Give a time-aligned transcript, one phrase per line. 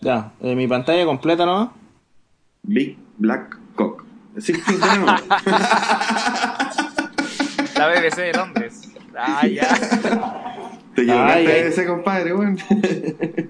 [0.00, 1.72] Ya, eh, mi pantalla completa, ¿no?
[2.62, 4.04] Big Black Cock.
[4.38, 5.22] Sí, sí, tenemos.
[7.76, 8.92] La BBC de Londres.
[9.16, 9.66] Ah, ya.
[10.94, 11.62] Te llevaste ay.
[11.68, 12.58] ese compadre, weón.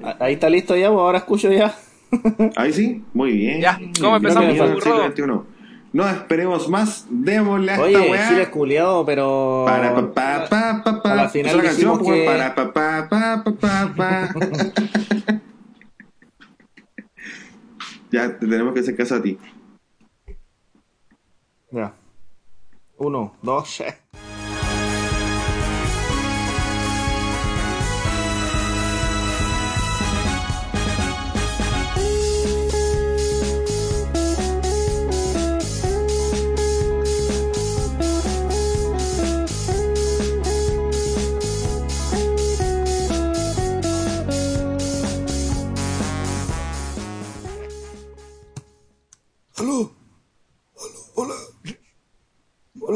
[0.03, 1.74] Ah, Ahí está listo ya, pues ahora escucho ya.
[2.56, 3.60] Ahí sí, muy bien.
[3.60, 4.56] Ya, ¿cómo empezamos.
[5.92, 8.28] No esperemos más, démosle a esta Oye, weá.
[8.28, 9.65] Giles culiado, pero.
[9.67, 11.13] Para pa pa pa pa pa.
[11.13, 14.28] A la final la canción, que- Para pa pa pa pa pa pa.
[18.16, 19.38] Ya, te tenemos que hacer caso a ti.
[21.70, 21.95] Ya.
[22.97, 23.95] Uno, dos, ya.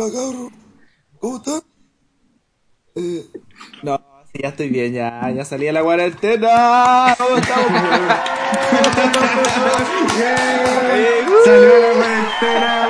[0.03, 0.51] Hola cabrón,
[1.21, 1.61] ¿cómo están?
[2.97, 3.25] Eh,
[3.83, 4.01] No,
[4.33, 7.15] sí, ya estoy bien, ya, ya salí de la cuarentena.
[7.19, 7.67] ¿Cómo estamos?
[11.45, 12.89] ¡Salió la cuarentena!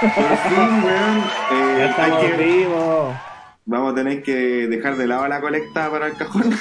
[0.00, 1.18] Por fin, weón.
[1.50, 3.14] Eh, ya estamos que- vivos.
[3.68, 4.32] Vamos a tener que
[4.68, 6.54] dejar de lado la colecta para el cajón.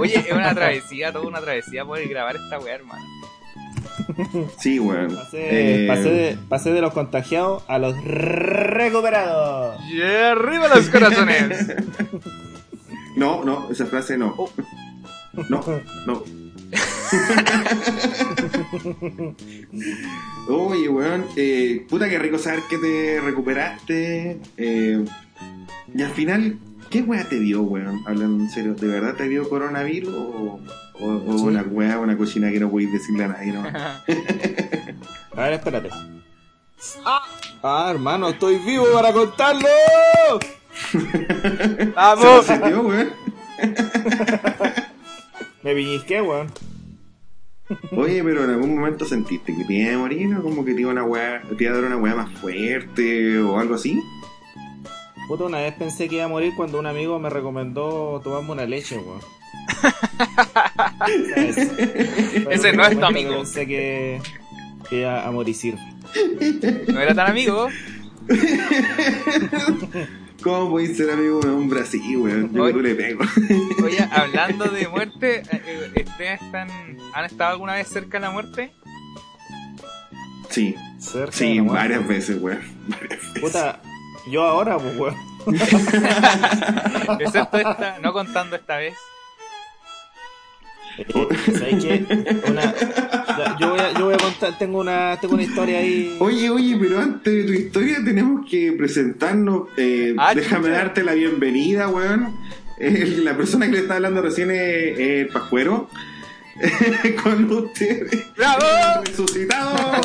[0.00, 3.04] Oye, es una travesía, toda una travesía poder grabar esta weá, hermano.
[4.58, 5.14] sí, weón.
[5.14, 9.80] Pasé, Eh, pasé, de, pasé de los contagiados a los recuperados.
[9.92, 11.74] Y arriba los corazones.
[13.16, 14.32] No, no, esa frase no.
[14.38, 14.48] Oh.
[15.48, 15.60] No,
[16.06, 16.22] no.
[20.48, 24.40] Oye, weón, eh, puta que rico saber que te recuperaste.
[24.56, 25.04] eh,
[25.92, 28.00] y al final, ¿qué weá te dio, weón?
[28.06, 30.60] Hablando en serio, ¿de verdad te dio coronavirus o,
[31.00, 31.44] o, o Sí.
[31.44, 33.62] una weá, una cochina que no podéis decirle a nadie, no?
[35.36, 35.90] A ver, espérate.
[37.62, 39.68] Ah, hermano, estoy vivo para contarlo.
[40.90, 40.98] ¿Se
[41.86, 42.46] lo ¡Vamos!
[42.46, 43.10] sintió, weón?
[45.62, 46.50] Me piñisqué, weón.
[47.96, 50.80] Oye, pero en algún momento sentiste que te iba a morir o como que te
[50.80, 54.00] iba, una weá, te iba a dar una weá más fuerte o algo así.
[55.28, 58.66] Puta, una vez pensé que iba a morir cuando un amigo me recomendó tomarme una
[58.66, 59.20] leche, weón.
[62.50, 63.36] Ese no es tu amigo.
[63.36, 64.20] Pensé que,
[64.88, 65.76] que iba a morir.
[66.88, 67.68] No era tan amigo.
[70.42, 72.52] ¿Cómo podéis ser amigo de un hombre así, weón?
[72.54, 73.24] Yo le pego.
[73.84, 76.68] Oye, hablando de muerte, eh, eh, ¿ustedes están,
[77.12, 78.72] han estado alguna vez cerca de la muerte?
[80.48, 81.82] Sí, Cerca de sí, la muerte.
[81.82, 82.60] varias veces, weón.
[82.88, 83.40] Varias veces.
[83.40, 83.82] Puta,
[84.30, 85.16] yo ahora, pues, weón.
[87.20, 88.94] Excepto esta, no contando esta vez.
[91.08, 92.04] Eh, ¿Sabes qué?
[92.50, 92.74] Una,
[93.58, 96.16] yo, voy a, yo voy a contar, tengo una, tengo una historia ahí.
[96.20, 99.68] Oye, oye, pero antes de tu historia tenemos que presentarnos.
[99.76, 102.36] Eh, Ah, déjame darte la bienvenida, weón.
[102.78, 105.88] Eh, la persona que le está hablando recién es, el Pascuero.
[107.22, 108.26] Con ustedes.
[108.36, 108.64] ¡Bravo!
[109.04, 110.00] ¡Resucitado!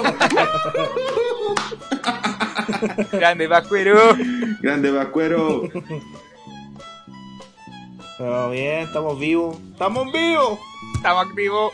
[3.12, 4.16] Grande Pascuero.
[4.62, 5.70] Grande Pascuero.
[8.18, 9.58] Pero bien, estamos vivos.
[9.74, 10.60] ¡Estamos vivos!
[11.06, 11.72] Estamos activos.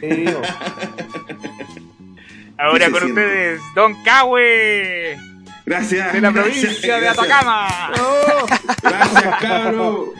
[0.00, 0.24] Sí.
[2.58, 3.20] Ahora ¿Qué se con siente?
[3.22, 5.16] ustedes, Don Cahue,
[5.64, 6.12] Gracias.
[6.12, 7.26] de la gracias, provincia de gracias.
[7.30, 7.68] Atacama.
[8.82, 10.12] Gracias, cabro.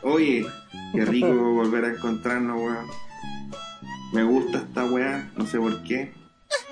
[0.00, 0.46] Oye,
[0.94, 2.86] qué rico volver a encontrarnos, weón.
[4.14, 6.10] Me gusta esta weá, no sé por qué.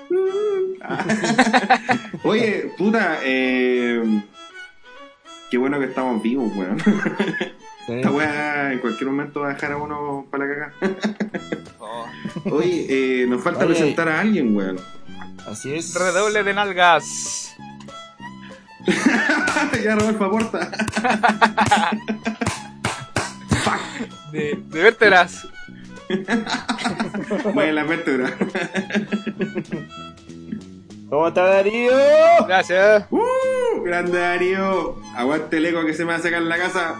[2.23, 4.01] Oye, puta, eh,
[5.51, 6.81] qué bueno que estamos vivos, weón.
[7.85, 7.93] Sí.
[7.93, 10.73] Esta weá en cualquier momento va a dejar a uno para la caga.
[11.79, 12.05] Oh,
[12.51, 13.75] Oye, eh, nos falta Oye.
[13.75, 14.79] presentar a alguien, weón.
[15.47, 15.93] Así es.
[15.95, 17.55] redoble de nalgas.
[19.83, 20.71] ya Rodolfo aporta.
[24.31, 25.47] De, de vértebras.
[27.53, 28.33] Mueve la vértebra.
[31.09, 31.91] ¿Cómo está Darío?
[32.47, 33.05] Gracias.
[33.11, 33.83] ¡Uh!
[33.83, 34.97] Grande Darío.
[35.15, 36.95] Aguante el eco que se me va a sacar en la casa.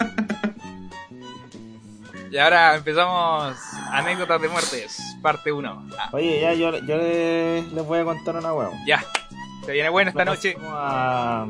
[2.31, 3.55] Y ahora empezamos
[3.91, 5.85] anécdotas de muertes, parte 1.
[6.13, 8.73] Oye, ya, yo, yo le- les voy a contar una huevo.
[8.87, 9.03] ya,
[9.63, 10.53] se viene bueno esta noche.
[10.53, 11.45] Fuimos, a-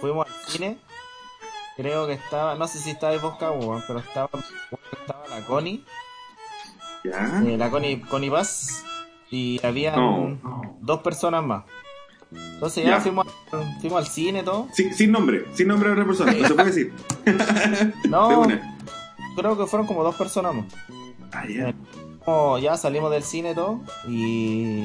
[0.00, 0.78] fuimos al cine.
[1.78, 4.28] Creo que estaba, no sé si estaba vos, weón, pero estaba,
[5.00, 5.82] estaba la Connie,
[7.04, 7.40] Ya.
[7.46, 8.84] eh, la Connie, Connie Paz,
[9.30, 10.38] y había No.
[10.80, 11.64] dos personas más.
[12.34, 13.00] Entonces ya, Ya.
[13.00, 14.68] Fuimos, al- fuimos al cine todo.
[14.72, 16.92] Sin, sin nombre, sin nombre de otra persona, no se puede decir.
[17.24, 18.76] De No, una.
[19.36, 20.64] creo que fueron como dos personas más.
[21.32, 21.74] Ah, ya.
[22.60, 24.84] Ya salimos del cine todo y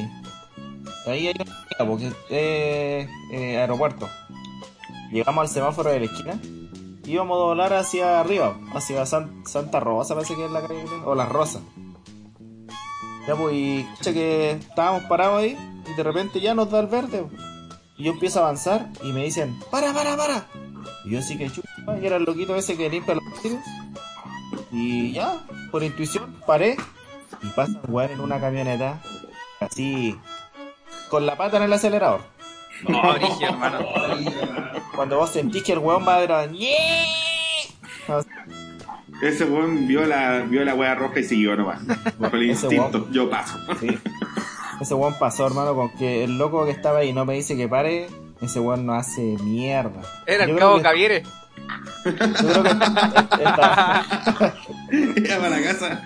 [1.05, 4.09] ahí hay una porque es eh, aeropuerto.
[5.11, 6.39] Llegamos al semáforo de la esquina
[7.05, 10.83] y íbamos a doblar hacia arriba, hacia San- Santa Rosa, parece que es la calle,
[11.05, 11.61] o Las Rosas.
[13.27, 15.57] Ya pues, y que estábamos parados ahí
[15.89, 17.25] y de repente ya nos da el verde.
[17.97, 20.47] Y yo empiezo a avanzar y me dicen, para, para, para.
[21.05, 23.63] Y yo sí que chupa, y era el loquito ese que limpia los vidrios.
[24.71, 26.77] Y ya, por intuición, paré
[27.41, 29.01] y pasa un weón en una camioneta,
[29.59, 30.17] así,
[31.09, 32.21] con la pata en el acelerador.
[32.87, 33.79] No, Brigio, hermano.
[34.95, 36.49] Cuando vos sentís que el weón va a dar
[39.21, 41.81] Ese weón vio la, vio la wea roja y siguió nomás.
[42.19, 43.57] Bajo el instinto, yo paso.
[43.79, 43.87] Sí.
[44.81, 47.67] Ese weón pasó, hermano, con que el loco que estaba ahí no me dice que
[47.67, 48.07] pare,
[48.41, 50.01] ese weón no hace mierda.
[50.25, 51.27] Era el cabo que- Cavieres.
[52.05, 52.69] Yo creo que
[53.43, 54.05] esta-
[55.39, 56.03] para la casa.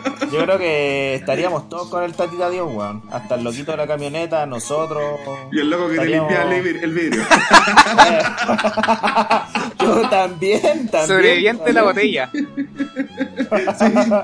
[0.32, 3.02] yo creo que estaríamos todos con el tatita Dios, weón.
[3.10, 5.20] Hasta el loquito de la camioneta, nosotros.
[5.52, 7.22] Y el loco que te limpia el, vid- el vidrio.
[9.80, 11.06] Yo también, también.
[11.06, 12.28] Sobreviviente la también.
[12.28, 12.30] botella.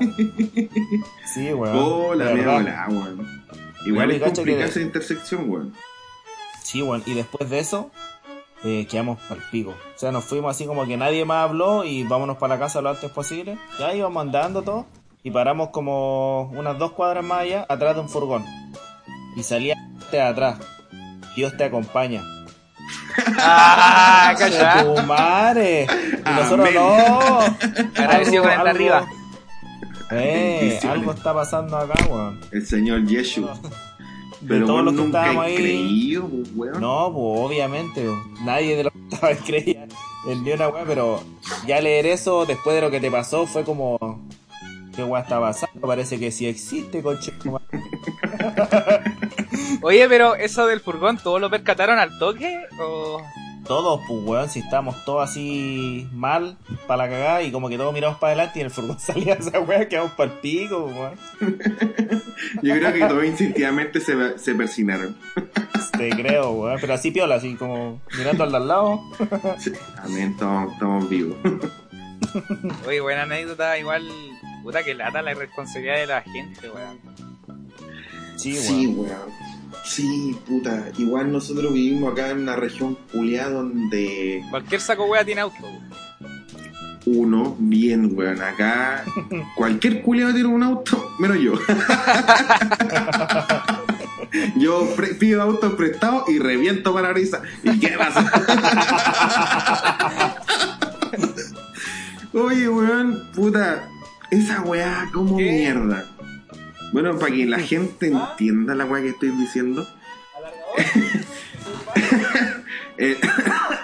[1.33, 1.75] Sí, weón.
[1.77, 3.43] Oh, la de mía weón.
[3.85, 5.73] Igual es complicada esa intersección, weón.
[6.63, 7.91] Sí, bueno, y después de eso,
[8.63, 9.71] eh, quedamos al pico.
[9.71, 12.81] O sea, nos fuimos así como que nadie más habló y vámonos para la casa
[12.81, 13.57] lo antes posible.
[13.79, 14.85] Ya íbamos andando todo
[15.27, 18.45] y paramos como unas dos cuadras más allá, atrás de un furgón.
[19.35, 19.75] Y salía
[20.09, 20.57] de atrás.
[21.35, 22.23] Dios te acompaña.
[23.37, 24.83] Ah, ¡Concha cachá.
[24.85, 25.85] tu madre!
[26.25, 27.39] Y nosotros no.
[27.97, 29.07] Agradecido con el de arriba.
[30.11, 32.39] Eh, algo está pasando acá, weón.
[32.53, 33.47] El señor Yeshu.
[33.47, 35.55] De Pero todos los que nunca estábamos ahí.
[35.57, 36.79] creído, pues, weón.
[36.79, 38.15] No, pues obviamente, po.
[38.45, 39.87] nadie de los que estaba ahí creía
[40.29, 41.21] en ni una weá, pero
[41.65, 43.99] ya leer eso después de lo que te pasó fue como.
[44.97, 45.87] ¿Qué weá está pasando?
[45.87, 47.31] Parece que sí existe, coche.
[49.83, 52.65] Oye, pero eso del furgón, ¿todos lo percataron al toque?
[52.81, 53.21] ¿O...
[53.67, 56.57] Todos, pues weón, si estábamos todos así mal
[56.87, 59.35] para la cagada y como que todos miramos para adelante y en el furgón salía
[59.35, 61.13] esa weá, quedamos para el pico, weón.
[62.63, 65.15] Yo creo que todos instintivamente se, se persinaron.
[65.95, 69.03] Te creo, weón, pero así piola, así como mirando al de al lado.
[69.59, 71.37] Sí, Amén, estamos, estamos vivos.
[72.87, 74.03] Oye, buena anécdota, igual...
[74.67, 76.99] Puta que lata la irresponsabilidad de la gente, weón.
[78.35, 78.63] Sí, weón.
[78.65, 79.29] Sí, weón.
[79.85, 80.87] Sí, puta.
[80.97, 85.55] Igual nosotros vivimos acá en una región culiada donde Cualquier saco wea tiene auto.
[85.61, 85.89] weón.
[87.05, 88.41] uno, bien, weón.
[88.41, 89.05] Acá
[89.55, 91.53] cualquier culiado tiene un auto, menos yo.
[94.57, 97.39] Yo pre- pido autos prestados y reviento parabrisas.
[97.63, 98.29] ¿Y qué pasa?
[102.33, 103.87] Oye, weón, puta,
[104.31, 105.51] esa weá, como ¿Qué?
[105.51, 106.05] mierda.
[106.93, 109.87] Bueno, para que la gente entienda la weá que estoy diciendo.
[112.97, 113.17] el,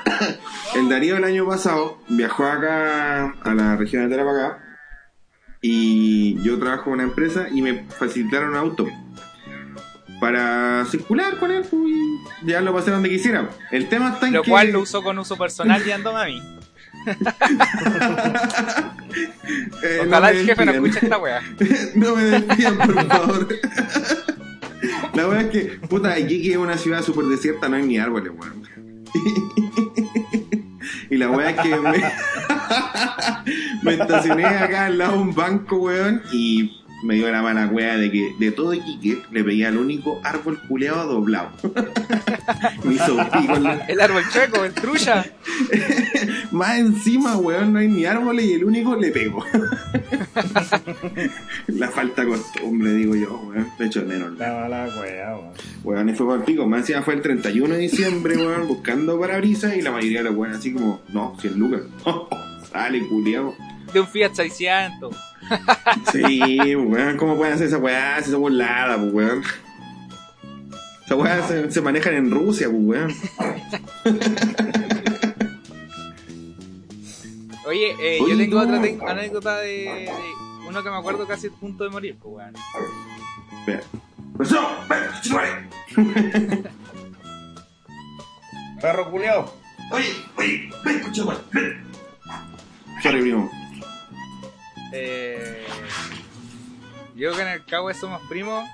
[0.76, 4.60] el Darío el año pasado viajó acá a la región de Tarapacá
[5.62, 8.88] y yo trabajo en una empresa y me facilitaron un auto
[10.20, 13.50] para circular con él pues, y llevarlo a pasar donde quisiera.
[13.72, 14.52] El tema está en Lo que...
[14.52, 16.42] cual lo usó con uso personal y andó a mí.
[19.84, 21.42] Eh, no Ojalá me el jefe no escuche esta wea.
[21.96, 23.48] no me despidan, por favor.
[25.14, 27.98] La verdad es que, puta, aquí que es una ciudad súper desierta, no hay ni
[27.98, 28.64] árboles, weón.
[31.10, 32.04] Y la weá es que me,
[33.84, 37.98] me estacioné acá al lado de un banco, weón, y me dio la mala weá
[37.98, 41.50] de que de todo Iquique le veía al único árbol culeado doblado.
[42.84, 45.26] me hizo pico en la- El árbol chueco, el trucha.
[46.52, 49.44] Más encima, weón, no hay ni árboles y el único le pego.
[51.68, 53.68] la falta de costumbre, digo yo, weón.
[53.78, 54.38] De hecho, menos.
[54.38, 55.54] La mala weá, weón.
[55.84, 56.68] Weón, y fue para el pico.
[56.68, 60.36] Más encima fue el 31 de diciembre, weón, buscando parabrisas y la mayoría de los
[60.36, 61.82] weón así como, no, 100 lucas.
[62.72, 63.56] Sale, culiao.
[63.94, 65.16] De un Fiat 600.
[66.12, 68.22] Sí, weón, ¿cómo pueden hacer esa weá?
[68.24, 69.44] Si son burlada, pues, weón.
[71.06, 73.14] Esa weá se, se manejan en Rusia, pues, weón.
[77.66, 78.64] Oye, eh, Oye, yo tengo no.
[78.64, 80.10] otra te- anécdota de, de
[80.68, 82.36] uno que me acuerdo casi a punto de morir, pues,
[83.66, 83.84] weón.
[88.82, 89.54] Perro culiao.
[89.92, 90.06] Oye,
[90.38, 91.24] oye, ven, escucha.
[93.02, 93.50] Sorry, primo.
[94.94, 95.66] Eh,
[97.16, 98.68] yo con el Cabo somos primos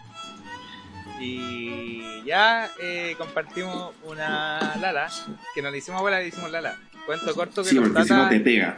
[1.20, 5.10] y ya eh, compartimos una Lala,
[5.56, 6.78] que nos le hicimos abuela, le hicimos Lala.
[7.06, 8.30] Cuento corto que Sí, los tatas.
[8.30, 8.78] te pega.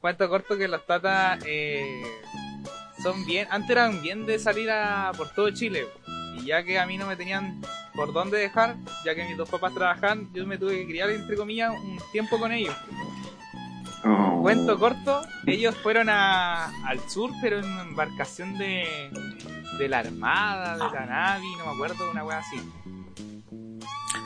[0.00, 2.02] Cuento corto que los tatas eh,
[3.02, 3.48] son bien.
[3.50, 5.86] Antes eran bien de salir a por todo Chile.
[6.38, 7.60] Y ya que a mí no me tenían
[7.94, 11.36] por dónde dejar, ya que mis dos papás trabajaban, yo me tuve que criar, entre
[11.36, 12.74] comillas, un tiempo con ellos.
[14.04, 14.40] Oh.
[14.42, 19.10] Cuento corto, ellos fueron a, al sur, pero en una embarcación de,
[19.78, 22.58] de la Armada, de la Navy, no me acuerdo, una wea así.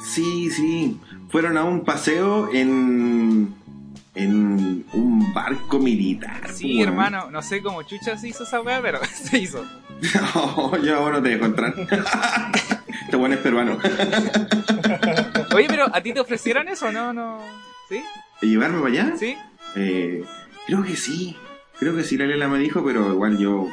[0.05, 1.00] Sí, sí.
[1.31, 3.55] Fueron a un paseo en.
[4.14, 6.50] en un barco militar.
[6.52, 6.88] Sí, weón.
[6.88, 9.64] hermano, no sé cómo chucha se hizo esa wea, pero se hizo.
[10.35, 11.75] No, yo ahora no te dejo entrar.
[13.05, 13.79] este bueno es peruano.
[15.55, 17.12] Oye, pero ¿a ti te ofrecieron eso no?
[17.12, 17.38] no?
[17.88, 18.02] ¿Sí?
[18.41, 19.17] ¿Llevarme para allá?
[19.17, 19.37] ¿Sí?
[19.76, 20.25] Eh,
[20.67, 21.37] creo que sí.
[21.79, 23.69] Creo que sí, la Lela me dijo, pero igual yo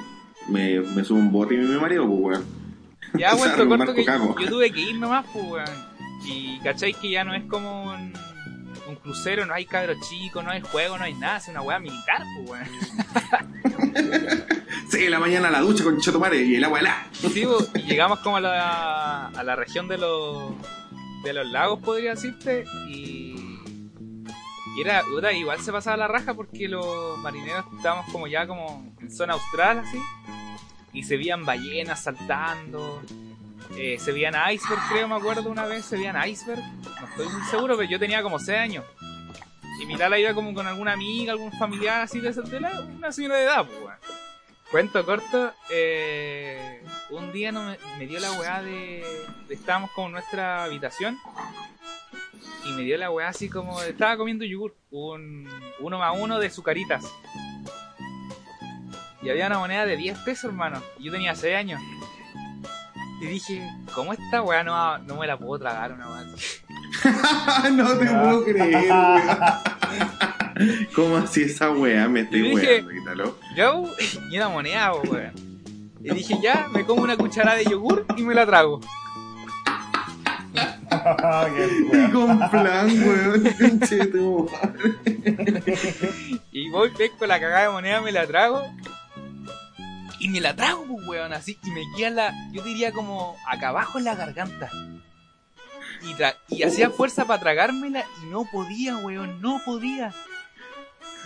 [0.48, 2.46] me, me subo un bote y me mareo, pues, weón.
[3.14, 5.90] Ya, O sea, cuento un corto que yo tuve que ir nomás, pues, weón.
[6.26, 8.14] Y cachai que ya no es como un,
[8.88, 11.80] un crucero, no hay cabros chicos, no hay juego, no hay nada, es una weá
[11.80, 12.68] militar, pues, weón.
[14.90, 17.08] Sí, la mañana la ducha con Chotomare y el agua helada.
[17.14, 20.52] Sí, pues, y llegamos como a la, a la región de los,
[21.24, 23.29] de los lagos, podría decirte, y,
[24.80, 29.12] y era, igual se pasaba la raja porque los marineros estábamos como ya como en
[29.12, 30.00] zona austral, así,
[30.94, 33.02] y se veían ballenas saltando,
[33.78, 36.62] eh, se veían iceberg, creo, me acuerdo una vez, se veían iceberg,
[37.02, 38.86] no estoy muy seguro, pero yo tenía como 6 años.
[39.82, 43.12] Y mi Lala iba como con alguna amiga, algún familiar así de, de la- una
[43.12, 43.96] señora de edad, pues.
[44.72, 49.04] Cuento corto, eh, un día no me, dio la weá de,
[49.48, 51.18] de- Estábamos como en nuestra habitación
[52.66, 53.82] y me dio la weá así como.
[53.82, 55.48] Estaba comiendo yogur, un
[55.80, 57.06] uno más uno de sucaritas.
[59.22, 60.82] Y había una moneda de 10 pesos, hermano.
[60.98, 61.82] Y yo tenía 6 años.
[63.22, 66.62] Y dije, ¿cómo esta weá no, no me la puedo tragar una weá así?
[67.74, 68.88] no te puedo creer.
[70.96, 72.08] ¿Cómo así esa weá?
[72.08, 73.38] Me estoy Y dije- weando, quítalo.
[73.56, 73.84] Yo,
[74.32, 75.34] y una moneda, weón.
[76.02, 78.80] Y dije, ya, me como una cucharada de yogur y me la trago.
[81.94, 83.44] Y con plan, weón.
[84.12, 84.50] Tu.
[86.52, 88.64] Y voy, pesco la cagada de moneda, me la trago.
[90.20, 91.58] Y me la trago, pues, weón, así.
[91.64, 94.70] Y me queda la, yo diría como acá abajo en la garganta.
[96.02, 100.14] Y, tra- y hacía fuerza para tragármela y no podía, weón, no podía.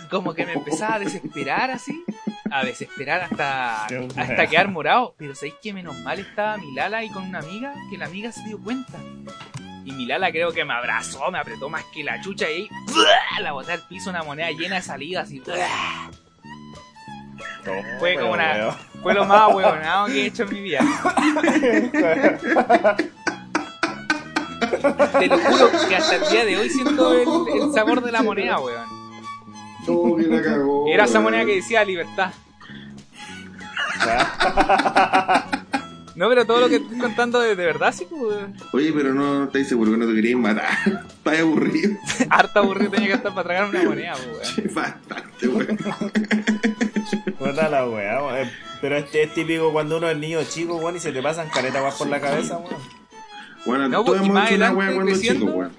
[0.04, 2.04] Y como que me empezaba a desesperar así.
[2.50, 5.14] A desesperar hasta, hasta quedar morado.
[5.18, 8.30] Pero sabéis que menos mal estaba mi Lala ahí con una amiga que la amiga
[8.30, 8.98] se dio cuenta.
[9.84, 12.68] Y mi Lala creo que me abrazó, me apretó más que la chucha y ahí
[13.42, 15.42] la boté al piso una moneda llena de saliva así.
[17.98, 18.72] Fue como una-
[19.02, 20.80] Fue lo más huevonado que he hecho en mi vida.
[25.18, 27.28] Te lo juro que hasta el día de hoy siento el,
[27.62, 28.86] el sabor de la moneda, weón.
[29.86, 30.86] No, que la cagó.
[30.88, 32.32] Era esa moneda que decía libertad.
[36.14, 38.46] No, pero todo lo que estoy contando de, de verdad, sí, pues.
[38.72, 40.68] Oye, pero no estáis seguro que no te queréis matar.
[41.08, 41.96] Estás aburrido.
[42.30, 44.74] Harta aburrido tenía que estar para tragar una moneda, pues, weón.
[44.74, 45.76] Bastante, weón.
[47.38, 48.36] Puta la weá, weón.
[48.46, 51.48] Eh, Pero este es típico cuando uno es niño chico, weón, y se te pasan
[51.48, 52.76] caretas weón por la cabeza, weón.
[53.66, 55.72] Bueno, No, todos pues, hemos más hecho una adelante, weá cuando creciendo, chico, weón.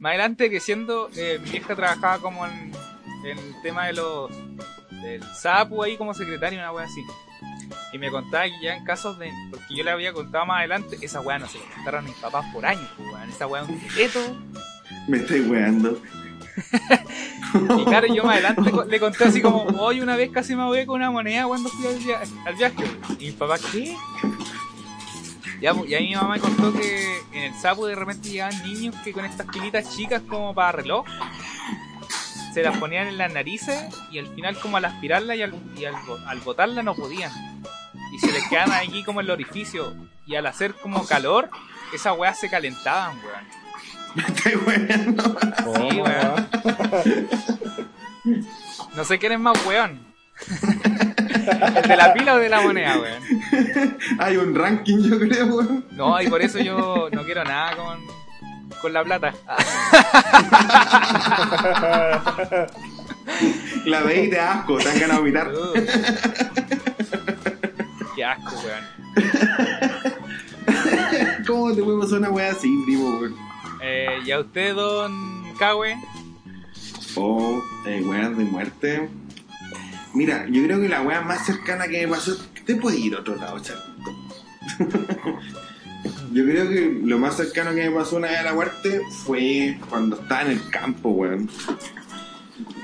[0.00, 2.72] Más adelante, que siendo, eh, mi vieja trabajaba como en,
[3.24, 4.30] en el tema de los
[5.02, 7.00] del sapo ahí como secretario, una wea así.
[7.92, 9.32] Y me contaba que ya en casos de.
[9.50, 12.16] Porque yo le había contado más adelante, esa wea no se le contaron a mis
[12.16, 13.28] papás por años, pues, weón.
[13.30, 14.20] Esa wea es un secreto.
[15.08, 16.00] Me estáis weando.
[17.78, 20.84] Y claro, yo más adelante le conté así como, hoy una vez casi me ahogué
[20.84, 22.84] con una moneda cuando fui al, via- al viaje.
[23.18, 23.96] Y mi papá, ¿qué?
[25.60, 28.62] Ya, pues, y ahí mi mamá me contó que en el sapo de repente llegaban
[28.62, 31.06] niños que con estas pilitas chicas como para reloj
[32.56, 35.84] se las ponían en las narices y al final como al aspirarla y al, y
[35.84, 35.94] al,
[36.26, 37.30] al botarla no podían.
[38.14, 39.92] Y se les quedaban aquí como el orificio.
[40.26, 41.50] Y al hacer como calor,
[41.92, 44.66] esas weas se calentaban, weón.
[44.66, 45.36] Weando.
[45.64, 46.48] Sí, weón.
[48.94, 50.00] No sé quién es más weón.
[50.48, 53.98] ¿El de la pila o de la moneda, weón?
[54.18, 55.84] Hay un ranking, yo creo, weón.
[55.90, 57.98] No, y por eso yo no quiero nada con,
[58.86, 59.34] con la plata.
[63.84, 65.52] La veis de asco, te han ganado mirar.
[65.52, 65.72] Uh.
[68.14, 68.84] Qué asco, weón.
[71.48, 73.34] ¿Cómo te puede pasar una weá así, primo, weón?
[73.82, 75.96] Eh, ¿Y a usted, don Cahue?
[77.16, 79.10] Oh, eh, weas de muerte.
[80.14, 82.36] Mira, yo creo que la wea más cercana que me pasó.
[82.64, 84.12] Te puedes ir a otro lado, Charlito.
[86.32, 89.78] Yo creo que lo más cercano que me pasó una vez a la muerte fue
[89.88, 91.48] cuando estaba en el campo, weón.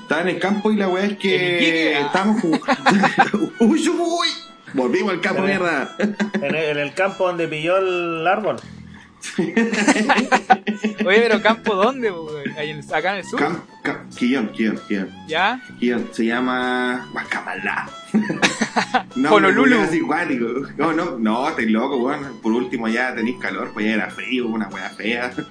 [0.03, 3.53] Estaba en el campo y la weá es ¿En que estábamos jugando.
[3.61, 4.29] uy, uy,
[4.75, 5.97] Volvimos al campo, mierda.
[5.99, 8.57] En el, en el campo donde pilló el árbol.
[11.07, 12.13] Oye, pero campo dónde,
[12.57, 13.39] en- acá en el sur.
[13.39, 15.11] Cam, cam, Quillón, Quillón, Quillón.
[15.29, 15.61] ¿Ya?
[15.79, 16.09] Quillón.
[16.13, 17.89] Se llama Guacamalá.
[19.31, 19.77] Honolulu.
[19.81, 20.47] me así cuático.
[20.77, 22.41] No, no, no, estás loco, weón.
[22.43, 25.33] Por último ya tenéis calor, pues ya era frío, una weá fea.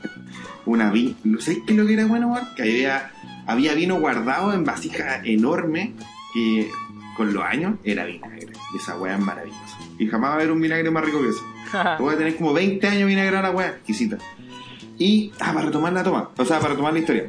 [0.66, 1.16] Una vi.
[1.24, 2.48] ¿No sé qué es lo que era bueno, weón?
[2.56, 3.12] Que había,
[3.48, 5.96] había vino guardado en vasija enorme
[6.36, 6.70] que
[7.18, 8.54] con los años era vinagre.
[8.74, 9.71] Y esa weá es maravillosa.
[10.02, 11.46] Y jamás va a haber un vinagre más rico que eso.
[12.00, 14.18] Voy a tener como 20 años vinagre la weá, exquisita.
[14.98, 17.26] Y, ah, para retomar la toma, o sea, para retomar la historia.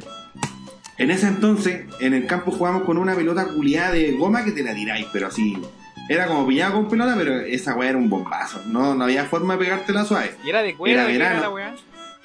[0.97, 4.63] En ese entonces, en el campo jugábamos con una pelota culiada de goma que te
[4.63, 5.55] la tiráis, pero así.
[6.09, 8.59] Era como pillada con pelota, pero esa weá era un bombazo.
[8.65, 10.33] No, no había forma de pegártela suave.
[10.43, 10.95] ¿Y era de cuero?
[10.99, 11.43] Era ¿De qué era verano.
[11.43, 11.75] la weá?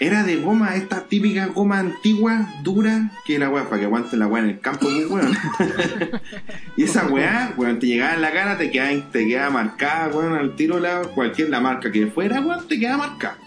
[0.01, 4.29] Era de goma, esta típica goma antigua, dura, que la weá, para que aguante la
[4.29, 5.37] weá en el campo, pues weón.
[6.77, 10.35] y esa weá, weón, te llegaba en la cara, te quedaba, te quedaba marcada, weón,
[10.37, 13.39] al tiro, la, cualquier la marca que fuera, weón, te quedaba marcada.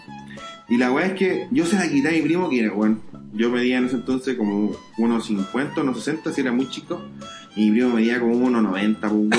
[0.68, 3.00] Y la weá es que yo se la quité a mi primo, que era, weón,
[3.32, 7.02] yo medía en ese entonces como unos 50, unos 60, si era muy chico.
[7.56, 9.32] Y mi primo medía como unos 90, pues, weón.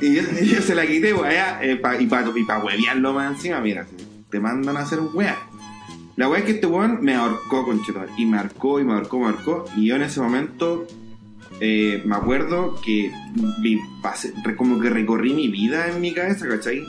[0.00, 2.44] Y y yo, y yo se la quité, weón, allá, eh, pa- y para y
[2.44, 3.86] pa huevearlo más encima, mira,
[4.30, 5.36] te mandan a hacer un weá.
[6.16, 9.18] La weá es que este weón me ahorcó, conchetumare, y me ahorcó, y me ahorcó,
[9.20, 10.86] me ahorcó, y yo en ese momento
[11.60, 13.10] eh, me acuerdo que
[13.60, 16.82] vi- pasé- como que recorrí mi vida en mi cabeza, ¿cachai?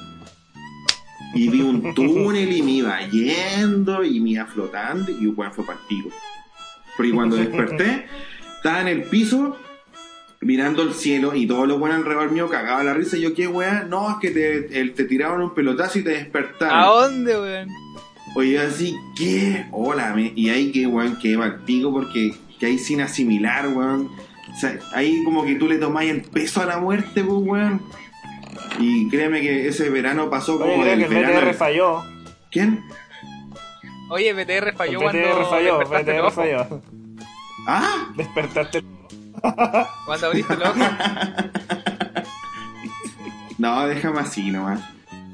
[1.34, 5.66] Y vi un túnel y me iba yendo y me iba flotando y weón fue
[5.66, 6.10] partido.
[6.98, 8.06] Porque cuando desperté,
[8.58, 9.56] estaba en el piso
[10.42, 13.48] mirando el cielo y todos los buenos alrededor mío cagaban la risa y yo, ¿qué
[13.48, 13.86] weá?
[13.88, 16.80] No, es que te, el- te tiraron un pelotazo y te despertaron.
[16.80, 17.70] ¿A dónde, weón?
[18.36, 19.66] Oye, así, ¿qué?
[19.72, 24.10] Hola, me- y ahí que, weón, que mal pico porque que ahí sin asimilar, weón.
[24.52, 27.82] O sea, ahí como que tú le tomás el peso a la muerte, pues, weón.
[28.80, 31.42] Y créeme que ese verano pasó como Oye, creo del que el verano.
[31.42, 32.04] BTR falló.
[32.51, 32.84] ¿Quién?
[34.10, 36.82] Oye, BTR falló el cuando BTR falló, despertaste el BTR falló.
[37.68, 38.84] Ah, Despertaste.
[40.06, 40.80] Cuando abriste el ojo.
[43.58, 44.82] no, déjame así nomás.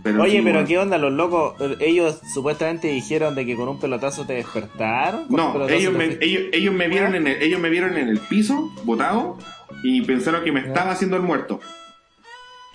[0.04, 0.65] Pero Oye, sí, pero.
[0.65, 1.56] ¿qué onda los locos?
[1.80, 5.28] Ellos supuestamente dijeron de que con un pelotazo te despertaron.
[5.28, 8.08] ¿Con un No, ellos me, ellos, ellos me vieron en el, ellos me vieron en
[8.08, 9.38] el piso, botado,
[9.84, 11.60] y pensaron que me estaba haciendo el muerto.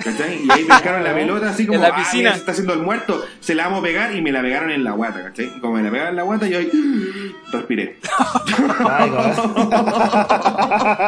[0.05, 0.45] ¿Cachai?
[0.45, 2.19] Y ahí pescaron la pelota así como, En la "Ah, piscina".
[2.19, 4.71] mira, se está haciendo el muerto, se la vamos a pegar y me la pegaron
[4.71, 5.51] en la guata, ¿cachai?
[5.57, 6.71] Y como me la pegaron en la guata, yo ahí
[7.53, 7.99] respiré.
[8.88, 9.33] Ay, como-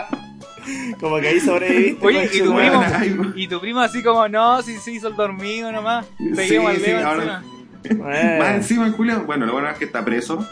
[0.99, 2.07] Como que ahí sobreviviste.
[2.07, 5.71] Oye, y tu primo, y tu primo así como, no, si se hizo el dormido
[5.71, 6.07] nomás.
[6.19, 7.43] Sí, al sí, dedo ahora-
[7.85, 7.85] encima.
[8.39, 10.47] Más encima el Julio, bueno, lo bueno es que está preso.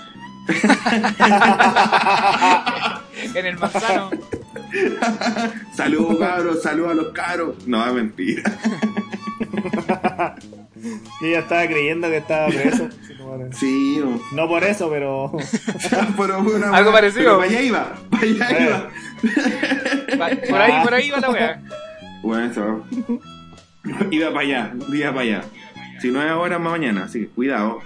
[3.34, 4.10] En el manzano.
[5.74, 7.66] Saludos cabros, saludos a los cabros.
[7.66, 8.42] No, es mentira.
[11.20, 12.88] Yo ya estaba creyendo que estaba preso.
[13.52, 14.20] Sí, no.
[14.32, 15.32] No por eso, pero.
[16.16, 17.22] Pero una Algo parecido.
[17.24, 18.66] pero para allá iba, para allá Eh.
[18.66, 18.88] iba.
[20.48, 21.62] Por ahí, por ahí va la wea.
[22.22, 22.84] Bueno, eso.
[24.10, 25.44] Iba para allá, iba para allá.
[26.00, 27.80] Si no es ahora, más mañana, así que cuidado.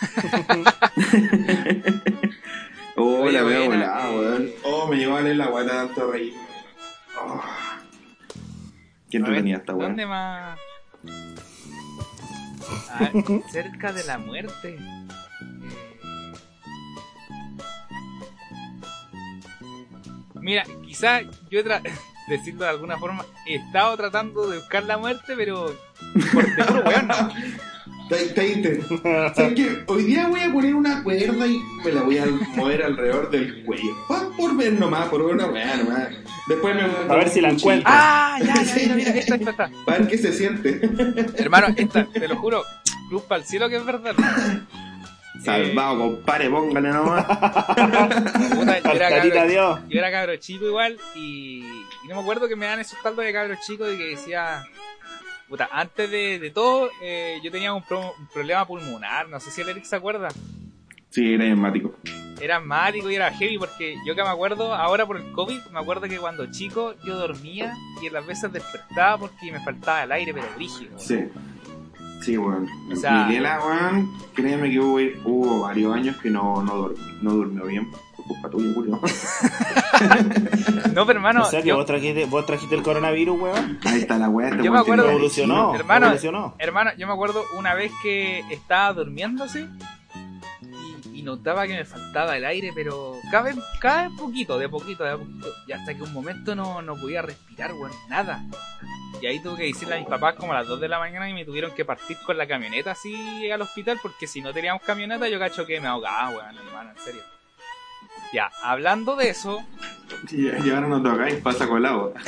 [2.96, 4.50] oh, la veo volada, weón.
[4.64, 6.34] Oh, me llegó a leer la guata tanto reír.
[7.20, 7.42] Oh.
[9.10, 9.88] ¿Quién A te ver, tenía esta weá?
[9.88, 10.58] ¿Dónde más?
[12.90, 13.10] Ah,
[13.50, 14.78] cerca de la muerte.
[20.40, 21.82] Mira, quizá yo he tra-
[22.28, 25.74] decirlo de alguna forma, he estado tratando de buscar la muerte, pero
[26.32, 27.30] por de puro weón, no.
[28.10, 28.80] Está inter-
[29.34, 29.82] ¿Sabes qué?
[29.86, 33.64] Hoy día voy a poner una cuerda y me la voy a mover alrededor del
[33.64, 33.94] cuello.
[34.08, 36.08] Pa- Por ver nomás, por ver una weá nomás.
[36.48, 37.90] Después me A ver si la encuentro.
[37.92, 39.70] Ah, ya, ya, mira, mira, esta, esta, esta.
[39.86, 40.80] Para ver qué se siente.
[41.36, 42.62] Hermano, esta, te lo juro,
[43.08, 44.14] cruz para el cielo que es verdad.
[45.42, 47.24] Salvado, compadre, póngale nomás.
[47.24, 49.80] Puta, yo era cabro- Dios.
[49.88, 51.64] Yo era cabro chico igual y,
[52.04, 54.62] y no me acuerdo que me dan esos taldos de cabro chico de que decía,
[55.54, 59.52] puta, antes de, de todo eh, yo tenía un, pro- un problema pulmonar, no sé
[59.52, 60.28] si el Eric se acuerda.
[61.10, 61.94] Sí, era enigmático.
[62.40, 65.78] Era mático y era heavy porque yo que me acuerdo, ahora por el COVID, me
[65.78, 70.10] acuerdo que cuando chico yo dormía y en las veces despertaba porque me faltaba el
[70.10, 70.98] aire, pero brígido.
[70.98, 71.20] Sí.
[72.20, 72.66] Sí, weón.
[72.90, 73.28] O sea-
[73.64, 76.90] weón, créeme que hubo, hubo varios años que no, no,
[77.22, 77.88] no durmió bien.
[78.26, 79.00] Culpa tuya, Julio.
[80.94, 81.74] No, pero hermano, ¿En serio?
[81.74, 83.78] yo- ¿Vos, trajiste, ¿Vos trajiste el coronavirus, weón?
[83.84, 84.48] Ahí está la weá.
[84.50, 85.74] este Yo weón me acuerdo- Evolucionó.
[85.74, 86.54] Hermano, evolucionó.
[86.58, 89.66] hermano, yo me acuerdo una vez que estaba durmiéndose
[91.12, 94.68] y, y notaba que me faltaba el aire, pero cada vez, cada vez poquito, de
[94.68, 95.48] poquito, de poquito.
[95.66, 98.44] Y hasta que un momento no, no podía respirar, weón, nada.
[99.20, 101.28] Y ahí tuve que decirle a mis papás como a las 2 de la mañana
[101.28, 104.82] y me tuvieron que partir con la camioneta así al hospital porque si no teníamos
[104.82, 107.22] camioneta yo cacho que me ahogaba, weón, hermano, en serio.
[108.34, 109.62] Ya, hablando de eso,
[110.28, 112.12] Sí, ya llevaron otro acá y pasa colado.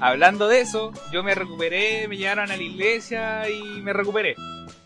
[0.00, 4.36] Hablando de eso, yo me recuperé, me llevaron a la iglesia y me recuperé.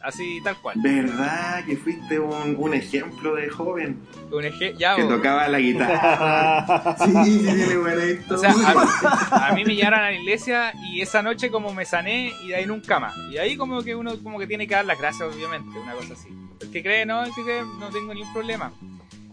[0.02, 0.76] Así tal cual.
[0.82, 4.00] ¿Verdad que fuiste un, un ejemplo de joven
[4.32, 6.96] Un eje, ya, que tocaba la guitarra?
[7.04, 11.00] Sí, sí, tiene buena O sea, a, a mí me llevaron a la iglesia y
[11.00, 13.14] esa noche como me sané y de ahí nunca más.
[13.30, 16.14] Y ahí como que uno como que tiene que dar las gracias, obviamente, una cosa
[16.14, 16.28] así.
[16.60, 18.72] El que cree, no, el que cree, no tengo ningún problema.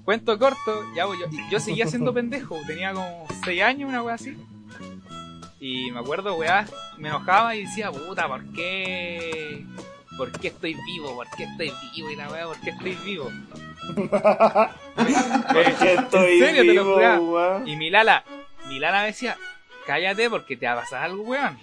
[0.03, 4.15] Cuento corto, ya bo, yo, yo seguía siendo pendejo, tenía como 6 años, una wea
[4.15, 4.35] así.
[5.59, 6.65] Y me acuerdo, weá,
[6.97, 9.65] me enojaba y decía, puta, ¿por qué?
[10.19, 11.15] ¿Por qué estoy vivo?
[11.15, 12.09] ¿Por qué estoy vivo?
[12.11, 13.31] Y la weá, ¿por qué estoy vivo?
[14.99, 17.67] Eh, ¿Qué estoy en serio, te lo vivo, weón?
[17.67, 18.23] Y mi Lala,
[18.67, 19.37] mi Lala me decía,
[19.87, 21.57] cállate porque te va a pasar algo, weón.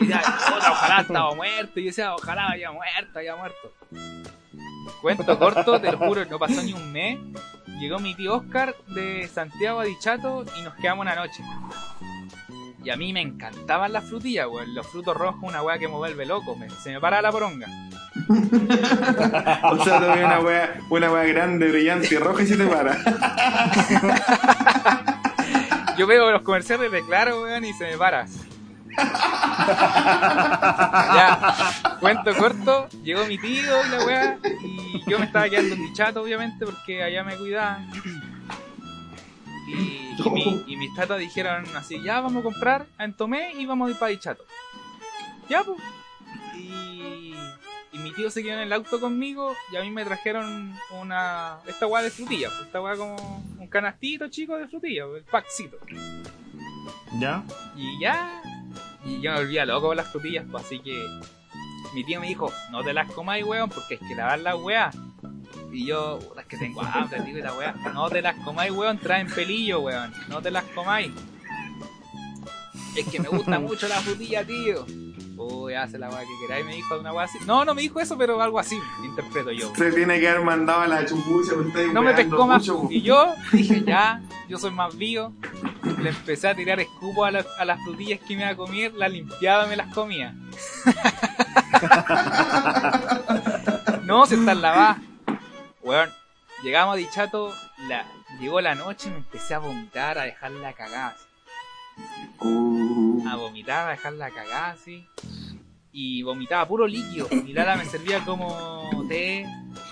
[0.00, 1.78] Y decía, "Puta, ojalá estaba muerto.
[1.78, 3.72] Y yo decía, ojalá haya muerto, haya muerto.
[5.02, 7.18] Cuento corto, te lo juro, no pasó ni un mes.
[7.78, 11.42] Llegó mi tío Oscar de Santiago a Dichato y nos quedamos una noche.
[12.84, 14.74] Y a mí me encantaban las frutillas, weón.
[14.74, 16.56] Los frutos rojos, una weá que me vuelve loco.
[16.56, 17.66] me- se me para la poronga.
[19.64, 22.66] O sea, te ve una weá, una weá grande, brillante y roja y se te
[22.66, 22.96] para.
[25.96, 28.26] Yo veo los comerciales de Claro, weón, y se me para.
[31.14, 31.54] ya,
[32.00, 36.20] cuento corto, llegó mi tío y la weá, y yo me estaba quedando en dichato,
[36.22, 37.90] obviamente, porque allá me cuidaban.
[39.72, 43.64] Y, y, mi- y mis tatas dijeron así, ya vamos a comprar a Entomé y
[43.66, 44.44] vamos a ir para Dichato.
[45.48, 45.78] Ya, pues.
[46.56, 47.34] Y,
[47.92, 51.58] y mi tío se quedó en el auto conmigo y a mí me trajeron una
[51.66, 53.16] esta weá de frutillas, pues, esta weá como
[53.58, 55.78] un canastito chico de frutillas, el packcito.
[57.18, 57.42] ¿Ya?
[57.76, 58.42] Y ya.
[59.04, 61.04] Y yo me volvía loco con las frutillas, pues así que.
[61.94, 64.96] Mi tío me dijo, no te las comáis, weón, porque hay que lavar las weas.
[65.72, 67.74] Y yo, puta, es que tengo hambre, tío, y la wea.
[67.94, 70.12] No te las comáis, weón, traen pelillo, weón.
[70.28, 71.10] No te las comáis.
[72.94, 74.84] Es que me gusta mucho la frutilla, tío.
[75.34, 77.38] Uy, hace la wea que queráis, me dijo una wea así.
[77.46, 79.72] No, no me dijo eso, pero algo así, interpreto yo.
[79.74, 82.62] Se tiene que haber mandado a la chupucha, me estáis No me pescó más.
[82.90, 85.32] Y yo dije, ya, yo soy más vivo.
[86.00, 88.92] Le empecé a tirar escupo a, la- a las frutillas que me iba a comer,
[88.94, 90.34] las limpiaba y me las comía.
[94.04, 94.98] no, se están lavadas.
[95.82, 96.10] Weón,
[96.62, 97.52] llegamos a Dichato,
[97.88, 98.06] la,
[98.40, 101.16] llegó la noche y me empecé a vomitar, a dejarla cagada.
[102.40, 105.06] Uh, A vomitar, a dejarla cagada así.
[105.92, 107.28] Y vomitaba puro líquido.
[107.44, 109.44] Mi Lala me servía como té,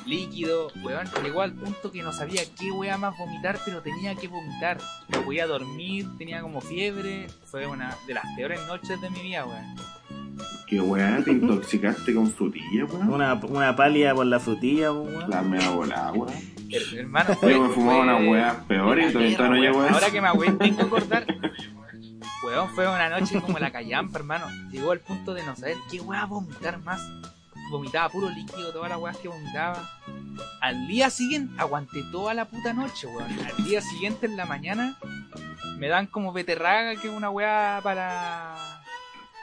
[0.06, 1.10] líquido, weón.
[1.22, 4.78] Llegó al punto que no sabía qué wea más vomitar, pero tenía que vomitar.
[5.08, 7.26] No podía dormir, tenía como fiebre.
[7.44, 9.76] Fue una de las peores noches de mi vida, weón.
[10.66, 13.08] Qué weá, te intoxicaste con frutilla, weón.
[13.12, 15.28] Una, una palia por la frutilla, weón.
[15.30, 16.32] La mea volada, weón.
[16.68, 19.84] Her- hermano, Yo me fumaba fue- una weá peor y la todavía perra, no weón.
[19.86, 19.94] eso.
[19.94, 21.26] Ahora que me agüé, tengo que acordar.
[22.42, 24.46] Weón, fue una noche como la callampa, hermano.
[24.70, 27.00] Llegó al punto de no saber qué weá vomitar más.
[27.70, 29.86] Vomitaba puro líquido, todas las weas que vomitaba.
[30.62, 33.28] Al día siguiente, aguanté toda la puta noche, weón.
[33.58, 34.96] Al día siguiente, en la mañana,
[35.76, 38.54] me dan como beterraga, que es una weá para.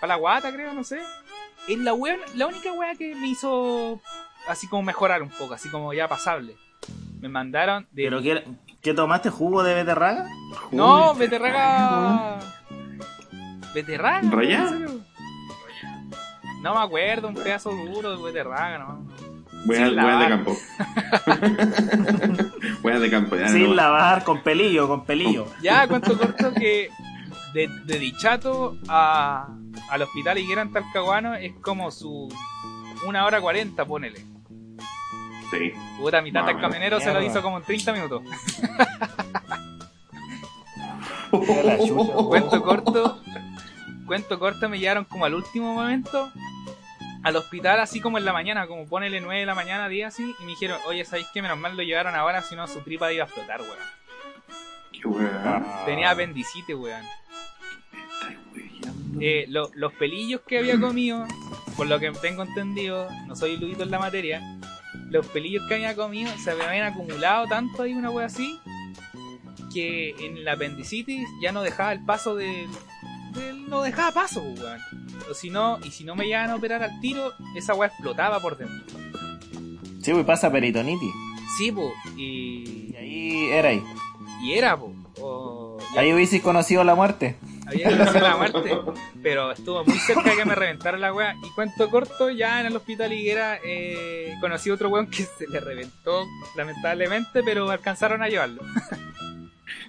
[0.02, 1.00] Para la guata, creo, no sé.
[1.68, 4.00] Es la weá, la única weá que me hizo
[4.48, 6.56] así como mejorar un poco, así como ya pasable.
[7.20, 8.44] Me mandaron de ¿Pero qué,
[8.82, 9.30] qué tomaste?
[9.30, 10.28] ¿Jugo de beterraga?
[10.72, 12.40] no, beterraga.
[13.74, 14.30] ¿Beterraga?
[14.32, 14.70] ¿Rayada?
[14.70, 15.00] ¿En serio?
[16.62, 19.08] No me acuerdo, un pedazo duro de beterraga, no.
[19.66, 20.30] Weá de lavar.
[20.30, 20.58] campo.
[22.84, 23.74] weá de campo, ya Sin no.
[23.74, 25.48] lavar, con pelillo, con pelillo.
[25.62, 26.90] Ya, cuento corto que
[27.58, 29.48] de, de Dichato a,
[29.90, 32.32] al hospital Higuera en Talcahuano es como su
[33.08, 34.20] una hora cuarenta, ponele.
[35.50, 35.72] Sí.
[35.98, 38.22] Puta, mi tata el camionero se lo hizo como en 30 minutos.
[41.32, 42.28] Era la chucha, weón.
[42.28, 43.22] Cuento corto,
[44.06, 46.32] cuento corto, me llevaron como al último momento
[47.24, 50.36] al hospital, así como en la mañana, como ponele 9 de la mañana, día así,
[50.40, 53.12] y me dijeron, oye, ¿sabéis que menos mal lo llevaron ahora, si no su tripa
[53.12, 53.97] iba a explotar, weón?
[55.02, 55.84] Qué weá.
[55.86, 57.04] Tenía apendicitis, weón.
[59.20, 61.26] Eh, lo- los pelillos que había comido,
[61.76, 64.42] por lo que tengo entendido, no soy erudito en la materia,
[65.10, 68.60] los pelillos que había comido se me habían acumulado tanto ahí, una wea así,
[69.74, 72.68] que en la apendicitis ya no dejaba el paso del.
[73.34, 74.80] del- no dejaba paso, pues, weón.
[75.30, 78.40] O si no, y si no me llegaban a operar al tiro, esa weá explotaba
[78.40, 78.98] por dentro.
[80.02, 81.12] Sí, pues pasa peritonitis.
[81.58, 81.74] Sí,
[82.16, 82.92] y.
[82.92, 83.84] Y ahí era ahí.
[84.42, 84.94] Y era, po.
[85.20, 87.38] O, ya Ahí hubiese conocido la muerte.
[87.66, 88.78] había conocido la muerte,
[89.24, 91.36] pero estuvo muy cerca de que me reventara la weá.
[91.44, 95.60] Y cuento corto, ya en el hospital Higuera eh, conocí otro weón que se le
[95.60, 98.62] reventó, lamentablemente, pero alcanzaron a llevarlo.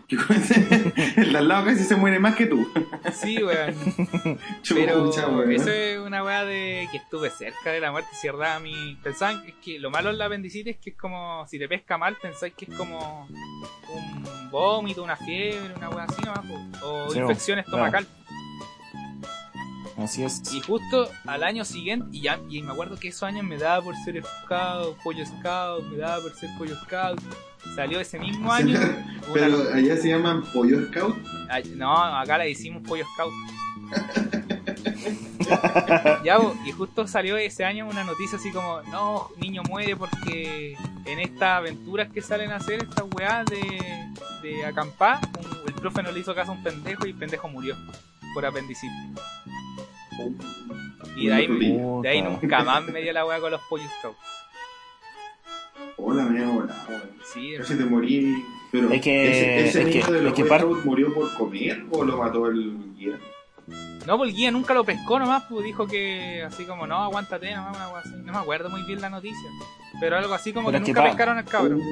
[1.16, 2.66] El de al lado casi se muere más que tú.
[3.12, 3.75] Sí, weón.
[4.68, 5.53] Pero weón.
[5.53, 8.97] eso es una weá de que estuve cerca de la muerte, cierra mi...
[9.03, 11.68] Pensaban que, es que lo malo en la apendicitis es que es como, si te
[11.68, 16.44] pesca mal, pensáis que es como un vómito, una fiebre, una weá así nomás,
[16.83, 17.87] o Sí, infección claro.
[17.87, 18.07] estomacal.
[19.99, 20.40] Así es.
[20.55, 23.83] Y justo al año siguiente, y ya y me acuerdo que esos años me daba
[23.83, 27.21] por ser scout, pollo scout, me daba por ser pollo scout.
[27.74, 28.78] Salió ese mismo año.
[29.33, 31.16] Pero una- allá se llaman pollo scout.
[31.76, 33.33] No, acá le hicimos pollo scout.
[36.24, 40.76] ya, y justo salió ese año una noticia así como, no, niño muere porque
[41.07, 43.81] en estas aventuras que salen a hacer, estas weás de,
[44.42, 47.48] de acampar, un- el profe no le hizo caso a un pendejo y el pendejo
[47.48, 47.76] murió
[48.35, 48.90] por apendicitis.
[51.16, 51.46] Y de ahí,
[52.02, 54.16] de ahí nunca más me dio la weá con los pollo scout.
[55.98, 57.02] Hola, me he volado, weón.
[57.32, 58.44] Sí, Casi te morí.
[58.70, 61.14] Pero Es que- ese, ese es niño que- de los es que Boy par- murió
[61.14, 63.18] por comer o lo mató el guía.
[64.06, 67.54] No, pues el guía nunca lo pescó nomás, pues dijo que así como, no, aguántate
[67.54, 68.11] nomás, una wea así.
[68.24, 69.48] No me acuerdo muy bien la noticia.
[70.00, 71.82] Pero algo así como Pero que nunca pescaron al cabrón.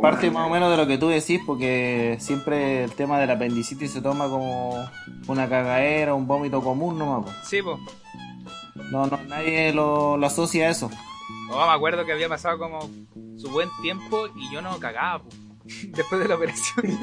[0.00, 3.34] Parte más o menos de lo que tú decís, porque siempre el tema de la
[3.34, 4.74] apendicitis se toma como
[5.28, 7.24] una cagadera, un vómito común nomás.
[7.26, 7.32] po.
[7.44, 7.78] Sí, pues.
[8.90, 10.90] No, no, nadie lo, lo asocia a eso.
[11.54, 12.90] Oh, me acuerdo que había pasado como
[13.38, 15.36] su buen tiempo y yo no cagaba, pues.
[15.92, 16.86] Después de la operación.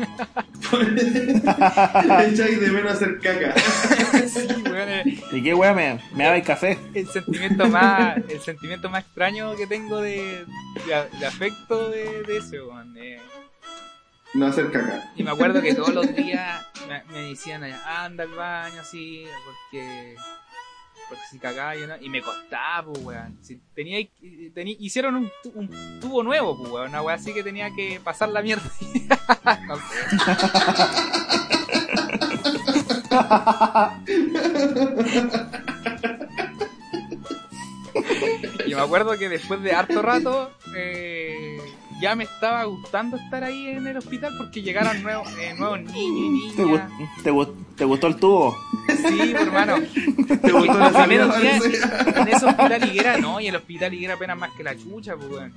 [2.31, 3.53] Echáis de menos hacer caca.
[4.27, 6.77] sí, weón, eh, ¿Y qué weá me, me daba el café?
[6.93, 10.45] el sentimiento más, el sentimiento más extraño que tengo de,
[10.85, 12.95] de, de afecto de, de eso, weón.
[12.97, 13.19] eh.
[14.33, 15.11] No hacer caca.
[15.15, 20.15] Y me acuerdo que todos los días me, me decían, anda al baño así, porque,
[21.09, 21.75] porque si cagaba.
[21.99, 23.17] Y me costaba, pues,
[24.55, 26.89] hicieron un, un tubo nuevo, pues, weón.
[26.89, 28.69] Una weá así que tenía que pasar la mierda.
[38.65, 41.59] Y me acuerdo que después de harto rato eh,
[42.01, 46.53] ya me estaba gustando estar ahí en el hospital porque llegaron nuevos, eh, nuevos niños
[46.53, 46.89] y ¿Te, niñas.
[47.23, 48.57] te gu- te gustó el tubo?
[49.07, 49.75] Sí, hermano.
[50.41, 51.59] ¿Te gustó la Los primeros salida?
[51.59, 55.15] días en ese hospital higuera, no, y el hospital higuera apenas más que la chucha,
[55.15, 55.53] pues, weón.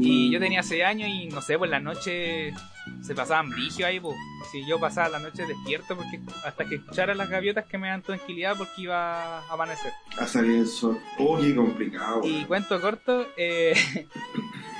[0.00, 2.54] Y yo tenía 6 años y no sé, pues la noche
[3.02, 4.16] se pasaban vigio ahí, pues.
[4.50, 8.00] Si yo pasaba la noche despierto porque hasta que escuchara las gaviotas que me dan
[8.02, 9.92] tranquilidad porque iba a amanecer.
[10.18, 10.98] A salir el sol.
[11.18, 12.20] Oh, qué complicado.
[12.24, 13.74] Y cuento corto, eh,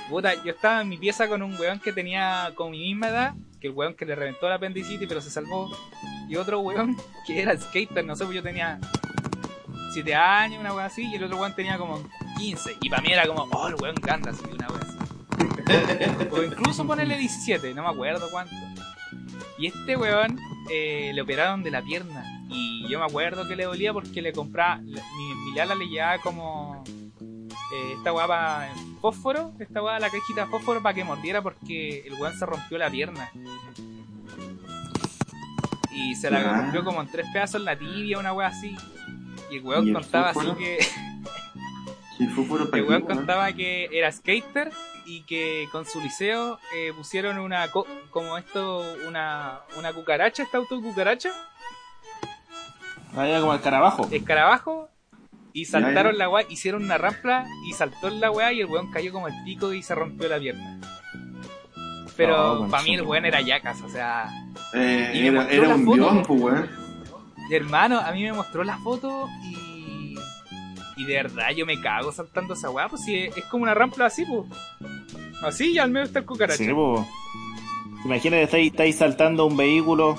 [0.09, 3.33] puta, yo estaba en mi pieza con un weón que tenía con mi misma edad,
[3.59, 5.69] que el weón que le reventó la apendicitis pero se salvó,
[6.27, 6.95] y otro weón
[7.27, 8.79] que era skater, no sé, pues yo tenía
[9.93, 12.01] 7 años, una weón así, y el otro weón tenía como
[12.37, 14.97] 15, y para mí era como, oh, el weón grande, así, una weón así.
[16.31, 18.53] o incluso ponerle 17, no me acuerdo cuánto.
[19.57, 20.39] Y este weón
[20.69, 22.23] eh, le operaron de la pierna.
[22.49, 24.77] Y yo me acuerdo que le dolía porque le compraba.
[24.77, 26.83] Mi, mi Lala le llevaba como.
[27.73, 29.51] Eh, esta guapa en fósforo.
[29.59, 32.89] Esta guapa la cajita de fósforo para que mordiera porque el weón se rompió la
[32.89, 33.29] pierna.
[35.91, 36.53] Y se la Ya.
[36.61, 38.75] rompió como en tres pedazos en la tibia, una wea así.
[39.49, 40.57] Y el weón ¿Y el contaba así fósforo?
[40.57, 40.77] que.
[42.17, 44.71] ¿Qué fue por El weón contaba que era skater
[45.05, 50.57] y que con su liceo eh, pusieron una co- como esto una una cucaracha, esta
[50.57, 51.31] auto cucaracha,
[53.13, 54.07] Vaya como el carabajo.
[54.11, 54.89] escarabajo
[55.61, 56.19] y saltaron ya.
[56.19, 59.27] la weá, hicieron una rampa y saltó en la weá y el weón cayó como
[59.27, 60.79] el pico y se rompió la pierna.
[62.15, 64.29] Pero para mí el weón era yacas, o sea,
[64.73, 66.69] Eh, Y era, era un dios, pues, weón.
[67.51, 70.15] hermano, a mí me mostró la foto y
[70.95, 73.73] y de verdad yo me cago saltando esa weá, pues si es, es como una
[73.75, 74.45] rampa así, pues.
[75.43, 76.57] Así y al medio está el cucaracha.
[76.63, 77.07] Sí, po.
[78.05, 80.17] Imagínate, estáis, estáis saltando un vehículo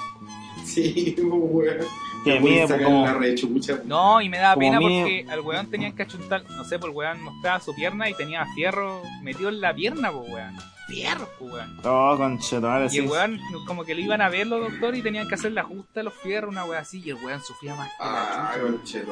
[0.64, 1.86] Sí, pues, weón.
[2.34, 3.06] Que mide como...
[3.14, 3.80] rechucha.
[3.84, 6.96] No, y me daba pena porque al weón tenían que achuntar, no sé, pues el
[6.96, 10.54] weón mostraba su pierna y tenía fierro metido en la pierna, pues weón.
[10.88, 11.80] Fierro, pues weón.
[11.84, 15.28] Oh, conchetumare, Y el weón como que lo iban a ver los doctores y tenían
[15.28, 17.88] que hacer la ajuste a los fierros, una weón así, y el weón sufría más
[17.88, 18.54] que Ah,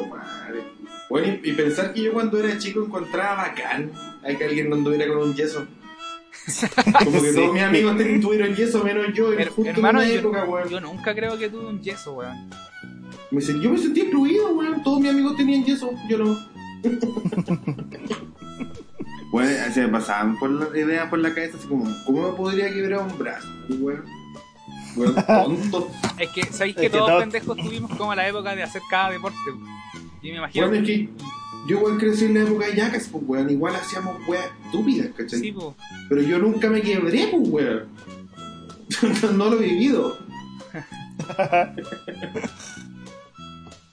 [0.08, 0.62] madre.
[1.10, 3.92] Bueno, y, y pensar que yo cuando era chico encontraba bacán
[4.24, 5.66] hay que alguien no anduviera con un yeso.
[7.04, 7.34] Como que Sí.
[7.36, 10.44] todos mis amigos tuvieron yeso menos yo, y Her- justo hermano, en una yo, época,
[10.44, 10.68] weón.
[10.68, 12.50] yo nunca creo que tuve un yeso, weón.
[13.30, 14.82] Me sen- yo me sentí excluido, weón.
[14.82, 16.36] Todos mis amigos tenían yeso, yo no.
[19.32, 22.72] bueno, se me pasaban por la idea por la cabeza, así como, ¿cómo me podría
[22.72, 23.48] quebrar un brazo,
[23.80, 24.04] weón?
[24.96, 25.90] Weón, tonto.
[26.18, 28.80] Es que, ¿sabéis Es que que todos todo- pendejos tuvimos como la época de hacer
[28.88, 29.36] cada deporte?
[30.22, 31.08] Y me imagino Bueno, es que
[31.68, 33.50] yo, weón, crecí en la época de Yacas, pues, weón.
[33.50, 35.40] Igual hacíamos weas estúpidas, ¿cachai?
[35.40, 35.74] Sí, po.
[36.08, 37.88] Pero yo nunca me quebré, pues, weón.
[39.36, 40.16] no lo he vivido.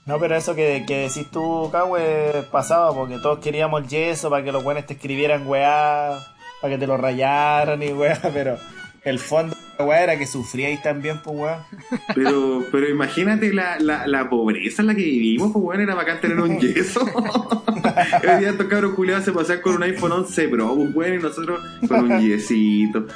[0.06, 4.44] No, pero eso que, que decís tú, Cahue, pasaba porque todos queríamos el yeso para
[4.44, 6.18] que los buenos te escribieran weá,
[6.60, 8.58] para que te lo rayaran y weá, pero
[9.02, 11.66] el fondo de la weá era que sufríais también, pues weá.
[12.14, 16.20] Pero, pero imagínate la, la, la pobreza en la que vivimos, pues bueno, era bacán
[16.20, 17.00] tener un yeso.
[17.04, 21.18] Hoy día estos cabros culiados se pasan con un iPhone 11 Pro, pues bueno, y
[21.18, 23.06] nosotros con un yesito.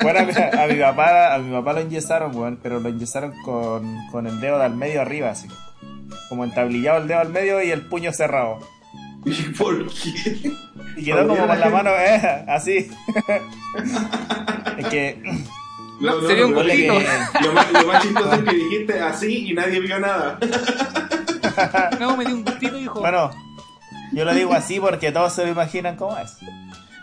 [0.00, 3.32] Bueno, a mi, a mi papá, a mi papá lo enyesaron, weón, pero lo enyesaron
[3.44, 5.48] con, con el dedo del medio arriba, así.
[6.28, 8.58] Como entablillado el dedo al medio y el puño cerrado.
[9.24, 10.52] ¿Y por qué?
[10.96, 12.90] Y quedó como con la mano, eh, así.
[14.78, 15.22] es que,
[16.00, 16.86] No, sería un que-
[17.42, 20.38] Lo más, lo más chistoso es que dijiste así y nadie vio nada.
[22.00, 23.00] No, me dio un gustito, hijo.
[23.00, 23.30] bueno,
[24.12, 26.36] yo lo digo así porque todos se lo imaginan cómo es.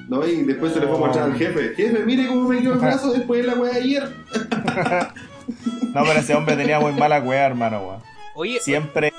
[0.07, 1.73] No, y después se le fue a mostrar al jefe.
[1.75, 4.15] Jefe, mire cómo me quedó el brazo después de la wea de ayer.
[5.93, 8.01] No, pero ese hombre tenía muy mala weá, hermano, weón.
[8.39, 9.11] Oye, Siempre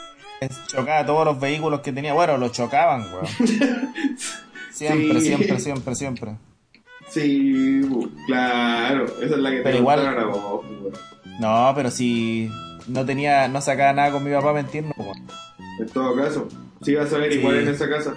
[0.68, 2.14] chocaba todos los vehículos que tenía.
[2.14, 3.26] Bueno, lo chocaban, weón.
[4.72, 5.26] Siempre, Sí.
[5.26, 6.36] siempre, siempre, siempre.
[7.10, 7.82] Sí,
[8.26, 10.92] claro, esa es la que te Pero igual- contaron a vos, weón.
[11.38, 12.50] No, pero si
[12.86, 15.26] no tenía, no sacaba nada con mi papá mentirnos, weón.
[15.78, 16.48] En todo caso,
[16.82, 17.38] sí vas a ver Sí.
[17.40, 18.14] igual en esa casa.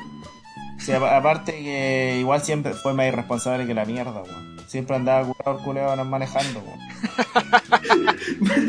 [0.79, 4.52] Sí, aparte que igual siempre fue más irresponsable que la mierda, weón.
[4.67, 6.79] Siempre andaba curado el culeo manejando, weón.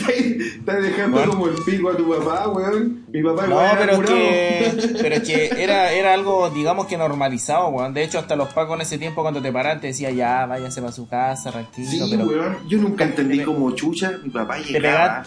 [0.08, 1.32] Estás dejando Bueno.
[1.32, 3.04] como el pico a tu papá, weón.
[3.08, 7.68] Mi papá No, pero es que, pero es que era, era algo, digamos que normalizado,
[7.68, 7.94] weón.
[7.94, 10.80] De hecho, hasta los pacos en ese tiempo cuando te paraban te decía, ya, váyase
[10.80, 12.68] para su casa, tranquilo, Sí, pero weón.
[12.68, 14.12] Yo nunca entendí como chucha.
[14.22, 15.24] Mi papá llegaba.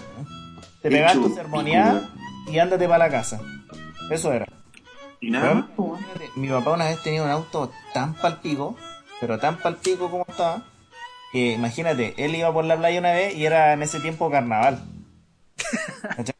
[0.81, 2.09] te pegas tu sermoneada
[2.51, 3.39] y ándate para la casa.
[4.11, 4.45] Eso era.
[5.19, 5.99] Y nada Weón,
[6.35, 8.75] Mi papá una vez tenía un auto tan palpico,
[9.19, 10.63] pero tan palpico como estaba,
[11.31, 14.81] que imagínate, él iba por la playa una vez y era en ese tiempo carnaval.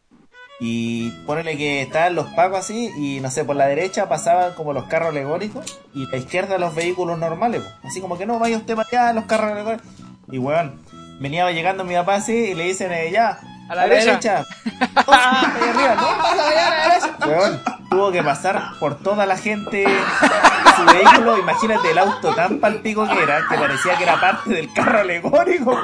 [0.60, 4.74] Y ponele que estaban los pacos así, y no sé, por la derecha pasaban como
[4.74, 8.58] los carros alegóricos, y a la izquierda los vehículos normales, así como que no, vaya
[8.58, 9.88] usted para allá, los carros alegóricos.
[10.32, 10.82] Y weón,
[11.20, 14.46] venía llegando mi papá así, y le dicen, eh, ya, A la derecha.
[15.08, 17.28] Ahí arriba, no, pasa allá a la derecha.
[17.28, 19.86] Weón, tuvo que pasar por toda la gente
[20.76, 21.38] su vehículo.
[21.38, 25.78] Imagínate el auto tan palpico que era, que parecía que era parte del carro alegórico.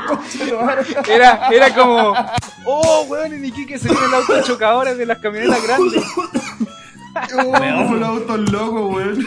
[1.07, 2.15] Era, era como,
[2.65, 6.03] oh, weón, en Iquique se vienen los autos chocadores de las camionetas grandes.
[7.35, 9.25] Oh, los autos locos, weón.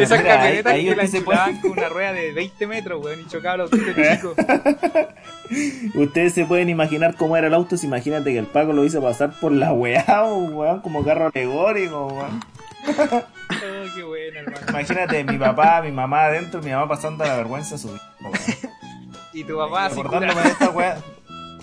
[0.00, 3.20] Esas camionetas que la usted se puede- enchulaban con una rueda de 20 metros, weón,
[3.20, 4.34] y chocaban los autos chicos.
[5.94, 7.76] Ustedes se pueden imaginar cómo era el auto.
[7.76, 12.06] si Imagínate que el Paco lo hizo pasar por la weá, weón, como carro alegórico,
[12.06, 12.40] weón.
[12.88, 14.66] Oh, qué bueno, hermano.
[14.68, 17.90] Imagínate mi papá, mi mamá adentro, mi mamá pasando la vergüenza a su.
[19.32, 20.42] Y tu papá así Acordándome cura.
[20.44, 20.98] de esta weá.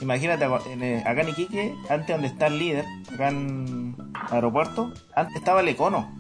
[0.02, 3.96] Imagínate, eh, acá en Iquique, antes donde está el líder, acá en
[4.32, 6.12] aeropuerto, antes estaba el Econo.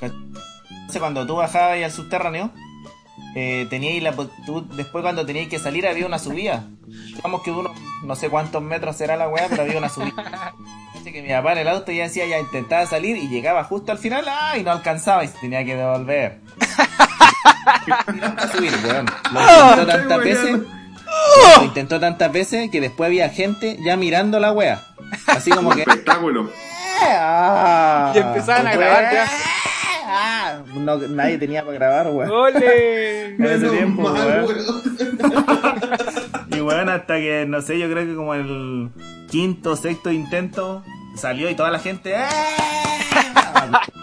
[0.00, 2.50] Entonces cuando tú bajabas al subterráneo,
[3.34, 6.64] eh, teníais la, tú, después cuando teníais que salir había una subida.
[6.86, 10.54] Digamos que unos, no sé cuántos metros será la weá, pero había una subida.
[10.94, 13.92] Así que mi papá en el auto ya decía, ya intentaba salir y llegaba justo
[13.92, 14.56] al final, ¡ah!
[14.58, 16.40] y no alcanzaba y se tenía que devolver.
[17.86, 19.06] Y subir, weón.
[19.32, 20.60] Lo intentó tantas veces.
[21.58, 24.82] Lo intentó tantas veces que después había gente ya mirando la wea.
[25.26, 25.82] Así como que.
[25.82, 26.50] Espectáculo.
[27.02, 28.12] ¡Ah!
[28.14, 29.26] Y empezaban a grabar ya.
[30.08, 30.58] ¡Ah!
[30.74, 32.30] No, nadie tenía para grabar, weón.
[32.30, 33.26] ¡Ole!
[33.36, 34.46] En ese tiempo, mal, weón.
[34.46, 35.96] weón.
[36.50, 38.90] Y bueno, hasta que, no sé, yo creo que como el
[39.30, 40.82] quinto, sexto intento
[41.16, 42.14] salió y toda la gente.
[42.14, 42.24] ¡eh!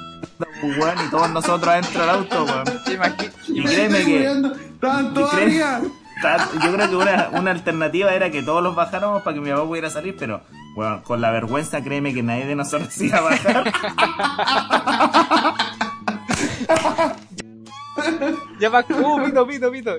[0.61, 2.63] Weón, y todos nosotros adentro del auto, weón.
[3.47, 4.25] Y créeme que.
[4.73, 5.33] Estaban y todos
[6.63, 9.65] yo creo que una, una alternativa era que todos los bajáramos para que mi papá
[9.65, 10.41] pudiera salir, pero
[10.75, 13.73] bueno, con la vergüenza, créeme que nadie de nosotros iba a bajar.
[18.59, 19.91] Ya va, uh, pito, pito, pito.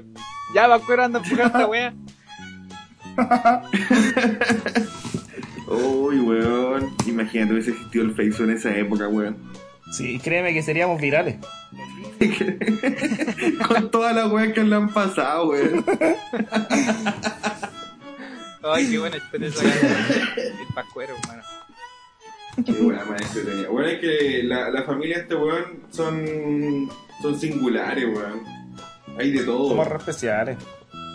[0.55, 1.95] Ya va, cuero anda empujando esta wea.
[5.66, 6.95] Uy, weón.
[7.07, 9.37] Imagínate hubiese existido el Facebook en esa época, weón.
[9.97, 11.37] Sí, créeme que seríamos virales.
[13.69, 15.85] Con todas las weas que le han pasado, weón.
[18.63, 19.63] Ay, qué buena experiencia.
[20.37, 21.43] El pascuero, hermano.
[22.65, 23.69] Qué wea más entretenida.
[23.69, 26.91] Bueno, es que la, la familia de este weón son,
[27.23, 28.43] son singulares, weón.
[29.17, 29.69] Hay de todo.
[29.69, 30.57] Somos re especiales.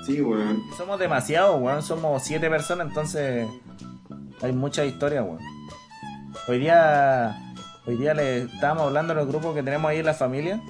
[0.06, 0.64] Sí, weón.
[0.78, 1.84] Somos demasiados, weón.
[1.84, 3.46] Somos siete personas, entonces
[4.42, 5.40] hay mucha historia, weón.
[6.48, 7.49] Hoy día,
[7.86, 10.62] hoy día le estábamos hablando en el grupo que tenemos ahí en la familia.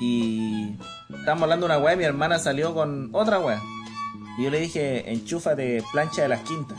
[0.00, 0.76] Y
[1.12, 3.60] estábamos hablando de una weá y mi hermana salió con otra weá.
[4.38, 6.78] Y yo le dije, enchúfate plancha de las quintas.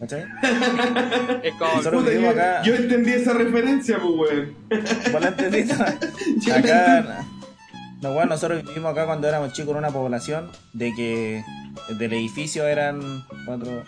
[0.00, 0.24] ¿Cachai?
[1.42, 1.74] Es como.
[1.76, 2.62] Nosotros Puta, vivimos yo, acá.
[2.62, 4.56] yo entendí esa referencia, pues, weón.
[5.12, 5.74] ¿Vos la entendiste?
[6.52, 7.24] Acá,
[8.00, 11.44] no, bueno, nosotros vivimos acá cuando éramos chicos en una población de que
[11.98, 13.82] del edificio eran cuatro,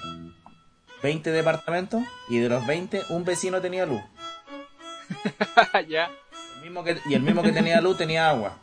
[1.03, 4.03] 20 departamentos y de los 20 un vecino tenía luz.
[5.89, 6.11] ya.
[6.57, 8.57] El mismo que- y el mismo que tenía luz tenía agua.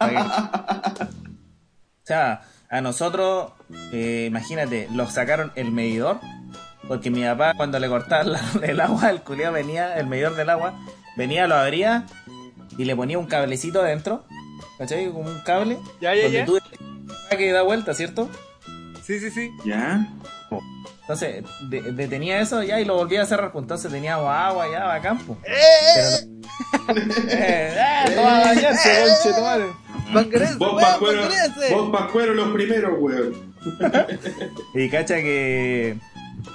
[0.00, 0.06] O
[2.04, 3.52] sea, a nosotros,
[3.92, 6.20] eh, imagínate, los sacaron el medidor,
[6.88, 8.32] porque mi papá cuando le cortaban
[8.62, 10.74] el agua, el culiao venía, el medidor del agua,
[11.16, 12.06] venía, lo abría
[12.76, 14.24] y le ponía un cablecito adentro,
[14.78, 15.10] ¿cachai?
[15.10, 16.44] Como un cable, Ya, ya, donde ya.
[16.46, 16.58] tú
[17.30, 18.28] que da vuelta, ¿cierto?
[19.02, 19.50] Sí, sí, sí.
[19.64, 20.06] ¿Ya?
[21.12, 24.84] Entonces, de- detenía eso ya y lo volvía a cerrar, pues entonces teníamos agua ya,
[24.84, 25.36] va a campo.
[25.42, 26.10] Pero
[26.86, 26.94] no-
[27.28, 28.16] eh, eh,
[29.08, 29.64] conchetumare.
[30.58, 31.22] Vos Pascuero,
[31.72, 33.54] vos Pascuero los primeros, weón.
[34.74, 35.96] Y cacha que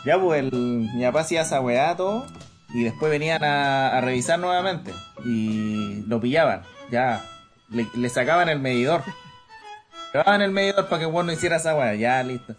[0.05, 2.25] ya pues el, mi papá hacía esa weá todo
[2.73, 4.91] y después venían a, a revisar nuevamente
[5.25, 7.23] y lo pillaban, ya
[7.71, 9.03] le, le sacaban el medidor.
[10.13, 12.55] Llevaban el medidor para que bueno hiciera esa weá, ya listo.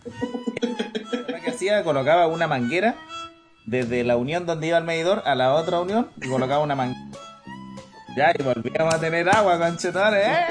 [1.66, 2.94] Que hacía, colocaba una manguera
[3.64, 7.10] desde la unión donde iba el medidor a la otra unión y colocaba una manguera.
[8.16, 10.46] Ya, y volvíamos a tener agua, conchetores, ¡eh!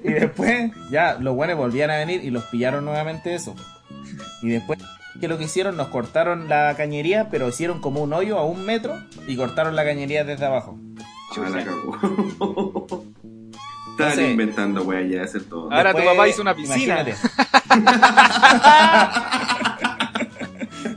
[0.02, 3.54] Y después, ya, los buenos volvían a venir y los pillaron nuevamente eso.
[4.42, 4.80] Y después,
[5.20, 5.76] ¿qué lo que hicieron?
[5.76, 9.84] Nos cortaron la cañería, pero hicieron como un hoyo a un metro y cortaron la
[9.84, 10.76] cañería desde abajo.
[14.04, 15.72] Entonces- inventando, weón, ya hacer todo.
[15.72, 17.04] Ahora tu papá hizo una piscina.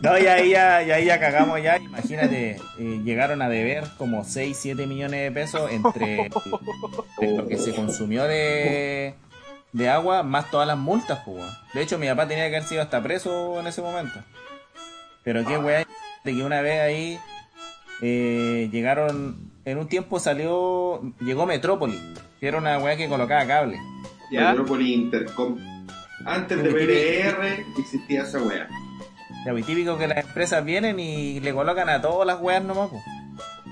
[0.02, 1.78] No, y ahí ya, y ahí ya cagamos ya.
[1.78, 7.58] Imagínate, eh, llegaron a deber como 6, 7 millones de pesos entre, entre lo que
[7.58, 9.16] se consumió de,
[9.72, 11.44] de agua más todas las multas, pues.
[11.74, 14.20] De hecho, mi papá tenía que haber sido hasta preso en ese momento.
[15.24, 15.86] Pero qué weá,
[16.26, 17.18] de que una vez ahí
[18.02, 21.98] eh, llegaron, en un tiempo salió, llegó Metrópoli,
[22.44, 23.80] que era una weá que colocaba cable.
[24.30, 24.50] Ya.
[24.50, 25.58] Metrópoli Intercom.
[26.26, 28.68] Antes de BBR existía esa weá.
[29.46, 32.90] Ya, pues, típico que las empresas vienen y le colocan a todas las weas nomás,
[32.90, 33.02] pues.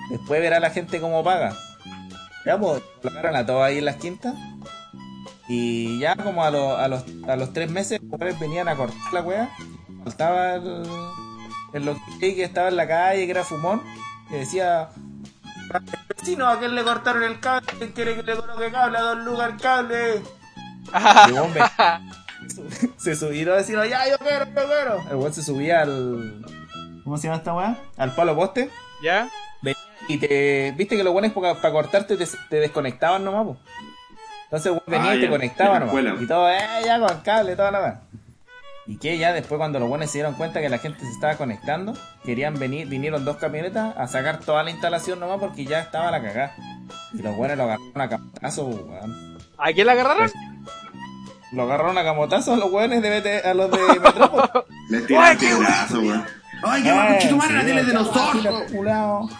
[0.10, 1.54] Después verá la gente cómo paga.
[2.46, 4.36] Ya, pues, colocaron a todos ahí en las quintas.
[5.50, 8.78] Y ya como a, los a, los, a los tres meses, los weones venían a
[8.78, 9.50] cortar la wea.
[10.06, 10.88] Faltaba el,
[11.74, 13.82] el que estaba en la calle, que era fumón,
[14.30, 14.92] que decía...
[16.10, 17.68] Vecino, ¿a quién le cortaron el cable?
[17.78, 18.98] ¿Quién quiere que le coloque cable?
[18.98, 20.14] A dos lucas el cable.
[20.14, 21.62] El ve-
[22.98, 25.10] se subió a decir, ya, yo quiero, yo quiero.
[25.10, 26.44] El weón se subía al.
[27.04, 27.78] ¿Cómo se llama esta weá?
[27.98, 28.70] Al palo poste.
[29.04, 29.30] ¿Ya?
[29.62, 30.74] Venía y te.
[30.78, 33.58] Viste que los buenos para cortarte te, te desconectaban nomás, po.
[34.46, 36.22] Entonces el weón venía Ah, y te ya, conectaba en la nomás.
[36.22, 38.02] Y todo, eh, ya con cable, toda la weá.
[38.92, 41.38] Y que ya después cuando los buenos se dieron cuenta que la gente se estaba
[41.38, 41.94] conectando,
[42.26, 46.22] querían venir, vinieron dos camionetas a sacar toda la instalación nomás porque ya estaba la
[46.22, 46.54] cagada.
[47.14, 49.38] Y los buenos lo agarraron a camotazo, weón.
[49.58, 50.30] ¿A quién la agarraron?
[51.54, 54.50] Lo agarraron a camotazo a los weones de BT a los de Metrópolis.
[54.90, 56.26] Les tiran piedrazo, weón.
[56.62, 59.32] ¡Ay, qué guapo, tu madre, la tele de nosotros!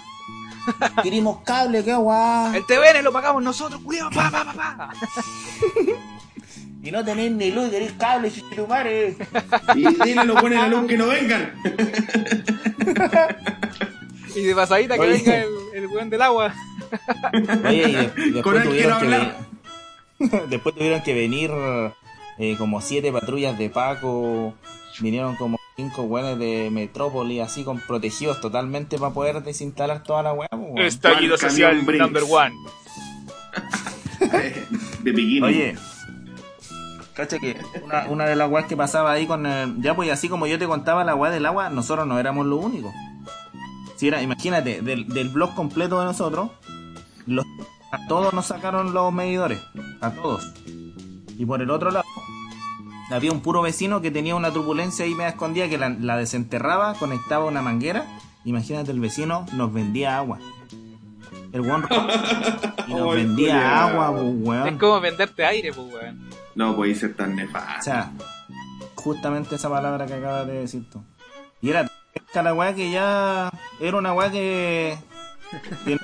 [1.04, 2.56] Querimos cable, qué guay.
[2.56, 4.90] El TVN lo pagamos nosotros, culiao, pa, pa, pa, pa.
[6.84, 9.16] Y no tenéis ni luz, queréis cable, chichitumare.
[9.76, 11.54] Y dile a los buenos de la luz que no vengan.
[14.34, 15.12] Y de pasadita que Oye.
[15.12, 16.54] venga el, el weón del agua.
[17.66, 19.34] Oye, y, de- y Con después tuvieron que
[20.48, 21.52] después tuvieron que venir
[22.38, 24.54] eh, como siete patrullas de Paco.
[25.00, 30.32] Vinieron como cinco weones de Metrópoli, así con protegidos totalmente para poder desinstalar toda la
[30.34, 30.48] weá.
[30.54, 30.78] weón.
[30.80, 32.56] Estallido ¿Cuál social number one.
[35.04, 35.42] De.
[35.44, 35.76] Oye,
[37.14, 40.48] cacha que una, una de las weas que pasaba ahí con ya pues así como
[40.48, 42.94] yo te contaba la weá del agua, nosotros no éramos los únicos.
[43.98, 46.50] Si era, imagínate, del, del blog completo de nosotros,
[47.28, 47.46] los,
[47.92, 49.62] a todos nos sacaron los medidores,
[50.02, 50.52] a todos.
[51.38, 52.06] Y por el otro lado,
[53.12, 56.96] había un puro vecino que tenía una turbulencia ahí media escondida que la, la desenterraba,
[56.96, 58.06] conectaba una manguera
[58.46, 60.40] imagínate, el vecino nos vendía agua.
[61.54, 61.86] El weón
[62.88, 64.78] y nos vendía agua, pues, Es weón.
[64.78, 66.30] como venderte aire, pues, weón.
[66.56, 67.84] No podéis ser tan O nefasto.
[67.84, 68.12] sea,
[68.96, 71.02] justamente esa palabra que acabas de decir tú.
[71.62, 71.90] Y era
[72.34, 74.98] tan la weá que ya era una weá que.
[75.86, 75.98] que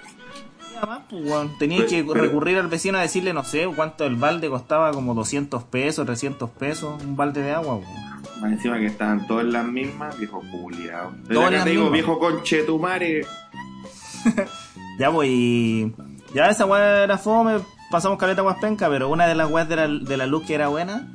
[0.85, 1.57] más, pues, weón.
[1.57, 4.91] Tenía Pero- que pero- recurrir al vecino a decirle, no sé, cuánto el balde costaba,
[4.91, 8.07] como 200 pesos, 300 pesos, un balde de agua, weón.
[8.41, 11.11] Más encima que estaban todos en las mismas, viejo culiao.
[11.23, 11.93] Desde Todos en acá las te digo, mismas.
[11.93, 13.25] viejo conchetumare.
[14.97, 15.93] Ya, pues, y.
[16.33, 19.87] Ya esa weá era fome, pasamos caleta guaspenca, pero una de las weas de la,
[19.87, 21.07] de la luz que era buena,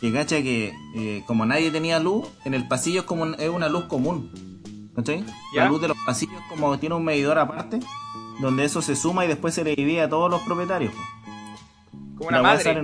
[0.00, 3.48] que cacha que eh, como nadie tenía luz, en el pasillo es como un- es
[3.48, 4.30] una luz común.
[4.94, 5.24] ¿Cachai?
[5.54, 5.64] Ya.
[5.64, 7.78] La luz de los pasillos como tiene un medidor aparte,
[8.40, 10.92] donde eso se suma y después se le divide a todos los propietarios.
[12.16, 12.82] Como una La madre.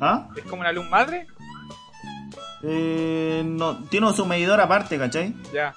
[0.00, 0.28] ¿Ah?
[0.36, 1.26] Es como una luz madre.
[2.62, 5.34] Eh, no, tiene su medidor aparte, ¿cachai?
[5.52, 5.72] Ya.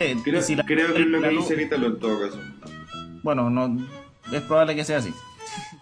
[0.00, 2.38] Eh, Creo, y si la- creo que es lo que dice ahorita en todo caso.
[3.22, 3.78] Bueno, no
[4.32, 5.12] es probable que sea así.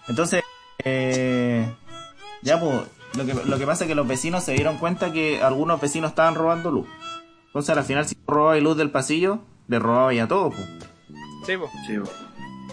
[0.08, 0.42] Entonces,
[0.84, 1.72] eh,
[2.42, 2.82] ya pues,
[3.16, 6.10] lo que, lo que pasa es que los vecinos se dieron cuenta que algunos vecinos
[6.10, 6.86] estaban robando luz.
[7.46, 10.68] Entonces, al final, si tú robabas luz del pasillo, le robabas ya todo, pues,
[11.46, 11.70] Sí, pues.
[11.86, 11.94] Sí.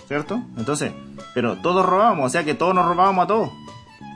[0.07, 0.41] ¿cierto?
[0.57, 0.91] Entonces,
[1.33, 3.49] pero todos robábamos, o sea que todos nos robábamos a todos.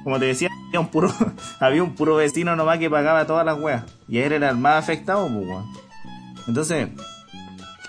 [0.04, 1.14] Como te decía, había un puro,
[1.60, 3.84] había un puro vecino nomás que pagaba todas las weas.
[4.08, 5.66] Y él era el más afectado, pues, weón.
[6.48, 6.90] Entonces,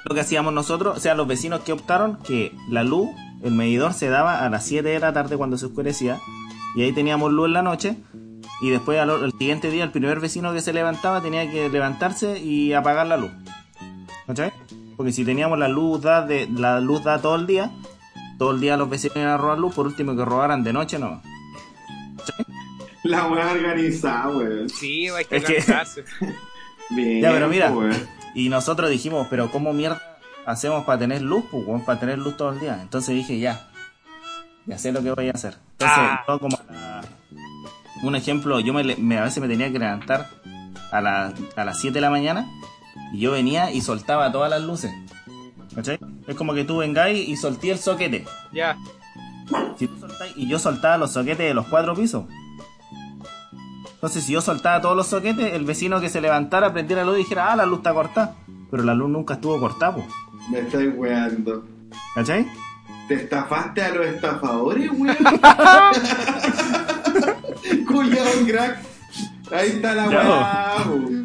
[0.05, 3.09] lo que hacíamos nosotros, o sea, los vecinos que optaron que la luz,
[3.43, 6.19] el medidor se daba a las 7 de la tarde cuando se oscurecía,
[6.77, 7.97] y ahí teníamos luz en la noche,
[8.63, 12.39] y después al, al siguiente día el primer vecino que se levantaba tenía que levantarse
[12.39, 13.31] y apagar la luz.
[14.27, 14.53] ¿Cachai?
[14.97, 17.71] Porque si teníamos la luz da de, la luz da todo el día,
[18.39, 20.99] todo el día los vecinos iban a robar luz, por último que robaran de noche
[20.99, 21.23] no.
[23.03, 24.69] La weá organizada, weón.
[24.69, 25.65] Sí, hay que Es que-.
[26.91, 27.71] Bien, Ya, pero mira.
[27.71, 28.20] weón.
[28.35, 30.01] Y nosotros dijimos, pero ¿cómo mierda
[30.47, 31.45] hacemos para tener luz?
[31.51, 32.79] Pues, para tener luz todo el día.
[32.81, 33.69] Entonces dije, ya,
[34.67, 35.57] ya sé lo que voy a hacer.
[35.73, 36.25] Entonces, Ah.
[36.29, 37.01] yo como a la-
[38.03, 40.29] un ejemplo, yo me, me- a veces me tenía que levantar
[40.93, 42.47] a, la- a las 7 de la mañana
[43.13, 44.93] y yo venía y soltaba todas las luces.
[45.75, 45.99] ¿Cachai?
[46.27, 48.25] Es como que tú vengáis y solté el soquete.
[48.53, 48.77] Ya.
[49.77, 52.25] Si tú soltáis- y yo soltaba los soquetes de los cuatro pisos.
[54.01, 57.17] Entonces, si yo soltaba todos los soquetes, el vecino que se levantara, prendiera la luz
[57.17, 58.35] y dijera, ah, la luz está cortada.
[58.71, 60.07] Pero la luz nunca estuvo cortada, po.
[60.51, 61.67] Me estáis weando.
[62.15, 62.47] ¿cachai?
[63.09, 65.15] ¿Te estafaste a los estafadores, weón?
[67.87, 68.79] Culiao, crack.
[69.53, 70.77] Ahí está la weá.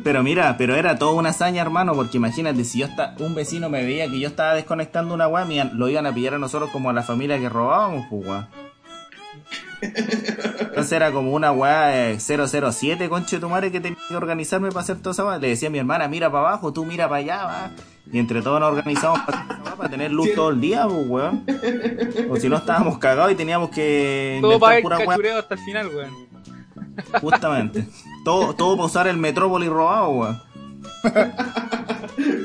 [0.03, 3.69] Pero mira, pero era toda una hazaña, hermano, porque imagínate, si yo está, un vecino
[3.69, 6.89] me veía que yo estaba desconectando una weá, lo iban a pillar a nosotros como
[6.89, 8.49] a la familia que robábamos, pues weá.
[9.81, 14.81] Entonces era como una weá eh, 007, conche tu madre, que tenía que organizarme para
[14.81, 15.37] hacer toda esa weá.
[15.37, 17.71] Le decía a mi hermana, mira para abajo, tú mira para allá, va.
[18.11, 20.35] Y entre todos nos organizamos para, hacer esa weá, para tener luz Sí.
[20.35, 21.45] todo el día, pues weón.
[22.29, 25.59] O si no estábamos cagados y teníamos que Todo para el pura cachureo hasta el
[25.61, 26.11] final, weón.
[27.21, 27.87] Justamente.
[28.23, 30.41] Todo, todo para usar el Metrópoli robado, weón.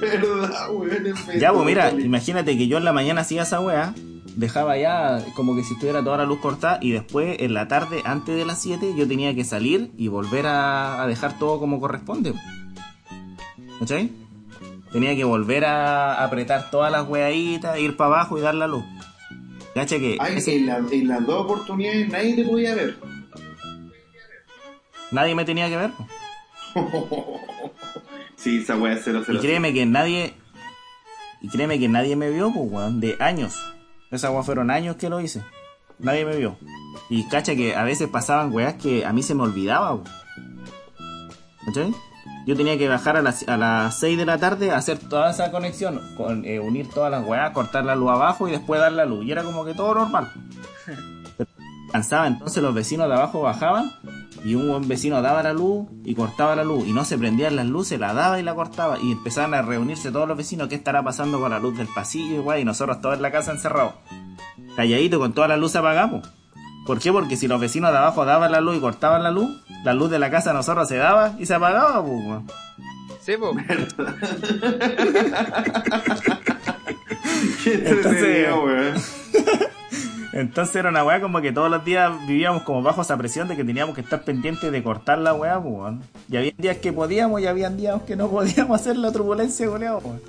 [0.00, 0.90] Verdad, weón.
[0.92, 3.94] el Ya, pues mira, imagínate que yo en la mañana hacía esa weá,
[4.40, 8.02] dejaba ya como que si estuviera toda la luz cortada y después en la tarde,
[8.04, 11.78] antes de las 7, yo tenía que salir y volver a, a dejar todo como
[11.80, 12.32] corresponde.
[13.78, 14.10] ¿Cachai?
[14.92, 18.84] Tenía que volver a apretar todas las weaditas, ir para abajo y dar la luz.
[19.74, 20.00] ¿Cachai?
[20.00, 22.96] Que Ay, ese- en, la- en las dos oportunidades nadie te podía ver.
[25.12, 25.90] nadie me tenía que ver.
[28.36, 29.32] sí, esa weá es 007.
[29.34, 30.34] Y créeme que nadie.
[31.42, 33.54] Y créeme que nadie me vio, pues, weón, de años.
[34.10, 35.42] Esa weá fueron años que lo hice.
[35.98, 36.56] Nadie me vio.
[37.08, 40.08] Y cacha que a veces pasaban weas que a mí se me olvidaba, weón.
[41.66, 41.94] ¿Cachai?
[42.46, 45.30] Yo tenía que bajar a las, a las 6 de la tarde a hacer toda
[45.30, 48.92] esa conexión, con, eh, unir todas las weas, cortar la luz abajo y después dar
[48.92, 49.24] la luz.
[49.24, 50.32] Y era como que todo normal.
[51.36, 51.50] Pero
[51.92, 53.92] cansaba, entonces los vecinos de abajo bajaban
[54.44, 57.56] y un buen vecino daba la luz y cortaba la luz y no se prendían
[57.56, 60.76] las luces, la daba y la cortaba y empezaban a reunirse todos los vecinos, ¿qué
[60.76, 62.36] estará pasando con la luz del pasillo?
[62.36, 63.94] Igual, y nosotros todos en la casa encerrados,
[64.76, 66.10] calladito con todas las luces apagadas.
[66.10, 66.22] po.
[66.86, 67.12] ¿Por qué?
[67.12, 69.50] Porque si los vecinos de abajo daban la luz y cortaban la luz,
[69.84, 72.00] la luz de la casa de nosotros se daba y se apagaba.
[72.00, 72.46] weón.
[73.20, 73.56] Sí, pues.
[80.40, 83.56] Entonces era una weá como que todos los días vivíamos como bajo esa presión de
[83.56, 86.02] que teníamos que estar pendientes de cortar la weá, pues, weón.
[86.30, 90.20] Y había días que podíamos y habían días que no podíamos hacer la turbulencia, weón.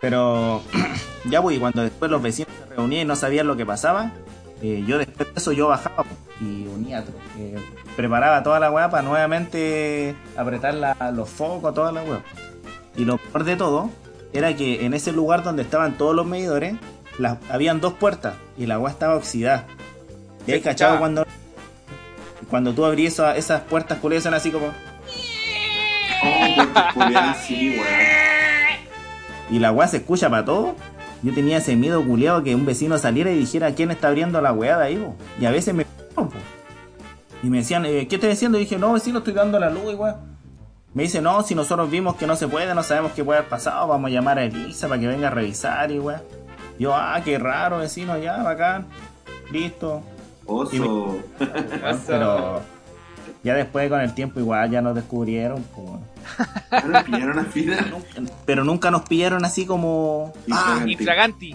[0.00, 0.62] Pero
[1.30, 4.12] ya, pues, cuando después los vecinos se reunían y no sabían lo que pasaba,
[4.60, 7.04] eh, yo después de eso yo bajaba pues, y unía,
[7.38, 7.56] eh,
[7.96, 10.74] preparaba toda la weá para nuevamente apretar
[11.14, 12.22] los focos, toda la weá.
[12.96, 13.90] Y lo peor de todo
[14.32, 16.74] era que en ese lugar donde estaban todos los medidores,
[17.18, 19.66] las, habían dos puertas y la agua estaba oxidada.
[20.46, 21.24] Y ahí cachado cuando
[22.50, 24.66] cuando tú abrías esa- esas puertas culiadas son así como
[26.24, 27.86] Oh, puertas culiadas, sí, weón.
[29.50, 30.74] y la weá se escucha para todo.
[31.22, 34.52] Yo tenía ese miedo culiado que un vecino saliera y dijera quién está abriendo la
[34.52, 35.14] weá de ahí, po?
[35.40, 35.84] Y a veces me
[36.14, 36.28] po.
[37.42, 38.58] y me decían, eh, ¿qué estoy haciendo?
[38.58, 40.16] Y dije, no, vecino, estoy dando la luz, weá.
[40.94, 43.48] Me dice, no, si nosotros vimos que no se puede, no sabemos qué puede haber
[43.50, 46.22] pasado, vamos a llamar a Elisa para que venga a revisar y weá.
[46.82, 48.86] Yo, ah, qué raro, vecino, ya, bacán.
[49.52, 50.02] Listo.
[50.46, 51.16] Oso.
[52.08, 52.60] Pero
[53.44, 56.00] ya después con el tiempo igual ya nos descubrieron, po, weón.
[56.72, 57.94] Ahora pillaron al final.
[58.46, 60.32] Pero nunca nos pillaron así como...
[60.50, 61.54] Ah, Infraganti.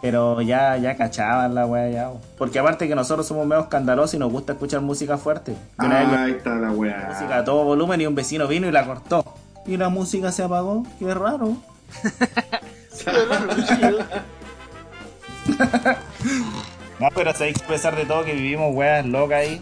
[0.00, 2.10] Pero ya, ya cachaban la weá ya.
[2.38, 5.52] Porque aparte que nosotros somos medio escandalosos y nos gusta escuchar música fuerte.
[5.52, 7.08] Vez Ah, ahí está la weá.
[7.10, 9.22] música a todo volumen y un vecino vino y la cortó.
[9.66, 10.82] Y la música se apagó.
[10.98, 11.58] Qué raro.
[17.00, 19.60] no, pero sabéis que a pesar de todo que vivimos weas locas ahí,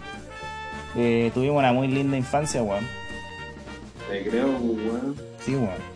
[0.96, 2.86] eh, tuvimos una muy linda infancia, weón.
[4.08, 5.16] Te creo, weón.
[5.40, 5.92] Sí, weón.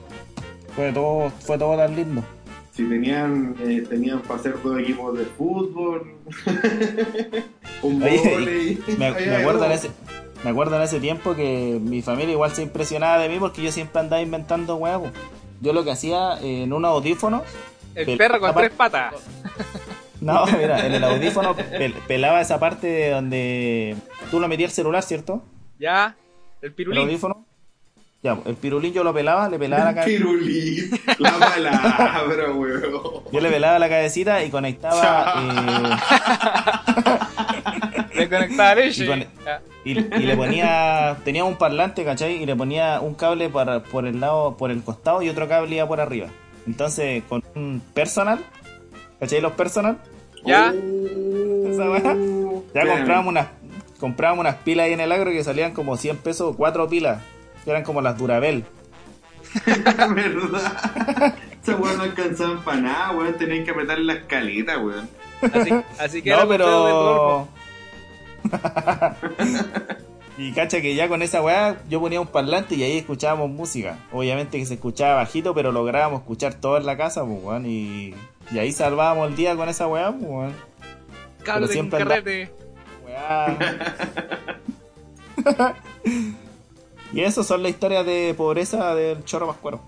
[0.74, 2.24] Fue todo, fue todo tan lindo.
[2.72, 6.14] Si tenían, eh, tenían para hacer dos equipos de fútbol,
[7.82, 8.78] un Oye, volei.
[8.98, 9.90] Me, acuerdo de en ese,
[10.44, 13.72] me acuerdo en ese tiempo que mi familia igual se impresionaba de mí porque yo
[13.72, 15.10] siempre andaba inventando huevos.
[15.60, 17.42] Yo lo que hacía eh, en un audífono,
[17.94, 19.14] El Pel- perro con tres patas.
[20.20, 23.96] no, mira, en el audífono pel- pelaba esa parte donde
[24.30, 25.42] tú lo metías el celular, ¿cierto?
[25.78, 26.14] Ya.
[26.60, 27.02] El El pirulín.
[27.04, 27.44] audífono.
[28.22, 30.06] Ya, el pirulín yo lo pelaba, le pelaba la cabeza.
[30.06, 33.22] Pirulí, la palabra, weón.
[33.30, 35.34] Yo le pelaba la cabecita y conectaba
[36.96, 37.06] eh,
[38.16, 39.04] Le conectaba leche.
[39.04, 39.60] Y con- Ya.
[39.84, 42.42] y, y le ponía tenía un parlante, ¿cachai?
[42.42, 45.76] Y le ponía un cable para, por el lado, por el costado y otro cable
[45.76, 46.28] iba por arriba.
[46.66, 48.40] Entonces, con un personal,
[49.20, 49.40] ¿cachai?
[49.40, 49.98] Los personal,
[50.44, 50.72] Ya.
[51.70, 51.84] esa
[52.74, 53.46] ya comprábamos unas,
[54.00, 57.22] comprábamos unas pilas ahí en el agro que salían como 100 pesos, cuatro pilas,
[57.64, 58.64] que eran como las Durabel.
[59.66, 61.34] ¿Verdad?
[61.62, 63.34] Esa weón no alcanzaban para nada, weón.
[63.38, 65.08] Tenían que apretar la escaleta, weón.
[65.52, 67.48] Así, así que No, era pero.
[70.38, 73.98] y cacha que ya con esa weá yo ponía un parlante y ahí escuchábamos música.
[74.12, 77.66] Obviamente que se escuchaba bajito, pero lográbamos escuchar todo en la casa, pues weón.
[77.66, 78.14] Y,
[78.50, 80.54] y ahí salvábamos el día con esa weá, pues weón.
[81.42, 82.50] Cabros de carrete.
[83.04, 83.58] Weá.
[87.12, 89.80] y eso son las historias de pobreza del chorro pascuero.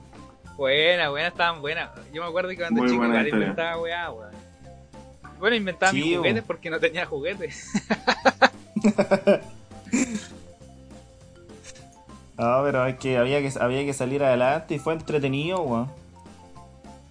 [0.57, 1.91] Buena, buena, estaban buenas.
[2.13, 3.29] Yo me acuerdo que cuando Muy chico historia.
[3.29, 4.48] inventaba weá, weón.
[5.39, 7.67] Bueno, inventaba Sí, mis juguetes porque no tenía juguetes.
[12.39, 15.91] No, pero es que había que, había que salir adelante y fue entretenido, weón.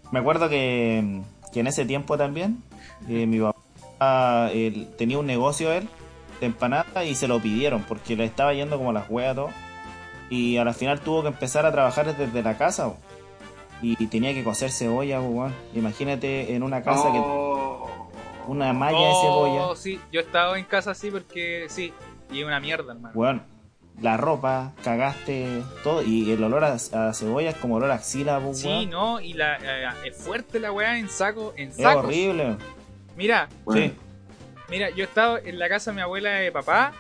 [0.09, 1.21] Me acuerdo que,
[1.51, 2.63] que en ese tiempo también,
[3.09, 5.89] eh, mi papá él, tenía un negocio él
[6.39, 9.49] de empanadas y se lo pidieron porque le estaba yendo como las huevas todo.
[10.30, 13.06] Y a la final tuvo que empezar a trabajar desde la casa, weón.
[13.82, 15.53] Y, tenía que cocer cebolla, weón.
[15.73, 18.09] Imagínate en una casa que Oh.
[18.47, 19.75] una malla de Oh, cebolla.
[19.75, 21.93] sí, yo he estado en casa así porque sí,
[22.32, 23.13] y es una mierda, hermano.
[23.15, 23.43] Weón,
[24.01, 26.01] la ropa, cagaste, todo.
[26.03, 28.89] Y el olor a, a cebolla es como olor a axila, pues, Sí, weón.
[28.89, 32.05] no, y la, eh, es fuerte la weá en saco, en Es sacos.
[32.05, 32.55] horrible.
[33.15, 33.93] Mira, Bueno, Sí.
[34.69, 36.93] mira, yo he estado en la casa de mi abuela de papá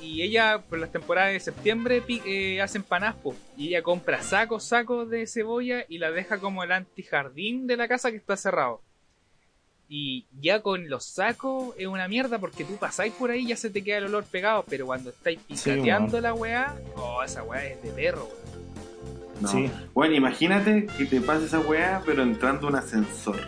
[0.00, 3.16] y ella por las temporadas de septiembre eh, hace empanadas,
[3.56, 7.88] y ella compra sacos, sacos de cebolla y la deja como el antijardín de la
[7.88, 8.80] casa que está cerrado.
[9.88, 13.56] Y ya con los sacos es una mierda porque tú pasáis por ahí y ya
[13.56, 16.22] se te queda el olor pegado, pero cuando estáis Sí, picateando weón.
[16.22, 18.28] la weá, oh, esa weá es de perro,
[19.40, 19.48] no.
[19.48, 19.70] Sí.
[19.94, 23.38] Bueno, imagínate que te pase esa weá, pero entrando un ascensor.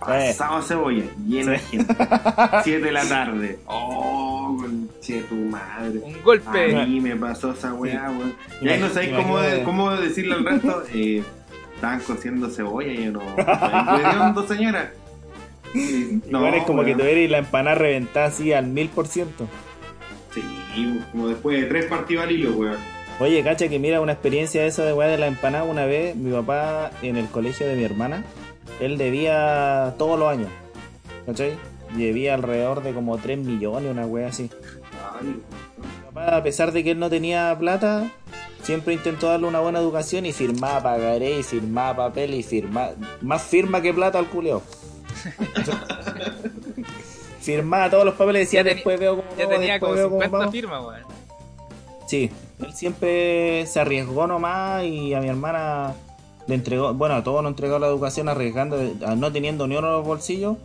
[0.00, 1.94] Pasado a cebolla, lleno de gente.
[2.64, 3.58] 7 de la tarde.
[3.66, 5.98] Oh, conche tu madre.
[6.02, 6.76] Un golpe.
[6.80, 8.16] A mí me pasó esa weá, Sí.
[8.16, 8.34] weón.
[8.62, 10.82] Y ahí no sabéis cómo, cómo decirle al resto.
[10.94, 11.22] Eh,
[11.74, 13.20] estaban cociendo cebolla y yo no.
[13.36, 14.88] ¿Me dos señoras?
[15.74, 19.46] Y- Igual es como que te y la empanada reventada así al mil por ciento.
[20.34, 20.42] Sí,
[21.12, 22.76] como después de tres partidos al hilo, weón.
[23.18, 26.32] Oye, cacha que mira una experiencia esa de weá de la empanada una vez, mi
[26.32, 28.24] papá en el colegio de mi hermana,
[28.80, 30.48] él debía todos los años,
[31.26, 31.56] ¿cachai?
[31.96, 34.50] Debía alrededor de como 3 millones, una weá así.
[36.06, 38.10] Papá, a pesar de que él no tenía plata,
[38.62, 42.92] siempre intentó darle una buena educación y firmaba pagaré y firmaba papel y firmaba.
[43.20, 44.62] Más firma que plata al culeo.
[47.40, 50.08] firmaba todos los papeles y decía Ya después veo cómo Ya vamos, tenía como veo
[50.08, 50.52] cómo 50 vamos".
[50.52, 51.02] firmas, weón.
[52.06, 55.94] Sí, él siempre se arriesgó nomás y a mi hermana
[56.50, 58.76] le entregó, bueno, a todos nos entregó la educación arriesgando,
[59.16, 60.56] no teniendo ni uno en los bolsillos,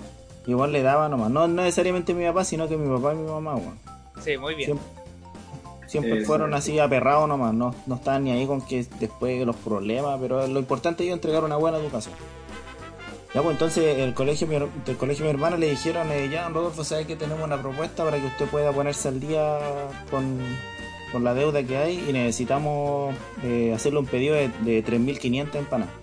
[0.47, 1.29] igual le daba nomás.
[1.29, 3.77] No necesariamente mi papá, sino que mi papá y mi mamá, weón.
[4.23, 4.79] Sí, muy bien.
[5.85, 10.17] Siempre, fueron así aperrados nomás, no, no estaban ni ahí con que después los problemas,
[10.19, 12.15] pero lo importante es entregar una buena educación.
[13.35, 14.55] Ya pues entonces el colegio mi,
[14.85, 18.03] del colegio de mi hermana le dijeron, eh, ya Rodolfo, sabe que tenemos una propuesta
[18.03, 19.59] para que usted pueda ponerse al día
[20.09, 20.39] con,
[21.15, 25.93] con la deuda que hay y necesitamos eh, hacerle un pedido de, de 3.500 empanadas.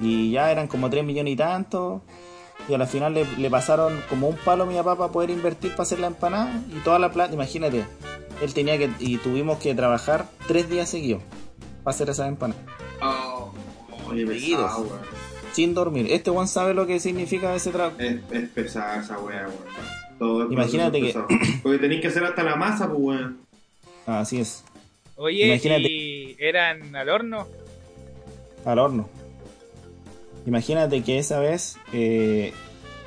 [0.00, 2.02] Y ya eran como 3 millones y tanto.
[2.68, 5.30] Y a la final le, le pasaron como un palo a mi papá para poder
[5.30, 7.84] invertir para hacer la empanada y toda la plata, imagínate,
[8.42, 11.22] él tenía que, y tuvimos que trabajar tres días seguidos
[11.84, 12.60] para hacer esa empanada,
[13.00, 13.52] Oh,
[14.08, 14.64] Seguidos.
[14.64, 14.88] pesado,
[15.52, 16.08] sin dormir.
[16.10, 17.98] Este one sabe lo que significa ese trabajo.
[18.00, 19.52] Es, es pesada esa weón.
[20.18, 21.38] Todo el Imagínate proceso que-.
[21.62, 23.38] Porque tenéis que hacer hasta la masa, pues, weón.
[24.06, 24.64] Así es,
[25.16, 25.82] Oye, Imagínate.
[25.90, 27.46] ¿y eran al horno?
[28.64, 29.08] al horno.
[30.46, 32.52] Imagínate que esa vez eh,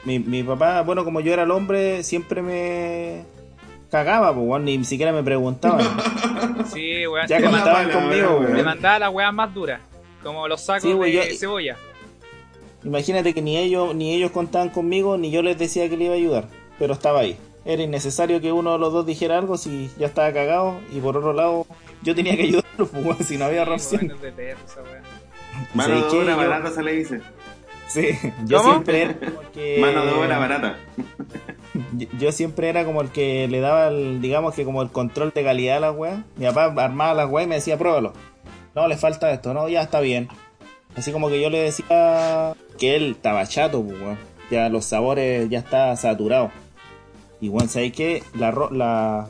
[0.06, 3.24] mi, mi papá, bueno, como yo era el hombre, siempre me
[3.92, 5.86] cagaba, pues, weón, ni siquiera me preguntaban.
[6.74, 7.26] Sí, weón.
[7.28, 8.54] ya te, que con la mandaba, estaban palabra, conmigo, weón.
[8.54, 8.66] weón.
[8.66, 9.82] mandaba las weas más duras.
[10.22, 11.78] Como los sacos Sí, de yo- cebolla.
[12.84, 16.14] Imagínate que ni ellos ni ellos contaban conmigo ni yo les decía que le iba
[16.14, 16.48] a ayudar,
[16.80, 17.38] pero estaba ahí.
[17.66, 21.18] Era innecesario que uno de los dos dijera algo si ya estaba cagado y por
[21.18, 21.68] otro lado
[22.02, 25.02] yo tenía que ayudarlo pues, si no había wea.
[25.74, 27.22] Mano de obra Yo- barata se le dice.
[27.88, 28.08] Sí,
[28.46, 28.70] yo ¿Cómo?
[28.72, 30.78] siempre era como el que Mano de obra barata.
[31.94, 35.32] yo, yo siempre era como el que le daba el, digamos que como el control
[35.34, 36.20] de calidad a las weas.
[36.38, 38.14] Mi papá armaba las weas y me decía, pruébalo.
[38.76, 40.30] No, le falta esto, no, ya está bien.
[40.96, 44.18] Así como que yo le decía que él estaba chato, pues.
[44.52, 46.52] Ya los sabores ya está saturado.
[47.42, 48.24] Y bueno, ¿sabéis qué?
[48.34, 49.28] La, ro- la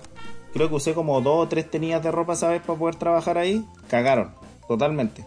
[0.53, 2.61] creo que usé como dos o tres tenidas de ropa, ¿sabes?
[2.61, 3.63] Para poder trabajar ahí.
[3.89, 4.31] Cagaron,
[4.67, 5.25] totalmente.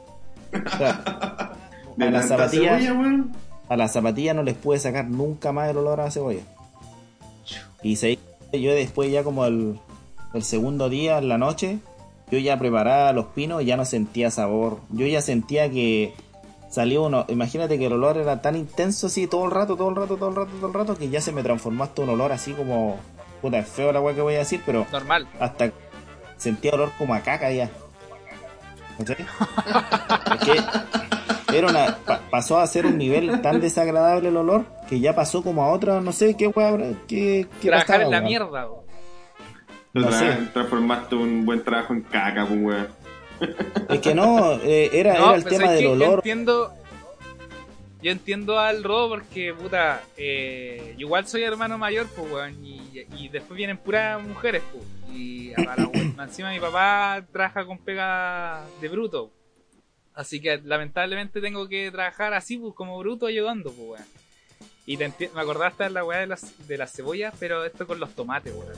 [0.53, 1.03] O sea,
[2.01, 3.25] a las zapatillas cebolla,
[3.69, 6.43] a las zapatillas no les pude sacar nunca más el olor a cebolla.
[7.83, 8.19] Y se,
[8.53, 9.79] yo después ya como el,
[10.35, 11.79] el segundo día, en la noche,
[12.31, 14.79] yo ya preparaba los pinos y ya no sentía sabor.
[14.91, 16.15] Yo ya sentía que
[16.73, 19.97] salió uno, imagínate que el olor era tan intenso así todo el rato, todo el
[19.97, 22.33] rato, todo el rato, todo el rato, que ya se me transformó hasta un olor
[22.33, 22.99] así como,
[23.43, 25.29] puta, es feo la weá que voy a decir, pero Normal.
[25.39, 25.71] hasta
[26.39, 27.69] sentía olor como a caca ya.
[31.51, 35.15] Que era una, pa- pasó a ser un nivel tan desagradable el olor que ya
[35.15, 38.67] pasó como a otra, no sé qué weá, qué, qué Trabajar pasaba, en la mierda.
[39.93, 40.49] Lo No tra- sé.
[40.55, 42.89] Transformaste un buen trabajo en caca, pues, weón.
[43.89, 45.99] Es que no, eh, era, No, era el pero tema ¿sabes del qué?
[45.99, 46.15] Yo olor.
[46.19, 46.75] entiendo.
[48.03, 53.29] Yo entiendo al Rodo porque, puta, eh, igual soy hermano mayor, pues, weón, y, y
[53.29, 54.85] después vienen puras mujeres, pues.
[55.17, 59.31] Y a la weón, encima mi papá trabaja con pega de bruto.
[60.15, 64.09] Así que lamentablemente tengo que trabajar así, pues, como bruto ayudando, pues, weón.
[64.85, 68.01] Y te me acordaste de la weá de las, de las cebollas, pero esto con
[68.01, 68.73] los tomates, weón.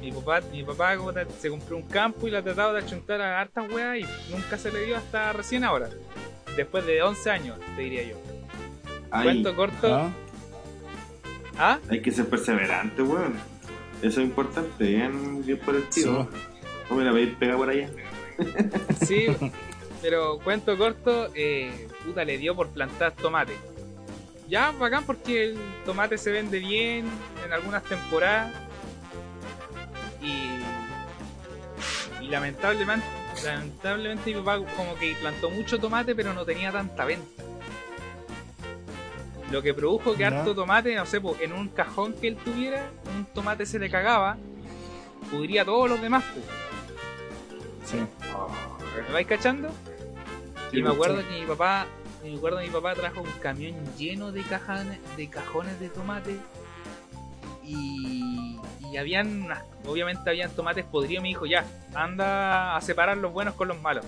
[0.00, 0.96] Mi papá, mi papá
[1.40, 4.56] se compró un campo y lo ha tratado de achuntar a hartas weas y nunca
[4.56, 5.88] se le dio hasta recién ahora.
[6.56, 8.16] Después de 11 años, te diría yo.
[9.10, 9.94] Ay, Cuento corto.
[9.94, 10.10] ¿Ah?
[11.58, 11.78] ¿Ah?
[11.90, 13.34] hay que ser perseverante, weón.
[14.00, 16.28] Eso es importante, bien, bien por el tío.
[16.88, 17.90] No me la veis por allá.
[19.04, 19.26] Sí,
[20.02, 23.54] pero cuento corto, eh, puta, le dio por plantar tomate.
[24.48, 27.06] Ya, bacán porque el tomate se vende bien
[27.44, 28.52] en algunas temporadas.
[30.22, 30.50] Y,
[32.24, 33.06] y lamentablemente,
[33.44, 37.42] lamentablemente mi papá como que plantó mucho tomate pero no tenía tanta venta.
[39.50, 42.90] Lo que produjo que harto tomate, no sé, po, en un cajón que él tuviera,
[43.16, 44.36] un tomate se le cagaba,
[45.30, 46.22] pudría todos los demás.
[46.24, 46.40] po.
[47.86, 47.96] Sí.
[49.06, 49.70] ¿Me vais cachando?
[50.70, 51.86] Sí, y me pues, acuerdo que mi papá,
[52.22, 56.36] me acuerdo que mi papá trajo un camión lleno de cajones, de cajones de tomate
[57.64, 58.58] y,
[58.92, 59.48] y habían,
[59.86, 61.22] obviamente habían tomates podridos.
[61.22, 61.64] Me dijo ya,
[61.94, 64.04] anda a separar los buenos con los malos.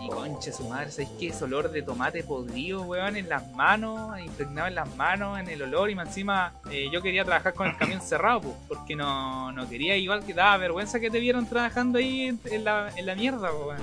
[0.00, 1.28] Y concha su madre, ¿sabes qué?
[1.28, 5.60] Ese olor de tomate podrido, weón, en las manos, impregnado en las manos, en el
[5.62, 9.50] olor, y más encima eh, yo quería trabajar con el camión cerrado, pues, porque no,
[9.50, 13.16] no quería, igual que daba vergüenza que te vieron trabajando ahí en, la, en la
[13.16, 13.78] mierda, weón.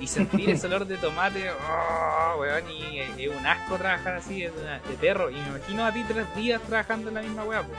[0.00, 4.42] Y sentir ese olor de tomate, oh, weón, y es es un asco trabajar así,
[4.44, 5.28] es una- de perro.
[5.30, 7.78] Y me imagino a ti tres días trabajando en la misma weá, pues,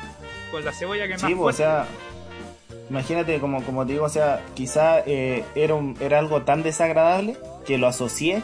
[0.54, 1.86] con la cebolla que es Sí, más pues, o sea,
[2.90, 7.38] imagínate como, como te digo, o sea, quizá eh, era, un- era algo tan desagradable
[7.66, 8.42] que lo asocié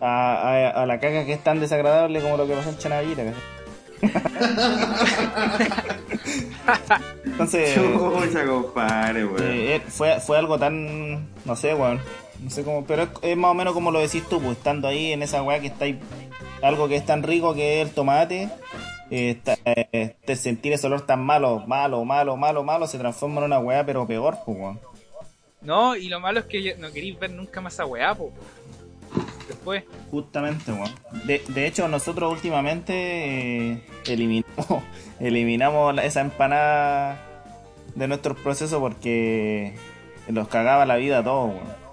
[0.00, 3.22] a, a- a la caca que es tan desagradable como lo que pasó en Chanavita.
[3.24, 3.42] ¿cachai?
[7.24, 9.42] Entonces, Chucha, compadre, weón.
[9.42, 12.00] eh, eh, fue, fue algo tan, no sé, weón.
[12.40, 14.88] No sé cómo, pero es, es más o menos como lo decís tú, pues estando
[14.88, 15.98] ahí en esa weá que está ahí,
[16.62, 18.50] algo que es tan rico que es el tomate,
[19.10, 23.84] eh, sentir ese olor tan malo, malo, malo, malo, malo, se transforma en una weá,
[23.84, 24.80] pero peor, pues, weón.
[25.60, 28.32] No, y lo malo es que no queréis ver nunca más esa weá, po.
[29.48, 29.84] Después.
[30.10, 30.90] Justamente, weón.
[31.24, 34.82] De, de hecho, nosotros últimamente eh, eliminamos,
[35.20, 37.18] eliminamos esa empanada
[37.94, 39.74] de nuestro proceso porque
[40.28, 41.86] los cagaba la vida a todos, weón.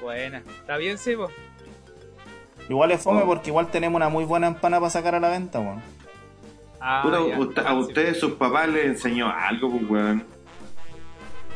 [0.00, 0.42] Buena.
[0.60, 1.28] ¿Está bien, sí, po?
[2.68, 5.60] Igual es fome porque igual tenemos una muy buena empanada para sacar a la venta,
[5.60, 5.82] weón.
[6.80, 7.38] Ah, Puta, ya.
[7.38, 10.24] usted- a ustedes sus papás les enseñó algo, pues, weón.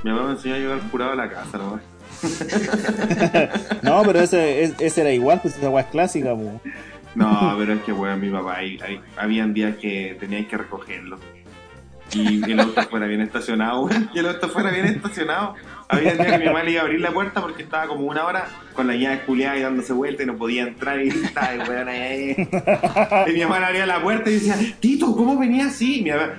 [0.02, 1.80] Mi papá me enseñó a llevar curado a la casa, ¿no?
[3.82, 6.60] No, pero ese, es- ese era igual, pues esa weá es clásica, weón.
[7.14, 11.18] No, pero es que, weón, mi papá, ahí, ahí- habían días que teníais que recogerlo.
[12.14, 14.10] Y el auto fuera bien estacionado, weón.
[14.14, 15.54] Y el auto fuera bien estacionado.
[15.92, 18.24] Había días que mi mamá le iba a abrir la puerta porque estaba como una
[18.24, 21.88] hora con la llave culiada y dándose vuelta y no podía entrar y estaba weón
[21.88, 22.34] ahí.
[23.26, 25.98] Y mi mamá le abría la puerta y decía, Tito, ¿cómo venía así?
[26.00, 26.30] Y mi mamá,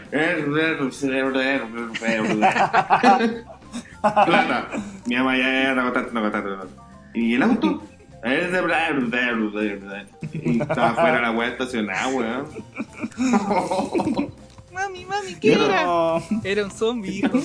[4.01, 4.67] plata.
[5.05, 6.65] Mi mamá ya, no contaste, no.
[7.13, 7.83] ¿Y el auto?
[10.33, 12.47] Y estaba fuera la weá estacionada, weón.
[14.71, 15.85] Mami, mami, ¿qué era?
[16.43, 17.39] Era un zombie, hijo.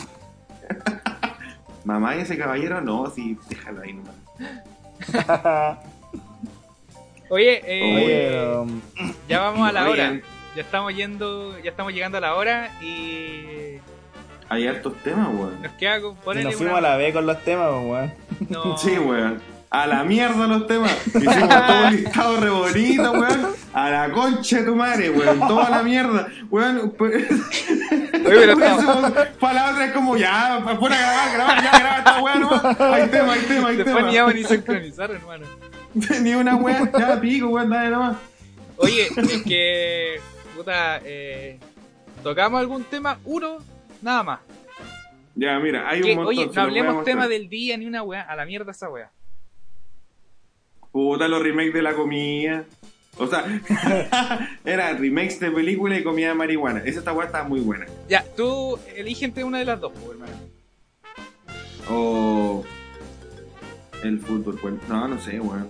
[1.89, 4.15] Mamá y ese caballero, no, sí, déjalo ahí nomás.
[7.31, 10.21] Oye, eh, Oye, ya vamos a la hora.
[10.55, 13.79] Ya estamos yendo, ya estamos llegando a la hora y
[14.51, 15.63] Hay hartos temas, weón.
[15.63, 16.89] nos queda con ponerle nos fuimos una...
[16.89, 18.13] a la B con los temas, weón.
[18.51, 18.77] No.
[18.77, 19.41] Sí, weón.
[19.71, 20.95] A la mierda los temas.
[21.07, 23.47] Hicimos todo un listado re bonito, weón.
[23.73, 25.39] A la concha de tu madre, weón.
[25.39, 26.29] Toda la mierda.
[26.51, 27.27] Weón, pues...
[28.27, 31.99] Oye, pero estamos- Para la otra es como, ya, para fuera grabar, grabar, ya, graba
[31.99, 32.65] esta weá nomás.
[32.81, 34.21] Hay tema, hay tema, hay Después ni tema.
[34.23, 35.47] vamos ni sincronizar, hermano.
[36.23, 38.17] Ni una weá, ya, pico, weón, dale nomás.
[38.77, 40.21] Oye, es que,
[40.57, 41.59] puta, eh,
[42.23, 43.59] tocamos algún tema, uno,
[44.03, 44.41] nada más.
[45.35, 46.37] Ya, mira, hay Que, un montón.
[46.37, 49.11] oye, no a hablemos tema del día ni una weá, a la mierda esa weá.
[50.93, 52.65] Puta, los remakes de la comida.
[53.19, 53.45] O sea,
[54.65, 56.81] era remakes de película y comida de marihuana.
[56.85, 57.87] Esa esta estaba muy buena.
[58.09, 60.33] Ya, tú elige entre una de las dos, pues, hermano.
[61.91, 62.65] O
[64.03, 64.75] el fútbol, pues.
[64.89, 65.67] No, no sé, weón.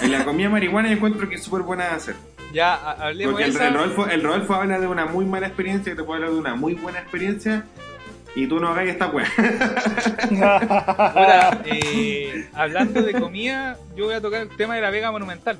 [0.00, 2.14] En la comida marihuana yo encuentro que es súper buena de hacer.
[2.52, 3.68] Ya, ha- hablemos Porque de el, esa.
[3.68, 6.38] el Rodolfo, el Rodolfo habla de una muy mala experiencia que te puede hablar de
[6.38, 7.64] una muy buena experiencia.
[8.34, 9.26] Y tú no hagas esta weá.
[10.28, 15.58] Puta, eh, hablando de comida, yo voy a tocar el tema de la Vega Monumental.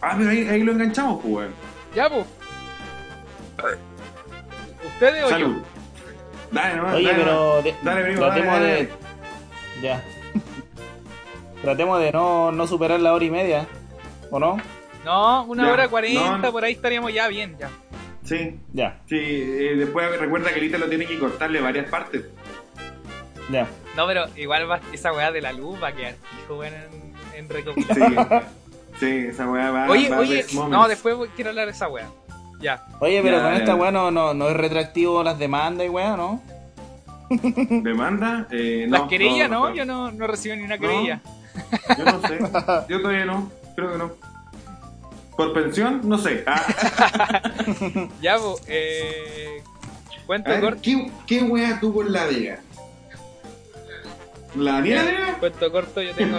[0.00, 1.54] Ah, pero ahí, ahí lo enganchamos, pues, weón.
[1.94, 2.26] Ya, pues.
[4.86, 5.56] ¿Ustedes o Salud.
[5.56, 5.62] yo?
[6.52, 6.94] Dale, nomás.
[6.94, 8.72] Oye, dale, pero de- Dale, primo, tratemos dale, de.
[8.72, 8.90] dale.
[9.82, 10.04] Ya.
[11.62, 13.66] Tratemos de no, no superar la hora y media.
[14.30, 14.58] ¿O no?
[15.04, 16.52] No, una Ya, hora cuarenta, no.
[16.52, 17.70] por ahí estaríamos ya bien, ya.
[18.24, 19.16] Sí, Ya, sí.
[19.18, 22.24] eh, después recuerda que ahorita lo tiene que cortarle varias partes.
[23.50, 23.66] ya.
[23.96, 27.14] No, pero igual va, esa weá de la luz va a quedar fijo, weón, en,
[27.36, 27.94] en recopilar.
[27.94, 28.67] Sí,
[29.00, 31.88] sí, esa weá va Oye, va a oye, no, después voy- quiero hablar de esa
[31.88, 32.08] weá.
[32.60, 32.84] Ya.
[33.00, 33.58] Oye, pero Ya, con ya.
[33.58, 36.42] esta weá no, no, no es retractivo las demandas y weá, ¿no?
[37.30, 38.46] ¿Demanda?
[38.50, 40.80] Eh, no, Las querellas, no, no, yo no, no recibí ni una No.
[40.80, 41.20] querella.
[41.98, 42.38] Yo no sé.
[42.88, 43.50] Yo todavía no.
[43.76, 44.10] Creo que no.
[45.36, 46.00] ¿Por pensión?
[46.04, 46.42] No sé.
[46.46, 46.62] Ah,
[48.20, 49.62] Ya, pues, eh.
[50.26, 50.80] Cuento ver, corto.
[50.82, 52.58] ¿qué, ¿Qué wea tuvo en la Vega?
[54.56, 55.36] ¿La Vega?
[55.38, 56.38] Cuento corto, yo tengo.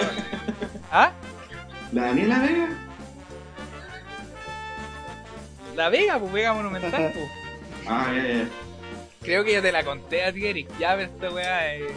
[0.91, 1.11] ¿Ah?
[1.91, 2.69] ¿La Daniela Vega?
[5.75, 7.29] La Vega, pues, Vega Monumental, pues.
[7.87, 8.47] Ah, ya, ya.
[9.21, 10.69] Creo que ya te la conté a ti, Eric.
[10.79, 11.87] Ya, pero esta weá, eh,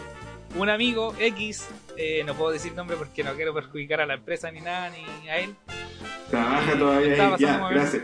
[0.56, 4.50] un amigo X, eh, no puedo decir nombre porque no quiero perjudicar a la empresa
[4.50, 5.54] ni nada, ni a él.
[6.30, 7.34] Trabaja todavía ahí.
[7.38, 8.02] Ya, gracias.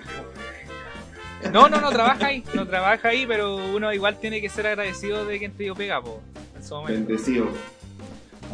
[1.53, 5.25] No, no, no trabaja ahí, no trabaja ahí, pero uno igual tiene que ser agradecido
[5.25, 6.21] de quien te dio pega, po,
[6.57, 7.09] en su momento.
[7.09, 7.49] Bendecido.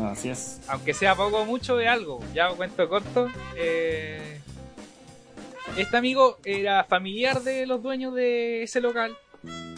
[0.03, 0.61] Así es.
[0.69, 3.29] Aunque sea poco o mucho de algo, ya cuento corto.
[3.57, 4.41] eh,
[5.77, 9.17] este amigo era familiar de los dueños de ese local.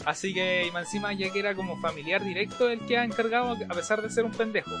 [0.05, 3.57] Así que y más encima ya que era como familiar directo el que ha encargado
[3.69, 4.71] a pesar de ser un pendejo.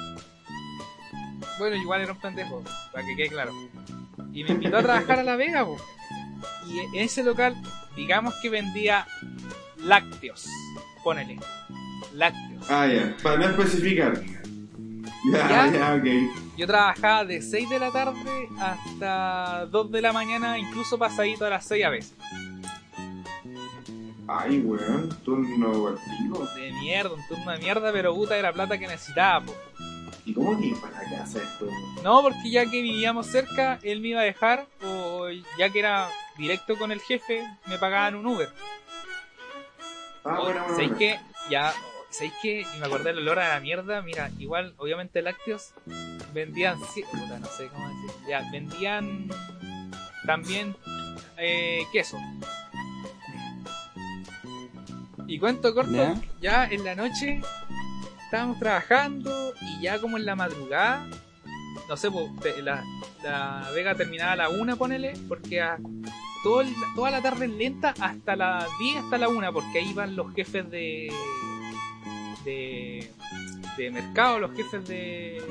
[1.59, 3.53] Bueno, igual era un pendejo, para que quede claro.
[4.31, 5.77] Y me invitó a trabajar a La Vega, po.
[6.67, 7.55] Y en ese local,
[7.95, 9.07] digamos que vendía
[9.77, 10.47] lácteos.
[11.03, 11.39] Ponele.
[12.13, 12.69] Lácteos.
[12.69, 13.15] Ah, ya.
[13.23, 14.21] Para no especificar.
[15.31, 15.93] Ya, Ya.
[15.95, 16.57] ok.
[16.57, 21.49] Yo trabajaba de 6 de la tarde hasta 2 de la mañana, incluso pasadito a
[21.49, 22.13] las 6 a veces.
[24.27, 26.45] Ay, weón, turno al pico.
[26.55, 29.53] De mierda, un turno de mierda, pero puta era plata que necesitaba, po.
[30.25, 31.71] ¿Y cómo que para la casa después?
[32.03, 36.09] No, porque ya que vivíamos cerca, él me iba a dejar, o ya que era
[36.37, 38.49] directo con el jefe, me pagaban un Uber.
[40.25, 40.67] Ah, bueno, bueno.
[40.71, 40.97] ¿Sabéis bueno.
[40.97, 41.19] qué?
[41.49, 41.73] Ya,
[42.09, 42.61] ¿sabéis qué?
[42.61, 44.01] Y me acordé del olor a la mierda.
[44.01, 45.73] Mira, igual, obviamente, lácteos
[46.33, 46.79] vendían.
[47.11, 48.11] puta, no sé cómo decir.
[48.29, 49.29] Ya, vendían
[50.25, 50.75] también
[51.37, 52.17] eh, queso.
[55.27, 56.15] Y cuento corto, ¿Ya?
[56.39, 57.41] ya en la noche
[58.23, 61.05] estábamos trabajando y ya como en la madrugada,
[61.89, 62.09] no sé,
[62.61, 65.77] la Vega terminaba a la una, ponele, porque a,
[66.43, 70.15] todo el- toda la tarde lenta hasta las 10, hasta la una, porque ahí van
[70.15, 71.11] los jefes de,
[72.51, 73.11] de,
[73.77, 75.41] de mercado, los jefes de...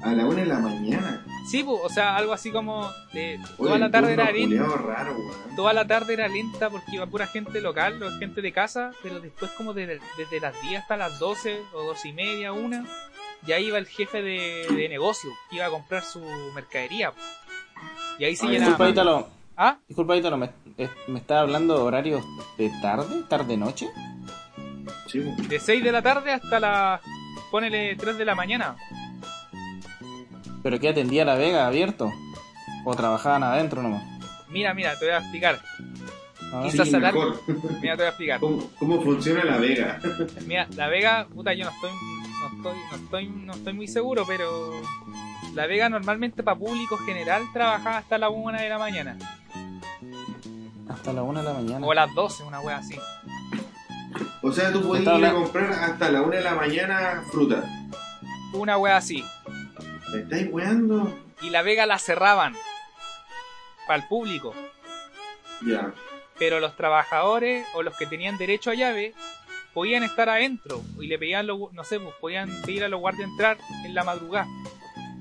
[0.00, 1.24] A la una de la mañana.
[1.50, 4.64] Sí, po, o sea, algo así como de toda Oye, la tarde era lenta.
[4.76, 5.16] raro.
[5.56, 9.50] Toda la tarde era lenta porque iba pura gente local, gente de casa, pero después
[9.52, 12.84] como de- desde las 10 hasta las 12 o 12 y media, una,
[13.46, 16.20] ya iba el jefe de, de negocio, que iba a comprar su
[16.54, 17.10] mercadería.
[17.12, 17.16] po.
[18.18, 18.70] Y ahí sí Ay, llenaba.
[18.72, 19.28] Disculpa, Ítalo.
[19.56, 19.78] ¿Ah?
[19.88, 22.22] Disculpa, Ítalo, ¿me, eh, ¿me está hablando de horarios
[22.58, 23.22] de tarde?
[23.28, 23.88] ¿Tarde-noche?
[25.14, 25.20] Sí.
[25.48, 27.00] De 6 de la tarde hasta las,
[27.52, 28.74] ponele 3 de la mañana.
[30.62, 32.12] ¿Pero qué atendía la Vega abierto?
[32.84, 34.02] ¿O trabajaban adentro nomás?
[34.48, 35.60] Mira, mira, te voy a explicar.
[36.52, 37.40] Ah, Sí, Quizás hablar- mejor.
[37.80, 38.40] Mira, te voy a explicar.
[38.40, 40.00] ¿Cómo, ¿Cómo funciona la Vega?
[40.46, 44.24] Mira, la Vega, puta, yo no estoy, no estoy, no estoy, no estoy muy seguro,
[44.26, 44.72] pero
[45.54, 49.16] la Vega normalmente para público general trabajaba hasta la 1 de la mañana.
[50.88, 51.86] Hasta la una de la mañana.
[51.86, 52.96] O las 12, una wea así.
[54.42, 57.64] O sea, tú puedes ir a comprar hasta la una de la mañana fruta.
[58.52, 59.24] Una wea así.
[60.12, 61.12] ¿Me estáis weando?
[61.42, 62.54] Y la Vega la cerraban
[63.86, 64.54] para el público.
[65.66, 65.92] Ya.
[66.38, 69.14] Pero los trabajadores o los que tenían derecho a llave
[69.72, 73.28] podían estar adentro y le pedían, los, no sé, pues podían pedir a los guardias
[73.28, 74.46] entrar en la madrugada.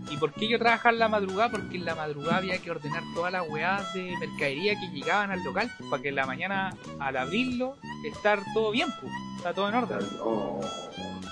[0.09, 1.49] ¿Y por qué yo trabajaba en la madrugada?
[1.49, 5.43] Porque en la madrugada había que ordenar todas las weas de mercadería que llegaban al
[5.43, 9.75] local, para que en la mañana, al abrirlo, estar todo bien, pues, está todo en
[9.75, 9.99] orden.
[10.21, 10.61] Oh,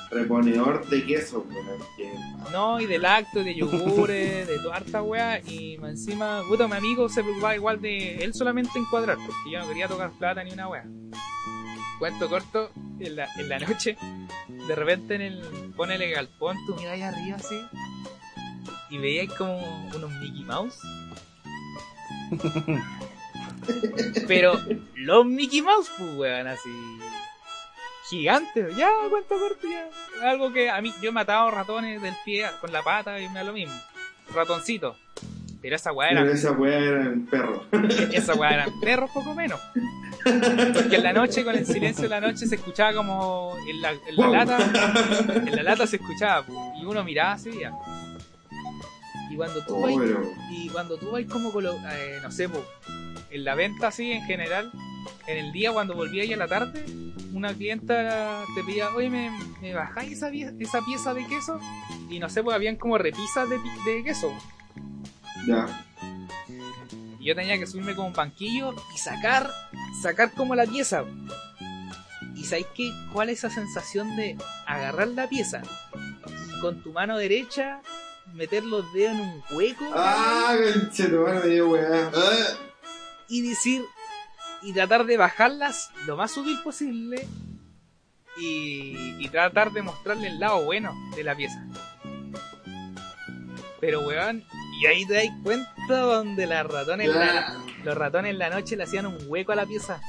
[0.10, 2.52] reponedor de queso, weón.
[2.52, 5.40] No, y de lácteos, de yogures, de toda harta weá.
[5.40, 9.68] Y encima, puta, mi amigo se preocupaba igual de él solamente encuadrar, porque yo no
[9.68, 10.86] quería tocar plata ni una weá.
[12.00, 13.96] Cuento corto, en la, en la noche,
[14.48, 15.42] de repente en el.
[15.76, 17.60] Ponele galpón, tú miras ahí arriba así.
[18.92, 19.58] Y veías como
[19.96, 20.80] unos Mickey Mouse.
[24.28, 24.60] Pero
[24.96, 26.70] los Mickey Mouse, pues weón, así.
[28.10, 29.88] Gigantes, ya, cuento corto, ya.
[30.30, 33.36] Algo que a mí, yo he matado ratones del pie con la pata y me
[33.36, 33.74] da lo mismo.
[34.34, 34.96] Ratoncito.
[35.62, 37.64] Pero esa weá era Pero esa weá era un perro.
[38.12, 39.60] esa weá eran perros poco menos.
[40.74, 43.92] Porque en la noche, con el silencio de la noche, se escuchaba como en la,
[43.92, 44.34] en la Wow.
[44.34, 44.58] lata,
[45.36, 47.72] en la lata se escuchaba, po, y uno miraba así ya.
[49.32, 52.50] Y cuando tú Oh, vas, pero- y cuando tú vas como colo- eh, no sé,
[52.50, 52.64] po,
[53.30, 54.72] en la venta así en general,
[55.28, 56.84] en el día cuando volvías ahí a la tarde,
[57.34, 61.60] una clienta te pedía, oye, ¿me, me bajáis esa, pie- esa pieza de queso?
[62.10, 64.34] Y no sé, pues habían como repisas de, de queso.
[65.48, 65.86] Ya.
[67.20, 69.50] Y yo tenía que subirme como un banquillo y sacar,
[70.02, 71.04] sacar como la pieza.
[72.36, 72.92] ¿Y sabéis qué?
[73.14, 75.62] ¿Cuál es esa sensación de agarrar la pieza
[76.56, 77.80] y con tu mano derecha
[78.34, 82.12] meter los dedos en un hueco Ah, weá.
[82.14, 82.48] Ah.
[83.28, 83.84] y decir
[84.62, 87.28] y tratar de bajarlas lo más sutil posible
[88.38, 91.66] y, y tratar de mostrarle el lado bueno de la pieza.
[93.80, 94.44] Pero weón,
[94.82, 98.84] y ahí te das cuenta donde las ratones la, los ratones en la noche le
[98.84, 100.00] hacían un hueco a la pieza.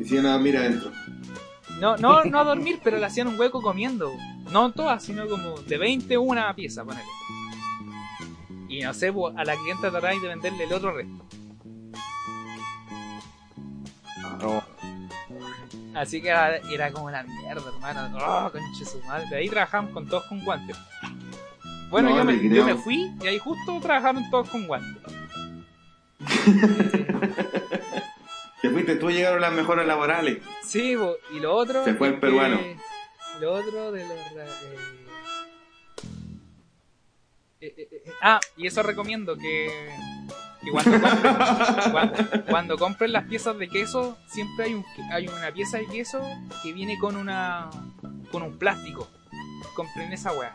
[0.00, 0.90] Y si nada, mira adentro.
[1.78, 4.12] No, no, no a dormir, pero le hacían un hueco comiendo.
[4.52, 7.06] No todas, sino como de 20 una pieza, ponele.
[8.68, 11.24] Y no sé, pues, a la clienta tratáis de venderle el otro resto.
[14.44, 14.62] Oh,
[15.94, 18.18] Así que era, era como la mierda, hermano.
[18.18, 19.26] Oh, conche su madre.
[19.28, 20.76] De ahí trabajamos con todos con guantes.
[21.90, 25.02] Bueno, No, yo, me, yo me fui y ahí justo trabajaron todos con guantes.
[28.62, 30.38] Te fuiste tú, llegaron las mejoras laborales.
[30.62, 31.84] Sí, bo, y lo otro.
[31.84, 32.26] Se fue el es que-
[33.42, 34.16] Lo otro de los.
[34.16, 34.46] eh,
[37.60, 39.68] eh, eh, eh, ah, y eso recomiendo que.
[40.64, 41.34] Que cuando compren,
[41.90, 46.22] cuando, cuando compren las piezas de queso, siempre hay, un, hay una pieza de queso
[46.62, 47.68] que viene con una
[48.30, 49.08] con un plástico.
[49.74, 50.52] Compren esa weá.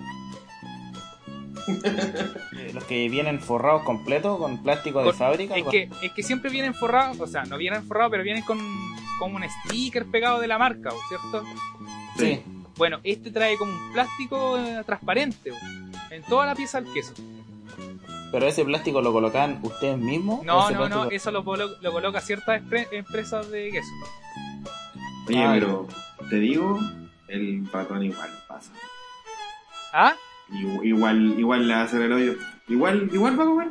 [2.74, 5.58] Los que vienen forrados completos con plástico de Con- fábrica.
[5.58, 8.44] Es con- que, es que siempre vienen forrados, o sea, no vienen forrados, pero vienen
[8.44, 8.58] con
[9.20, 11.44] como un sticker pegado de la marca, ¿o ¿cierto?
[12.18, 12.42] Sí.
[12.78, 15.52] Bueno, este trae como un plástico eh, transparente
[16.12, 17.14] en toda la pieza del queso.
[18.32, 20.42] Pero ese plástico lo colocan ustedes mismos.
[20.42, 23.90] ¿O No, no, no, eso lo, lo coloca ciertas empre- empresas de queso.
[25.28, 25.60] Oye, Ay.
[25.60, 25.88] pero
[26.30, 26.80] te digo,
[27.30, 28.72] el ratón igual pasa.
[29.94, 30.14] ¿Ah?
[30.50, 32.34] Igu- Igual, igual le va a hacer el hoyo.
[32.68, 33.68] Igual, igual va a comer.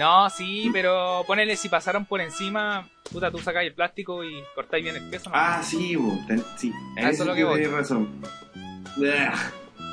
[0.00, 4.82] No, sí, pero ponele si pasaron por encima, puta, tú sacáis el plástico y cortáis
[4.82, 5.28] bien el.
[5.28, 5.36] ¿no?
[5.36, 6.72] Ah, sí, bo, ten- sí.
[6.96, 8.08] En eso es lo que tenés razón.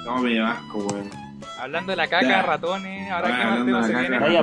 [0.06, 1.10] No me asco, weón.
[1.60, 2.42] Hablando de la caca, Ya.
[2.42, 4.18] ratones, ahora Ah, qué más tema se viene.
[4.26, 4.38] Oye,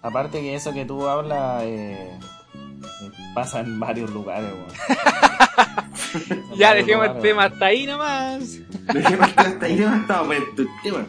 [0.00, 2.10] aparte que eso que tú hablas eh,
[2.54, 4.66] eh, pasa en varios lugares, weón.
[6.56, 7.52] Ya varios dejemos el tema weón.
[7.52, 8.58] hasta ahí nomás.
[8.94, 11.04] Dejemos hasta ahí pero tu tema.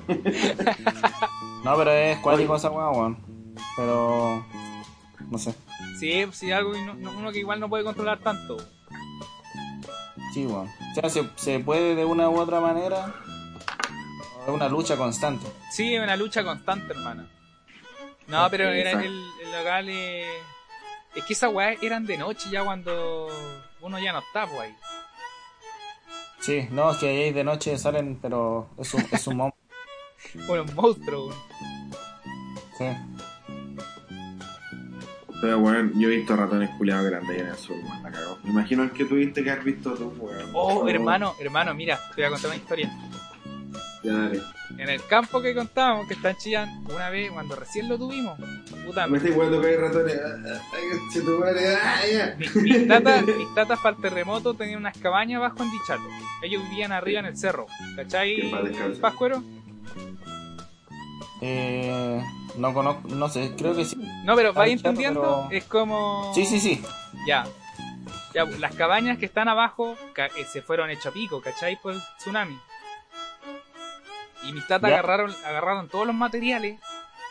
[1.64, 3.18] No, pero es cuático esa weá, weón.
[3.78, 4.46] Pero.
[5.30, 5.56] No sé.
[6.00, 8.58] Sí, sí, algo que no- no- uno que igual no puede controlar tanto.
[10.34, 10.68] Sí, weón.
[10.68, 13.14] O sea, se, se puede de una u otra manera.
[14.48, 15.48] Es una lucha constante.
[15.72, 17.28] Sí, es una lucha constante, hermano.
[18.28, 19.08] No, pero era Exacto.
[19.08, 19.90] el, el local.
[19.90, 20.26] eh,
[21.16, 23.28] Es que esas weas eran de noche ya cuando
[23.82, 24.76] uno ya no está, pues ahí.
[26.42, 29.66] Sí, no, es que ahí de noche salen, pero es un, es un monstruo.
[30.48, 31.40] Bueno, un monstruo, weón.
[32.78, 32.86] Sí.
[35.42, 38.38] Pero, weón, yo he visto ratones culiados grandes ahí en el sur, weón, la cagó.
[38.44, 40.50] Me imagino el que tuviste que has visto tú, weón.
[40.54, 42.92] Oh, hermano, hermano, mira, te voy a contar una historia.
[44.04, 44.42] Ya, dale.
[44.78, 48.38] En el campo que contábamos, que está en Chillán, una vez cuando recién lo tuvimos,
[48.86, 50.20] puta, Me estoy jugando que hay ratones.
[50.24, 52.36] Ah, ah, Ay, conchetumare, ah, ya.
[52.38, 56.04] mi- mis tatas, mis tatas para el terremoto tenían unas cabañas abajo en Dichato.
[56.44, 57.66] Ellos vivían arriba en el cerro,
[57.96, 58.52] ¿cachai?
[59.02, 59.44] Pascuero.
[61.42, 62.22] Eh,
[62.58, 63.96] no conozco, no sé, creo que sí.
[64.24, 66.32] No, pero vais entendiendo, pero- es como...
[66.34, 66.82] Sí, sí, sí.
[67.28, 67.46] Ya.
[68.34, 71.80] Ya, las cabañas que están abajo eh, se fueron hecho pico, ¿cachai?
[71.82, 72.58] Por el tsunami.
[74.44, 75.00] Y mis tatas Ya.
[75.00, 76.80] agarraron, agarraron todos los materiales,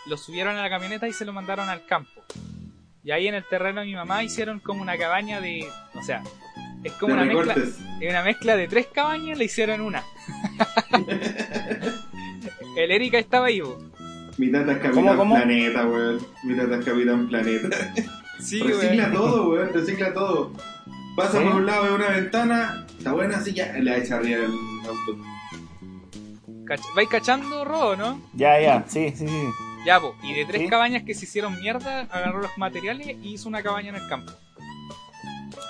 [0.07, 2.11] los subieron a la camioneta y se los mandaron al campo.
[3.03, 5.69] Y ahí en el terreno de mi mamá hicieron como una cabaña de.
[5.95, 6.23] O sea,
[6.83, 7.55] es como una mezcla,
[8.01, 10.03] una mezcla de tres cabañas, le hicieron una.
[12.77, 13.79] el Erika estaba ahí, bo.
[14.39, 15.35] Mi tata es Capitán ¿Cómo, cómo?
[15.37, 16.19] Planeta, weón.
[16.45, 17.69] Mi tata es Capitán Planeta.
[18.41, 20.53] Sí, recicla todo, weón, recicla todo.
[21.17, 24.51] Pasa por un lado de una ventana, está buena así, ya le echa arriba el
[24.87, 25.23] auto.
[26.67, 28.21] Cach- ¿Vais cachando robo, no?
[28.35, 29.45] Ya, ya, sí, sí, sí.
[29.87, 30.17] Ya, po.
[30.23, 30.69] Y de tres ¿Sí?
[30.69, 34.33] cabañas que se hicieron mierda, agarró los materiales y hizo una cabaña en el campo.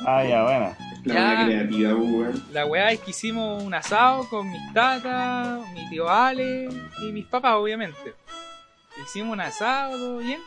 [0.06, 0.76] Ah, ya, buena.
[1.04, 1.20] La Ya.
[1.26, 2.44] buena creativa, weón.
[2.50, 6.68] La weá es que hicimos un asado con mis tatas, mi tío Ale
[7.06, 8.14] y mis papás, obviamente.
[9.02, 10.40] Hicimos un asado, todo bien.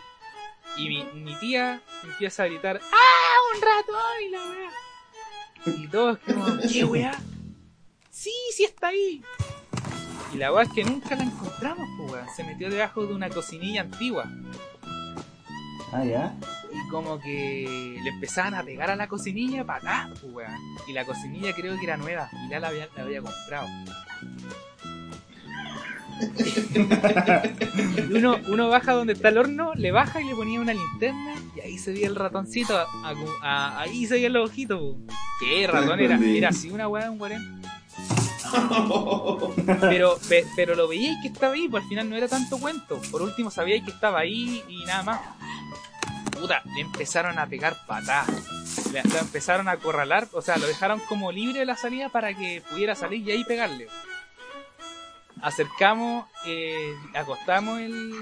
[0.77, 4.23] Y mi, mi tía empieza a gritar, ¡Ah, un ratón!
[4.25, 5.79] Y la weá.
[5.79, 7.19] Y todos como, ¿qué weá?
[8.09, 9.23] Sí, sí está ahí.
[10.33, 12.27] Y la weá es que nunca la encontramos, pues weón.
[12.35, 14.25] Se metió debajo de una cocinilla antigua.
[15.91, 16.35] Ah, ya.
[16.71, 20.59] Y como que le empezaban a pegar a la cocinilla para acá, pues, weón.
[20.87, 23.67] Y la cocinilla creo que era nueva, y ya la había, la había comprado.
[28.15, 31.59] Uno, uno baja donde está el horno, le baja y le ponía una linterna, y
[31.61, 32.87] ahí se veía el ratoncito, a-
[33.43, 34.97] a- ahí se veían los ojitos, po.
[35.39, 36.17] ¿Qué ratón era?
[36.37, 37.61] Era así una weá, un guarén.
[39.81, 42.99] Pero, pe- pero lo veíais que estaba ahí, pues al final no era tanto cuento.
[43.11, 45.19] Por último sabíais que estaba ahí y nada más.
[46.31, 48.27] Puta, le empezaron a pegar patadas.
[48.93, 52.33] Le, lo empezaron a acorralar, o sea, lo dejaron como libre de la salida para
[52.33, 53.87] que pudiera salir y ahí pegarle.
[55.41, 58.13] Acercamos, eh, acostamos el,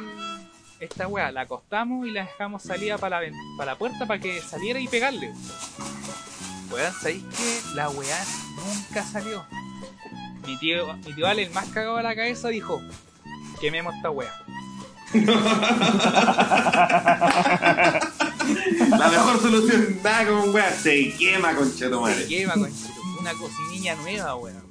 [0.79, 4.41] esta weá, la acostamos y la dejamos salida para la, para la puerta para que
[4.41, 5.31] saliera y pegarle.
[6.71, 8.17] Weón, ¿sabéis que la weá
[8.57, 9.45] nunca salió?
[10.45, 12.81] Mi tío, mi tío Ale, el más cagado de la cabeza, dijo:
[13.61, 14.31] Quememos esta weá.
[18.89, 22.27] La mejor solución, nada como un weón, se quema, Se conchetumare.
[22.27, 22.93] quema, conchito.
[23.19, 24.63] Una cocinilla nueva, weón.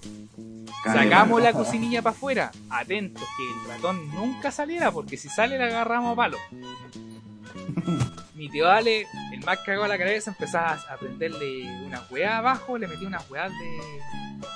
[0.85, 5.66] Sacamos la cocinilla para afuera, atentos que el ratón nunca saliera, porque si sale la
[5.66, 6.39] agarramos a palo.
[8.35, 12.77] Mi tío Ale, el más cagado de la cabeza, empezaba a prenderle unas weas abajo,
[12.78, 13.78] le metía unas weas de.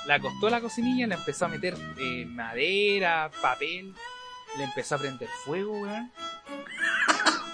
[0.05, 3.93] La acostó a la cocinilla, le empezó a meter eh, madera, papel,
[4.57, 6.11] le empezó a prender fuego, weón.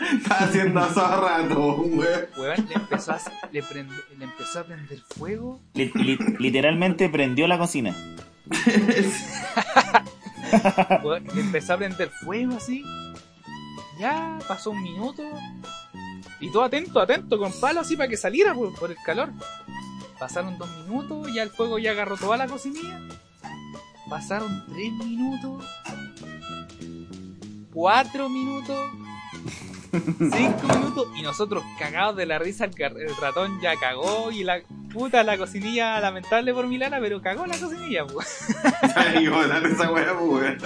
[0.18, 2.26] Está haciendo asado rato, weón.
[2.38, 3.19] Weón, le empezó a,
[3.52, 7.95] le prend- le empezó a prender fuego Li- li- literalmente prendió la cocina.
[11.34, 12.84] Le empezó a prender fuego así.
[13.99, 15.23] Ya pasó un minuto.
[16.39, 19.31] Y todo atento, atento, con palo así para que saliera por, por el calor.
[20.19, 22.99] Pasaron dos minutos, ya el fuego ya agarró toda la cocinilla.
[24.09, 25.65] Pasaron tres minutos.
[27.73, 28.91] Cuatro minutos.
[30.01, 31.07] Cinco minutos.
[31.15, 34.61] Y nosotros cagados de la risa, el, ratón ya cagó y la
[34.93, 38.49] puta la cocinilla lamentable por Milana, pero cagó la cocinilla, pues.
[38.84, 40.57] Esa weá, pues.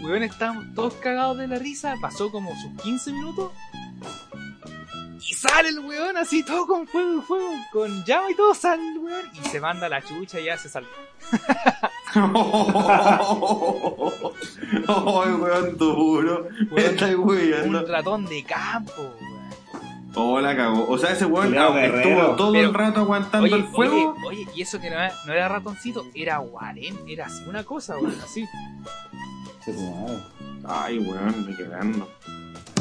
[0.00, 1.94] Weón, estábamos todos cagados de la risa.
[2.00, 3.52] Pasó como sus 15 minutos.
[5.22, 8.82] Y sale el weón así, todo con fuego y fuego, con llama y todo, sale
[8.92, 9.26] el weón.
[9.34, 10.88] Y se manda la chucha y ya se salvó.
[14.88, 16.48] Ay, weón, duro.
[16.70, 19.30] Weón, Un ratón de campo, weón.
[20.16, 20.88] Oh, la cagó.
[20.88, 21.98] O sea, ese weón guerrero.
[22.00, 24.16] estuvo todo Pero- el rato aguantando Oye, el fuego.
[24.26, 27.62] oye, oye, y eso que no era, no era ratoncito, era guarén, era así una
[27.64, 28.44] cosa, weón, así.
[30.66, 32.10] Ay, weón, me quedando.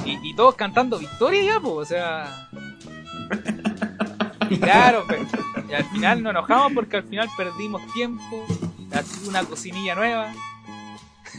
[0.05, 2.49] Y, y todos cantando victoria ya, pues, o sea.
[4.49, 5.21] Y claro, pues,
[5.69, 8.45] y al final nos enojamos porque al final perdimos tiempo,
[9.27, 10.33] una cocinilla nueva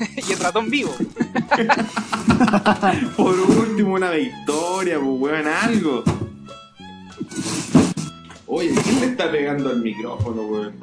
[0.29, 0.95] y el ratón vivo.
[3.17, 6.05] Por último, una victoria, pues, weón, algo.
[8.47, 10.81] Oye, ¿quién le está pegando al micrófono, weón?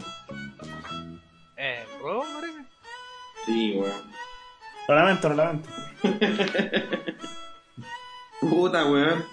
[1.56, 2.66] Eh, ¿Robo, parece?
[3.46, 4.02] Sí, weón.
[4.88, 5.70] Lo lamento, lo lamento.
[8.42, 9.24] Puta, weón.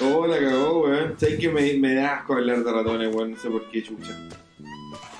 [0.00, 1.14] Oh, la cagó, weón.
[1.18, 3.32] Sabes que me, me da asco hablar de ratones, weón.
[3.32, 4.16] No sé por qué, chucha.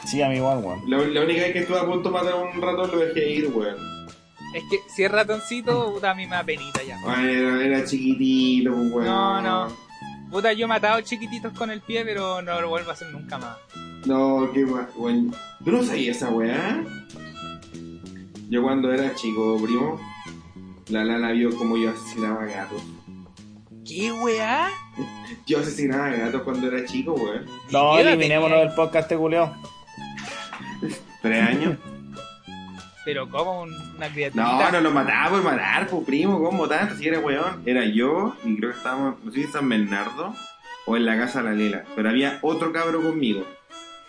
[0.07, 0.89] Sí, a mí igual, weón.
[0.89, 3.31] La, la única vez que estuve a punto de matar a un ratón lo dejé
[3.31, 3.77] ir, weón.
[4.55, 6.99] Es que si es ratoncito, puta, a mí me da penita ya.
[7.05, 9.05] Weón, era, era chiquitito, pues, weón.
[9.05, 9.77] No, no.
[10.31, 13.37] Puta, yo he matado chiquititos con el pie, pero no lo vuelvo a hacer nunca
[13.39, 13.57] más.
[14.07, 14.89] No, qué weón.
[14.97, 15.35] weón.
[15.65, 16.83] ¿Tú no sabías esa weá?
[18.49, 20.01] Yo cuando era chico, primo,
[20.91, 22.83] la Lala vio como yo asesinaba gatos.
[23.87, 24.69] ¿Qué weá?
[25.47, 27.47] Yo asesinaba gatos cuando era chico, weón.
[27.71, 29.55] No, ¿Qué edad eliminémonos del podcast, culiao.
[31.23, 31.77] Tres años.
[33.05, 34.45] Pero como un- una criatura.
[34.45, 36.95] No, no lo mataba por matar, pues primo, ¿cómo tanto?
[36.97, 37.63] Si era weón.
[37.65, 40.35] Era yo, y creo que estábamos, no sé si en San Bernardo
[40.87, 41.85] o en la casa de la Lela.
[41.97, 43.45] Pero había otro cabro conmigo.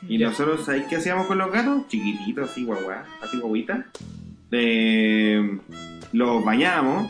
[0.01, 0.27] Y Ya.
[0.29, 1.87] nosotros, ¿sabéis qué hacíamos con los gatos?
[1.87, 3.85] Chiquititos, así guaguá, así guaguitas.
[4.51, 5.59] Eh,
[6.11, 7.09] los bañábamos.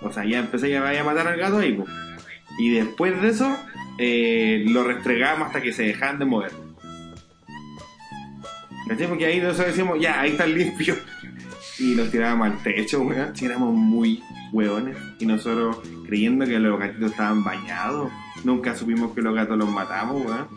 [0.00, 1.88] O sea, ya empecé a, a matar al gato ahí, pues.
[2.58, 3.56] Y después de eso,
[3.98, 6.52] eh, lo restregábamos hasta que se dejaban de mover.
[8.88, 9.06] ¿Cachai?
[9.06, 10.98] Porque ahí nosotros decíamos, ya, ahí están limpios.
[11.80, 13.36] Y los tirábamos al techo, weón.
[13.36, 14.20] Si éramos muy
[14.52, 14.96] hueones.
[15.20, 15.78] Y nosotros
[16.08, 18.10] creyendo que los gatitos estaban bañados.
[18.42, 20.48] Nunca supimos que los gatos los matamos, weón.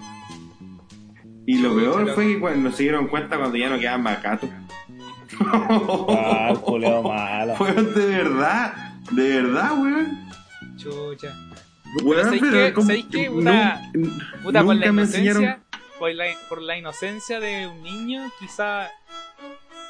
[1.45, 4.23] Y lo peor fue que cuando nos se dieron cuenta cuando ya no quedaban más
[4.23, 4.49] gatos.
[5.53, 6.53] Ah,
[7.03, 7.53] malo.
[7.59, 8.73] Weón, de verdad.
[9.11, 10.29] De verdad, weón.
[10.77, 11.33] Chucha.
[12.03, 12.53] Weón, ¿sabéis pero
[13.09, 13.29] qué?
[13.29, 13.81] Puta-
[14.43, 15.31] Puta, por la inocencia.
[15.31, 15.63] enseñaron.
[15.99, 18.89] Por la, por la inocencia de un niño, quizá.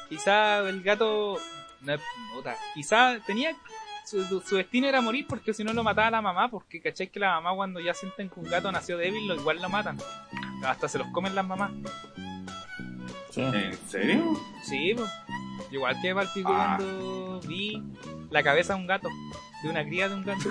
[0.08, 1.38] Quizá el gato.
[1.80, 1.94] No,
[2.34, 3.52] puta, quizá tenía.
[4.04, 6.50] Su, su destino era morir porque si no lo mataba la mamá.
[6.50, 9.62] Porque cachai que la mamá, cuando ya sienten que un gato nació débil, lo, igual
[9.62, 9.96] lo matan.
[10.66, 11.70] Hasta se los comen las mamás.
[13.30, 13.40] Sí.
[13.40, 14.38] ¿En serio?
[14.62, 15.08] Sí, pues.
[15.72, 16.76] Igual que Palpico Ah.
[16.78, 17.82] cuando vi
[18.30, 19.08] la cabeza de un gato.
[19.62, 20.48] De una cría de un gato.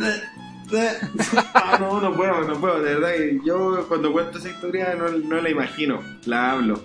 [1.53, 2.81] Ah, no, no puedo, no puedo.
[2.81, 6.81] De verdad que yo cuando cuento esa historia no, no la imagino, la hablo.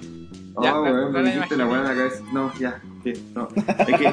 [0.55, 2.25] Oh, weón, no me la la weá en la cabeza.
[2.33, 3.47] No, ya, sí, no.
[3.55, 4.13] Es que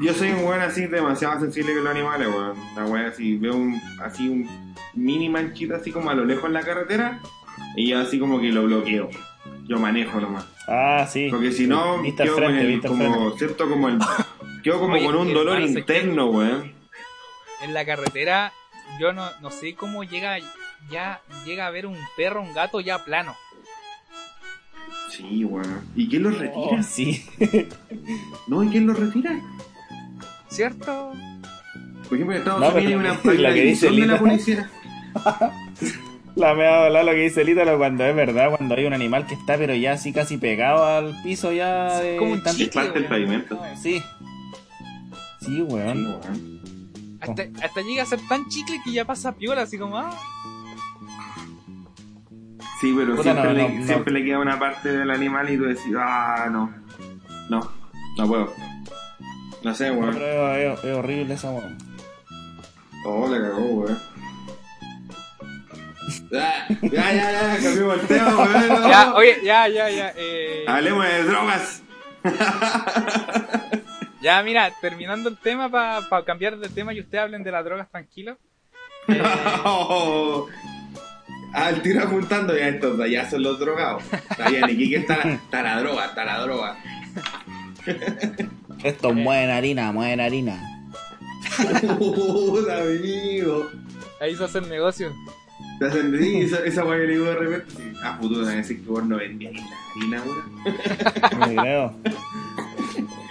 [0.00, 2.56] yo soy un weón así demasiado sensible con los animales, weón.
[2.76, 6.52] La weá así, veo un, así un mini manchito así como a lo lejos en
[6.52, 7.18] la carretera
[7.74, 9.08] y yo así como que lo bloqueo.
[9.68, 10.46] Yo manejo nomás.
[10.66, 11.28] Ah, sí.
[11.30, 13.38] Porque si no, quedo frente, con el, viste al como, frente.
[13.38, 13.68] ¿cierto?
[13.68, 13.98] Como el,
[14.64, 16.72] quedo como Oye, con un dolor interno, weón.
[17.62, 18.52] en la carretera,
[18.98, 20.38] yo no, no sé cómo llega
[20.90, 23.36] ya llega a ver un perro, un gato ya plano.
[25.10, 25.86] Sí, weón.
[25.94, 26.56] ¿Y quién los retira?
[26.56, 27.26] Oh, sí.
[28.46, 29.38] No, ¿y quién los retira?
[30.48, 31.12] ¿Cierto?
[32.08, 33.10] Por ejemplo, en Estados No, Unidos hay una,
[33.50, 34.70] hay que dice división de la policía.
[36.38, 38.84] La me va a hablar lo que dice el Ítalo cuando es verdad, cuando hay
[38.86, 42.42] un animal que está pero ya así casi pegado al piso ya de Como un
[42.42, 43.08] tanto- chicle, Parte del weón.
[43.10, 43.60] pavimento.
[43.82, 44.00] Sí.
[44.00, 44.02] Sí,
[45.40, 46.60] Sí, weón.
[47.20, 50.10] Hasta, hasta llega a ser tan chicle que ya pasa piola, así como, ah,
[52.80, 53.86] Sí, pero Puta, siempre, no, le, no, no.
[53.86, 56.72] siempre le queda una parte del animal y tú decís, ah, no.
[57.50, 57.60] No,
[58.16, 58.52] no puedo.
[59.64, 60.14] No sé, weón.
[60.14, 61.76] pero es, es horrible esa weón.
[63.04, 63.98] Oh, la cagó, weón.
[66.30, 68.68] Ya, ya, ya, cambiamos el tema, weón.
[68.68, 68.88] no.
[68.88, 71.82] ya, oye, ya, ya, ya, eh, Hablemos de drogas.
[74.20, 77.88] Ya, mira, terminando el tema para cambiar de tema y ustedes hablen de las drogas
[77.88, 78.36] tranquilo.
[79.06, 79.22] Eh,
[81.54, 84.02] Al tiro apuntando ya estos allá son los drogados.
[84.12, 86.76] Está bien, aquí que está, la- está la droga, está la droga.
[88.82, 90.60] Esto mueven harina, mueven harina.
[91.98, 93.70] Puta, amigo.
[94.20, 95.14] ahí se hace el negocio.
[95.78, 97.66] Te hacen sí, esa, esa weá que le digo de repente.
[97.76, 97.92] sí.
[98.02, 100.42] Ah, puto, te van a decir que vos no vendías ni la harina, weón.
[101.38, 101.92] No me creo.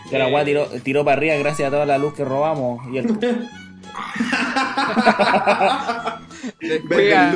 [0.09, 2.81] Que la weá tiró, tiró para arriba gracias a toda la luz que robamos.
[2.93, 3.07] Y el...
[6.61, 7.35] Después, a-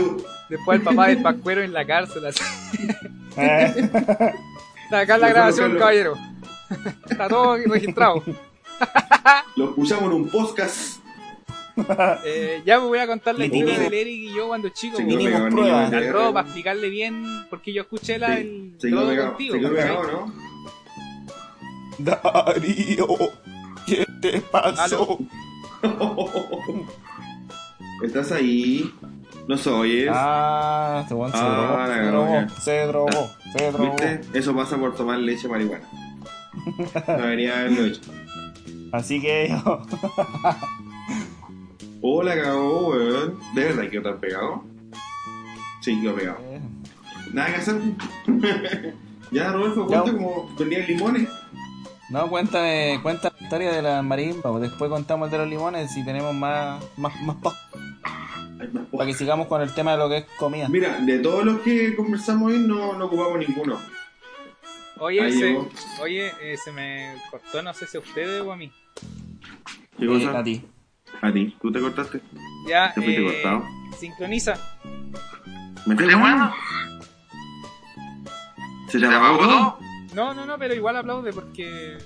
[0.49, 2.25] después el papá del pascuero en la cárcel.
[2.25, 2.43] así.
[3.38, 3.89] Eh.
[4.85, 6.15] Está acá en la grabación, caballero.
[7.09, 8.23] Está todo registrado.
[9.55, 11.00] Lo escuchamos en un podcast.
[12.26, 14.98] Eh, ya me voy a contar la historia del Eric y yo cuando chico.
[14.98, 15.85] Pegado, prueba.
[15.85, 19.10] niño, Al robo para explicarle bien, porque yo escuché la, Sí, el Se quedó todo
[19.10, 19.69] pegado, contigo.
[20.11, 20.52] ¿no?
[21.99, 23.07] Darío,
[23.85, 25.19] ¿qué te pasó?
[28.03, 28.91] Estás ahí.
[29.48, 30.10] Nos oyes.
[30.11, 33.84] Ah, este se Ah, se drogó, se drogó, se drogó.
[33.95, 34.22] ¿Viste?
[34.34, 35.85] Eso pasa por tomar leche marihuana.
[37.07, 38.02] Debería haberlo hecho.
[38.91, 39.56] Así que
[42.01, 43.39] Oh, la cagó, weón.
[43.53, 44.63] ¿De verdad que tan pegado?
[45.81, 46.39] Sí, he pegado.
[46.41, 46.61] Eh,
[47.33, 47.81] Nada que hacer.
[49.31, 51.29] ya, Rodolfo, cuenta como vendían limones.
[52.09, 55.93] No, cuéntame, cuenta la historia de la marimba, pues después contamos el de los limones
[55.93, 57.37] si tenemos más, más, más
[58.91, 60.67] para que sigamos con el tema de lo que es comida.
[60.67, 63.79] Mira, de todos los que conversamos hoy no, no ocupamos ninguno.
[64.99, 65.57] Oye, se,
[66.01, 68.71] oye eh, se me cortó, no sé si a ustedes o a mí.
[69.97, 70.39] ¿Qué Eh, cosa?
[70.39, 70.63] a ti.
[71.22, 72.22] A ti, ¿tú te cortaste?
[72.68, 73.65] Ya, Te fuiste eh, cortado.
[73.99, 74.53] sincroniza.
[75.85, 76.53] ¿Mete mano?
[78.88, 79.80] ¿Se te apagó todo?
[80.14, 81.98] No, no, no, pero igual aplaude porque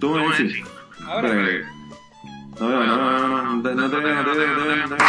[0.00, 0.64] Tú me decís.
[1.06, 4.32] ahora No veo, no, no, no, no, no, no te veo, no te veo, no
[4.32, 5.06] te veo, no te veo.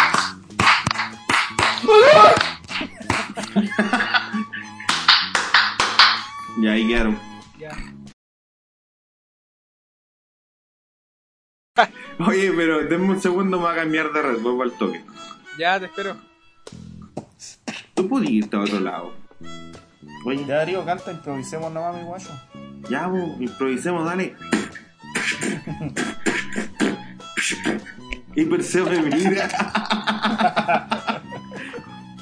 [6.61, 7.19] Ya ahí quedaron.
[12.33, 15.03] Oye, pero denme un segundo, me va a cambiar de red, vuelvo al toque.
[15.57, 16.17] Ya, te espero.
[17.93, 19.13] Tú puedes irte a otro lado.
[20.25, 22.29] Oye, Ya Darío, canta, improvisemos nomás, mi guacho.
[22.89, 24.35] ya, bo, improvisemos, dale.
[28.35, 29.47] Y Perseo me mira.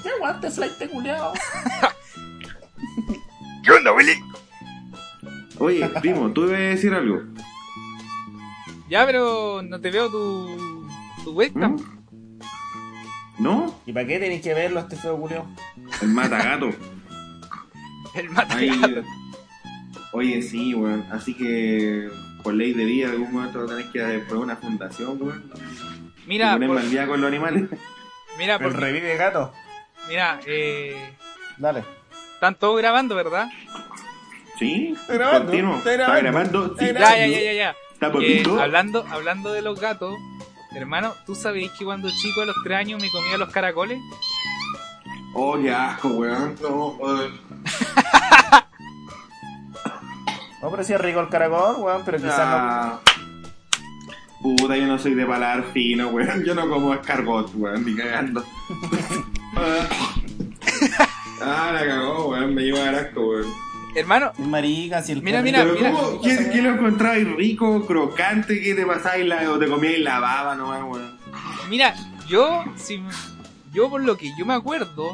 [0.03, 1.31] ¡Qué guante, flight culiao!
[3.63, 4.13] ¿Qué onda, Willy?
[5.59, 7.21] Oye, primo, tú ibas a decir algo.
[8.91, 10.85] Ya, pero no te veo tu,
[11.23, 11.76] tu webcam.
[11.77, 12.39] ¿Mm?
[13.39, 13.80] ¿No?
[13.85, 15.47] ¿Y para qué tenéis que verlo este feo culiao?
[16.01, 16.68] El matagato.
[18.13, 19.05] El Ahí, material.
[20.11, 21.05] oye, sí, weón.
[21.09, 22.09] Así que,
[22.43, 25.49] por ley de vida, algún momento tenés que poner una fundación, weón.
[26.27, 27.69] Mira, y ponerme por- al día con los animales.
[28.38, 29.53] mira, porque- revive gato.
[30.09, 31.15] mira, eh,
[31.57, 31.84] Dale.
[32.34, 33.47] están todos grabando, ¿verdad?
[34.59, 34.93] ¿Sí?
[35.07, 35.77] Grabando, Continuo.
[35.77, 36.22] Está grabando.
[36.22, 36.68] grabando.
[36.77, 37.76] Sí, Estoy Ya, ya, ya, ya, ya.
[38.01, 40.15] Eh, hablando, hablando de los gatos,
[40.75, 43.99] hermano, ¿tú sabéis que cuando chico a los tres años me comía los caracoles?
[45.35, 46.55] Oh, qué asco, weón.
[46.61, 47.39] No, weón.
[50.61, 52.99] No, pero sí es rico el caracol, weón, pero quizás Ah.
[54.41, 56.43] Puta, yo no soy de paladar fino, weón.
[56.43, 58.43] Yo no como escargot, weón, ni cagando.
[61.41, 62.55] ah, la cagó, weón.
[62.55, 63.70] Me lleva a dar asco, weón.
[63.95, 64.45] Hermano, no.
[64.47, 65.91] Marica, si el Mira, mira, Pero mira.
[65.91, 66.22] ¿cómo?
[66.22, 68.61] ¿Qué, qué lo encontrabais rico, crocante?
[68.61, 71.19] ¿Qué te pasáis la, o te comíais la baba nomás, weón?
[71.69, 71.93] mira,
[72.27, 73.03] yo, si,
[73.73, 75.09] yo por lo que yo me acuerdo,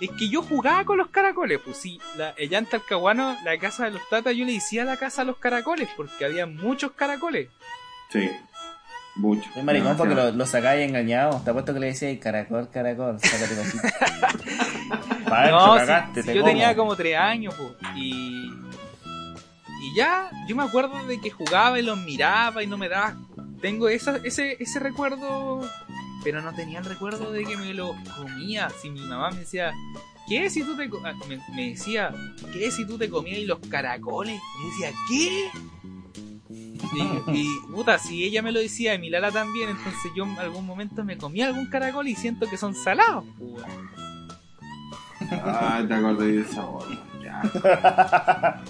[0.00, 1.60] es que yo jugaba con los caracoles.
[1.64, 4.96] Pues sí, la, el llanta alcahuano, la casa de los tatas, yo le decía la
[4.96, 7.48] casa a los caracoles, porque había muchos caracoles.
[8.10, 8.28] Sí.
[9.16, 9.48] Mucho.
[9.56, 10.30] Es maricón porque Demasiado.
[10.32, 11.40] lo, lo sacáis engañado.
[11.44, 13.54] Te apuesto que le decía caracol, caracol, sácate
[15.50, 16.52] No, si- cagaste, si te yo como.
[16.52, 18.50] tenía como tres años, pues, y.
[19.80, 23.16] Y ya, yo me acuerdo de que jugaba y los miraba y no me daba.
[23.60, 25.60] Tengo esa, ese, ese recuerdo,
[26.24, 28.70] pero no tenía el recuerdo de que me los comía.
[28.82, 29.72] Si mi mamá me decía,
[30.28, 30.88] ¿qué si tú te.
[30.88, 32.12] co-?" ah, Me, me decía,
[32.52, 34.40] ¿qué si tú te comías los caracoles?
[34.62, 35.50] Y decía, ¿qué?
[36.50, 40.38] Y, y, puta, si ella me lo decía y mi Lala también, entonces yo en
[40.38, 43.24] algún momento me comía algún caracol y siento que son salados.
[43.38, 43.62] pues,
[45.30, 46.98] Ah, te acordé de esa weón.
[47.22, 47.42] Ya.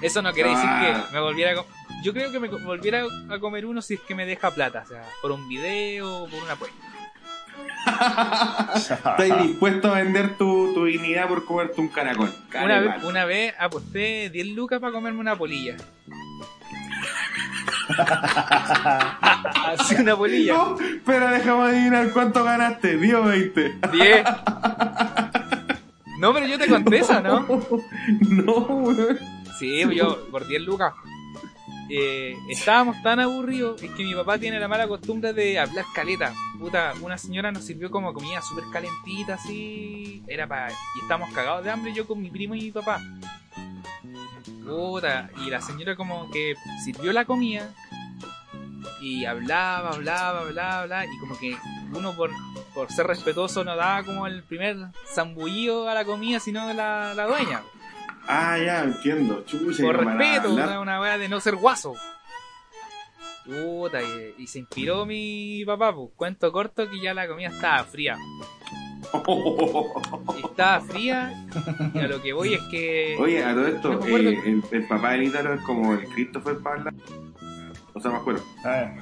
[0.00, 1.04] Eso no quiere decir Ah.
[1.08, 1.64] que me volviera a
[2.02, 4.88] Yo creo que me volviera a comer uno si es que me deja plata, o
[4.88, 6.76] sea, por un video o por una apuesta.
[8.76, 12.32] Estás dispuesto a vender tu, tu dignidad por comerte un caracol.
[12.62, 15.76] Una, vez, una vez aposté 10 lucas para comerme una polilla.
[19.78, 20.52] Así una polilla.
[20.54, 22.96] No, pero déjame adivinar cuánto ganaste.
[22.98, 23.74] 10 o 20.
[23.92, 24.24] 10.
[26.18, 27.46] No, pero yo te conté esa, ¿no?
[28.28, 29.18] No, weón.
[29.58, 30.94] Sí, yo por 10 lucas.
[31.90, 36.34] Eh, estábamos tan aburridos, es que mi papá tiene la mala costumbre de hablar caleta.
[36.58, 40.22] Puta, una señora nos sirvió como comida súper calentita, así.
[40.26, 40.70] Era para.
[40.70, 43.00] Y estábamos cagados de hambre yo con mi primo y mi papá.
[44.66, 46.54] Puta, y la señora como que
[46.84, 47.72] sirvió la comida
[49.00, 51.56] y hablaba, hablaba, hablaba, hablaba, y como que
[51.94, 52.30] uno por,
[52.74, 57.26] por ser respetuoso no daba como el primer zambullido a la comida, sino la, la
[57.26, 57.62] dueña.
[58.26, 59.42] Ah, ya, entiendo.
[59.46, 61.94] Chucha, Por respeto, una, una weá de no ser guaso.
[63.46, 66.10] Puta, y, y se inspiró mi papá, pues.
[66.14, 68.18] Cuento corto que ya la comida estaba fría.
[70.44, 71.46] Estaba fría,
[71.94, 73.16] y a lo que voy es que.
[73.18, 76.06] Oye, a todo esto, No me eh, el, el papá del Ítalo es como el
[76.08, 76.92] Christopher Pabla.
[77.94, 78.42] O sea, más acuerdo.
[78.64, 78.92] Ah,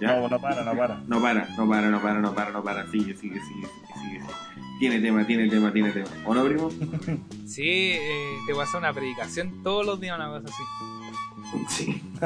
[0.00, 0.16] ¿Ya?
[0.16, 0.96] No, no para, no para.
[1.06, 2.90] No para, no para, no para, no para, no para.
[2.90, 4.20] Sigue, sigue, sigue, sigue, sigue.
[4.78, 6.08] Tiene tema, tiene tema, tiene tema.
[6.24, 6.70] ¿O no, primo?
[7.46, 10.62] Sí, eh, te voy a hacer una predicación todos los días, una cosa así.
[11.68, 12.02] Sí.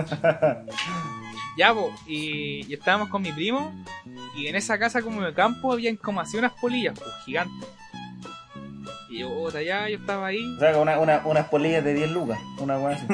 [1.56, 3.74] Ya, po, y, y estábamos con mi primo,
[4.36, 7.68] y en esa casa como de campo habían como así unas polillas, pues, gigantes.
[9.10, 10.56] Y yo, puta, ya, yo estaba ahí.
[10.56, 12.38] O sea, una, una, unas polillas de 10 lucas.
[12.58, 13.06] Una weá así.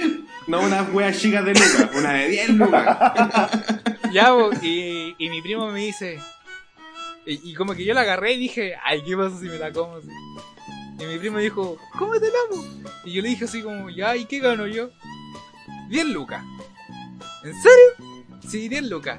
[0.46, 2.98] No unas weas chicas de lucas, una de 10 lucas.
[4.12, 4.30] Ya,
[4.62, 6.20] y, y mi primo me dice.
[7.26, 9.72] Y, y como que yo la agarré y dije, ay, ¿qué pasa si me la
[9.72, 9.96] como?
[9.96, 10.08] así?
[11.00, 12.62] Y mi primo dijo, cómetela, po.
[13.04, 14.90] Y yo le dije así como, ya, ¿y qué gano yo?
[15.88, 16.42] 10 lucas.
[17.42, 18.48] ¿En serio?
[18.48, 19.18] Sí, 10 lucas.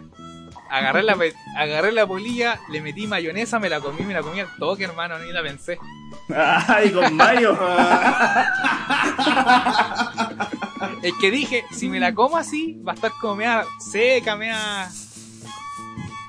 [0.70, 4.40] Agarré la, pe- agarré la polilla, le metí mayonesa, me la comí, me la comí
[4.40, 5.78] al toque, hermano, ni la pensé.
[6.30, 7.58] Ay, con mayo.
[11.06, 14.90] Es que dije, si me la como así, va a estar como mea seca, mea.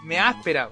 [0.04, 0.68] mea áspera.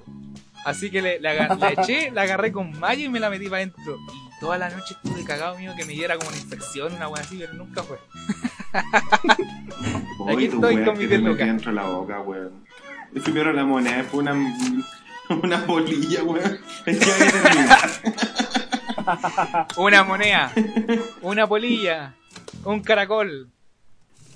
[0.67, 3.97] Así que le, la, eché, la agarré con mayo y me la metí para adentro.
[4.13, 7.23] Y toda la noche estuve cagado mío que me diera como una infección, una wea
[7.23, 7.99] así, pero nunca fue.
[10.35, 11.47] Aquí estoy wea con mi te 10 metí lucas.
[11.47, 12.63] dentro de la boca, weón.
[13.25, 14.35] Primero la moneda, después una,
[15.43, 16.59] una bolilla, weón.
[19.77, 20.53] Una moneda,
[21.23, 22.15] una polilla,
[22.65, 23.51] un caracol.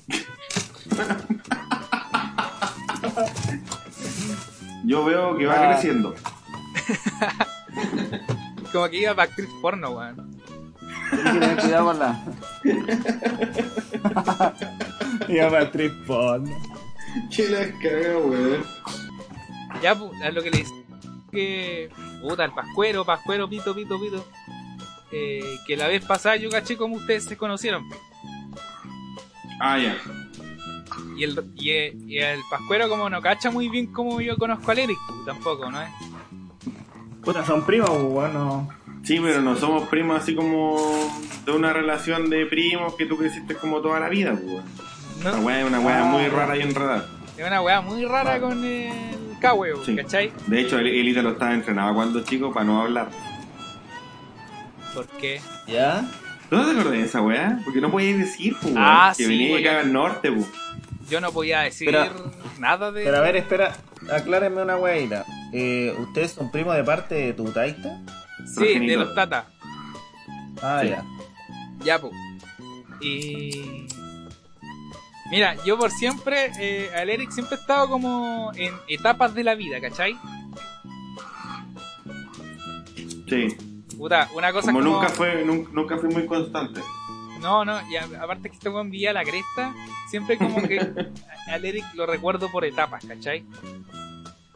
[4.85, 5.73] Yo veo que va Ah.
[5.75, 6.15] creciendo.
[8.73, 10.39] Como que iba para actriz porno, weón.
[11.11, 12.25] Tienes que tener cuidado con la.
[15.29, 16.51] Iba para el tripón.
[17.35, 18.65] Que la caga, weón.
[19.83, 20.75] Ya, es lo que le dice.
[21.31, 21.91] Que.
[22.23, 24.25] Puta, el pascuero, pascuero, pito, pito, pito.
[25.13, 27.85] Eh, que la vez pasada yo caché como ustedes se conocieron.
[29.61, 29.97] Ah, ya.
[31.17, 34.71] Y el, y, el- y el pascuero, como no cacha muy bien como yo conozco
[34.71, 35.89] al Eric, pu, tampoco, ¿no es?
[37.25, 38.69] Puta, son primos, pues, bueno.
[39.05, 40.77] Sí, pero no somos primos así como
[41.45, 44.65] de una relación de primos que tú creciste como toda la vida, pues, weón.
[45.25, 46.29] No, Una weá es una weá Ah, muy ya.
[46.31, 47.09] rara y enredada.
[47.37, 48.93] es una weá muy rara con el
[49.41, 49.97] Cahue, pu, Sí.
[49.97, 50.33] ¿cachai?
[50.47, 53.09] De hecho, el, el Ítalo estaba entrenado cuando chico para no hablar.
[54.95, 55.41] ¿Por qué?
[55.67, 56.09] ¿Ya?
[56.51, 57.61] ¿Tú no te acordás de esa weá?
[57.65, 60.47] Porque no podías decir, pues, weón, Ah, que sí, venía porque- acá al norte, pues.
[61.11, 63.03] Yo no podía decir Pero- nada de.
[63.05, 63.77] Pero a ver, espera,
[64.13, 65.25] aclárenme una weita.
[65.53, 68.01] Eh, ¿Ustedes son primos de parte de tu taita?
[68.57, 69.45] sí, de los tatas.
[70.63, 70.89] Ah, Sí.
[70.89, 71.05] ya.
[71.85, 72.13] Ya, pues.
[73.01, 73.87] Y.
[75.31, 79.55] Mira, yo por siempre, eh, al Eric siempre he estado como en etapas de la
[79.55, 80.17] vida, ¿cachai?
[83.29, 83.57] Sí.
[83.99, 86.81] Puta, una cosa Como nunca fue, nunca, nunca fui muy constante.
[87.41, 89.75] No, no, y a- aparte que este weón vivía a la cresta,
[90.09, 90.79] siempre como que
[91.49, 93.45] al Eric lo recuerdo por etapas, ¿cachai?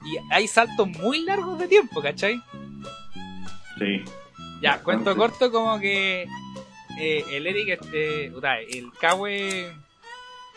[0.05, 2.41] Y hay saltos muy largos de tiempo, ¿cachai?
[3.79, 4.05] Sí.
[4.61, 4.83] Ya, Bastante.
[4.85, 6.27] cuento corto como que
[6.99, 9.73] eh, el Eric, este, puta, el Cahue,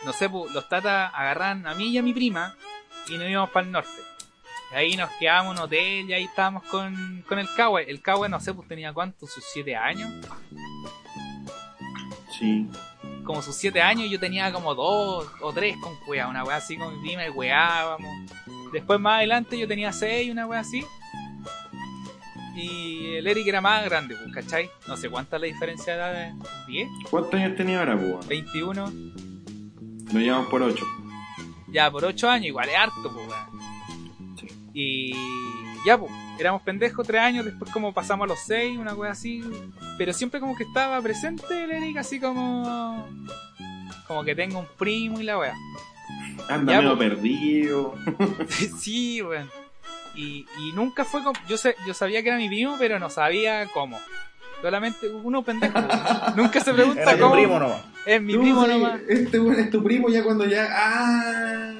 [0.04, 2.54] no sé, los tatas agarran a mí y a mi prima
[3.08, 3.90] y nos íbamos para el norte.
[4.76, 7.90] Ahí nos quedábamos en un hotel y ahí estábamos con, con el Cahue.
[7.90, 10.12] El Cahue, no sé, pues tenía cuánto, sus siete años.
[12.38, 12.68] Sí.
[13.24, 16.76] Como sus siete años yo tenía como dos o tres con cuea, una wea así
[16.76, 18.30] con mi prima y weábamos.
[18.70, 20.84] Después más adelante yo tenía seis, una wea así.
[22.54, 24.70] Y el Eric era más grande, pues, ¿cachai?
[24.86, 26.34] No sé cuánta es la diferencia de edad,
[26.68, 26.88] ¿10?
[27.08, 28.10] ¿Cuántos años tenía ahora, pues?
[28.10, 28.28] weón?
[28.28, 28.92] 21.
[30.12, 30.84] Nos llevamos por 8.
[31.68, 33.55] Ya, por 8 años, igual es harto, pues, weón.
[34.78, 35.14] Y
[35.86, 39.42] ya, pues, éramos pendejos 3 años, después como pasamos a los 6, una wea así.
[39.96, 43.08] Pero siempre como que estaba presente el Eric, así como.
[44.06, 45.54] Como que tengo un primo y la wea.
[46.50, 47.08] Anda Ya, medio pues.
[47.10, 47.94] perdido.
[48.78, 49.50] sí, weón.
[50.14, 51.38] Y, y nunca fue como.
[51.48, 53.98] Yo, sé, yo sabía que era mi primo, pero no sabía cómo.
[54.60, 55.78] Solamente uno pendejo.
[56.36, 57.32] Nunca se pregunta Era cómo.
[57.34, 57.82] primo nomás.
[58.04, 59.00] Es mi primo nomás.
[59.08, 60.66] Este weón es tu primo ya cuando ya.
[60.70, 61.72] ¡Ah!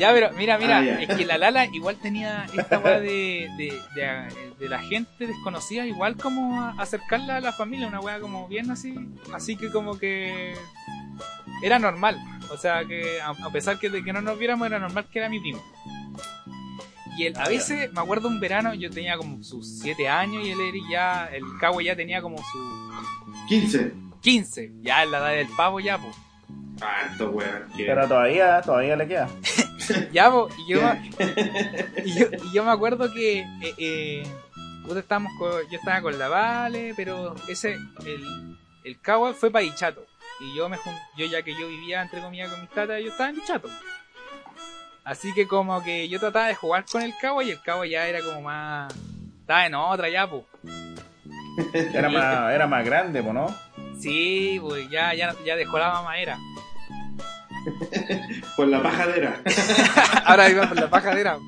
[0.00, 3.78] Ya, pero mira, mira, Ah, es que la Lala igual tenía esta weá de, de,
[3.94, 8.70] de, de la gente desconocida, igual como acercarla a la familia, una weá como bien
[8.70, 8.94] así,
[9.34, 10.54] así que como que
[11.62, 12.18] era normal,
[12.50, 15.18] o sea que a, a pesar que de que no nos viéramos era normal que
[15.18, 15.62] era mi primo.
[17.18, 20.50] Y él, a veces, me acuerdo un verano, yo tenía como sus 7 años y
[20.52, 23.92] el Eric ya, el cabo ya tenía como sus 15.
[24.22, 26.16] 15, ya en la edad del pavo ya, pues.
[27.30, 27.66] Weón.
[27.76, 29.28] que- Pero todavía, todavía le queda.
[30.12, 31.10] Ya, po, y yo, me-
[32.04, 34.22] y yo, y yo me acuerdo que eh, eh,
[34.96, 37.72] estábamos con- yo estaba con la Vale, pero ese,
[38.06, 40.04] el, el Cabo fue para Dichato.
[40.38, 40.78] Y yo me
[41.16, 43.68] yo ya que yo vivía entre comillas con mis tatas, yo estaba en Dichato.
[45.02, 48.06] Así que como que yo trataba de jugar con el Cabo y el Cabo ya
[48.06, 48.94] era como más...
[49.40, 50.44] Estaba en otra ya, pues.
[51.92, 53.52] Era más, era más grande, po, ¿no?
[54.00, 56.38] Sí, pues ya, ya, ya dejó la mamadera.
[58.56, 59.40] Por la pajadera.
[60.24, 61.38] Ahora iba por la pajadera.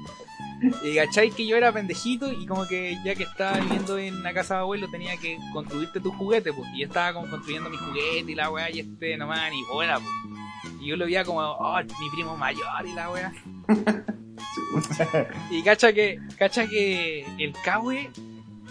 [0.84, 4.32] Y cachai que yo era pendejito y como que ya que estaba viviendo en la
[4.32, 6.68] casa de abuelo tenía que construirte tu juguete, pues.
[6.74, 9.98] Y yo estaba como construyendo mi juguete y la weá y este nomás ni bola,
[9.98, 10.72] pues.
[10.80, 13.32] Y yo lo veía como, oh, mi primo mayor y la weá.
[15.50, 18.10] y cacha que, cacha que el Cahue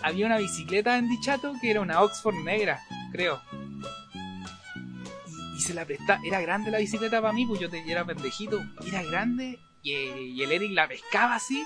[0.01, 2.81] había una bicicleta en Dichato que era una Oxford negra,
[3.11, 3.41] creo.
[5.61, 8.63] Y, se la prestaba, era grande la bicicleta para mí, pues yo te- era pendejito,
[8.87, 11.63] era grande y, y el Eric la pescaba así.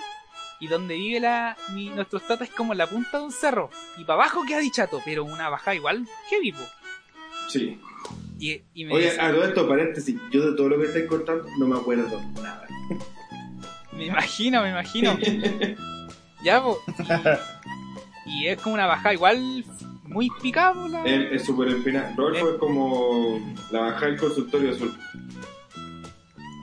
[0.59, 3.69] Y donde vive la, mi, nuestro tata es como en la punta de un cerro.
[3.97, 6.59] Y para abajo queda Dichato, pero una bajada igual heavy, po.
[7.49, 7.79] Sí.
[8.39, 10.15] Y, y me Oye, dice- a todo esto, paréntesis.
[10.31, 12.67] Yo de todo lo que estáis contando no me acuerdo nada.
[13.93, 15.17] Me imagino, me imagino.
[16.43, 16.61] ya.
[18.25, 19.63] Y, y es como una bajada igual
[20.07, 22.13] muy picada, po, la- Es es súper empinado.
[22.15, 23.39] Rodolfo es como
[23.71, 24.97] la bajada del consultorio azul.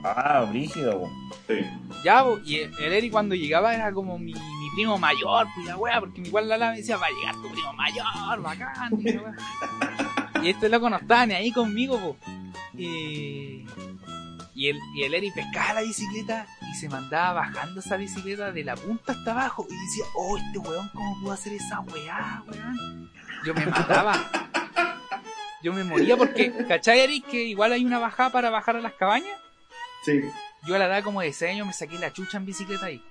[0.05, 1.11] Ah, brígido, po.
[1.49, 1.55] Sí.
[2.05, 5.77] Ya, po, y el Eric cuando llegaba era como mi, mi primo mayor, pues la
[5.77, 9.23] wea, porque igual la me decía, va a llegar tu primo mayor, bacán, y la
[9.23, 9.37] wea.
[10.43, 12.17] Y este loco no estaba ni ahí conmigo, po.
[12.77, 13.65] Y,
[14.55, 18.65] y, el, y el Eric pescaba la bicicleta y se mandaba bajando esa bicicleta de
[18.65, 19.67] la punta hasta abajo.
[19.69, 23.11] Y decía, oh, este weón, ¿cómo pudo hacer esa weá, weón?
[23.45, 24.15] Yo me mataba.
[25.63, 27.27] Yo me moría porque, ¿cachai, Eric?
[27.27, 29.37] Que igual hay una bajada para bajar a las cabañas.
[30.05, 30.23] Sí.
[30.67, 33.03] Yo a la edad como de 6 años me saqué la chucha en bicicleta ahí.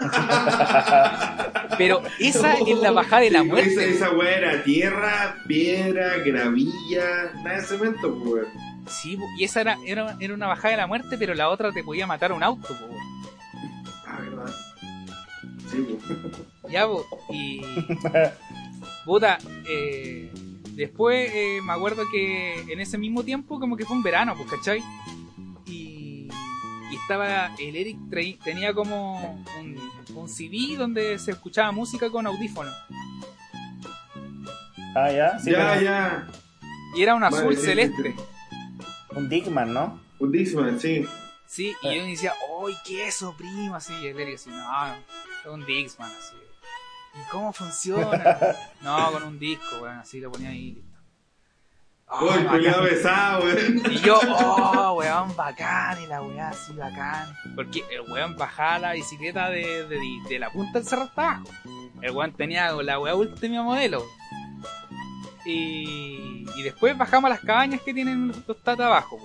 [1.78, 3.90] Pero esa es la bajada de la Sí, Esa, muerte.
[3.90, 8.73] esa weá era tierra, piedra, gravilla, nada de cemento, pues, weón.
[8.86, 11.72] Sí, po, y esa era, era, era una bajada de la muerte, pero la otra
[11.72, 12.96] te podía matar un auto, po.
[14.06, 14.54] Ah, verdad.
[15.70, 16.20] Sí, pues.
[16.70, 17.60] Ya, po, y.
[19.04, 19.38] Puta,
[19.68, 20.32] eh,
[20.70, 24.50] después eh, me acuerdo que en ese mismo tiempo, como que fue un verano, pues,
[24.50, 24.82] ¿cachai?
[25.66, 26.28] Y,
[26.90, 27.54] y estaba.
[27.58, 27.98] El Eric
[28.42, 29.78] tenía como un,
[30.16, 32.70] un CD donde se escuchaba música con audífono.
[34.94, 35.38] Ah, ya.
[35.38, 36.26] Sí, ya, pero ya.
[36.96, 38.14] Y era un azul sí, sí, celeste.
[39.14, 40.00] Un Dickman, ¿no?
[40.18, 41.06] Un Dixman, sí.
[41.46, 43.76] Sí, y yo me decía, ¡ay, qué es eso, primo!
[43.76, 46.34] Así, y el Eric así, no, es un Dixman, así.
[47.14, 48.38] ¿Y cómo funciona?
[48.82, 50.98] no, con un disco, weón, así lo ponía ahí listo.
[52.06, 52.48] Oh, el bacán.
[52.48, 53.82] culiado besado, weón.
[53.90, 57.36] y yo, oh, weón, bacán, y la weá así, bacán.
[57.54, 61.48] Porque el weón bajaba la bicicleta de, de, de la punta del cerro hasta abajo.
[62.02, 64.04] El weón tenía la weá última modelo.
[65.46, 69.18] Y, y después bajamos a las cabañas que tienen los tata abajo.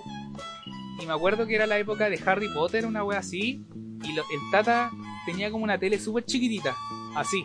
[1.02, 3.64] Y me acuerdo que era la época de Harry Potter, una wea así.
[4.04, 4.90] Y lo- el tata
[5.26, 6.74] tenía como una tele súper chiquitita.
[7.14, 7.44] Así.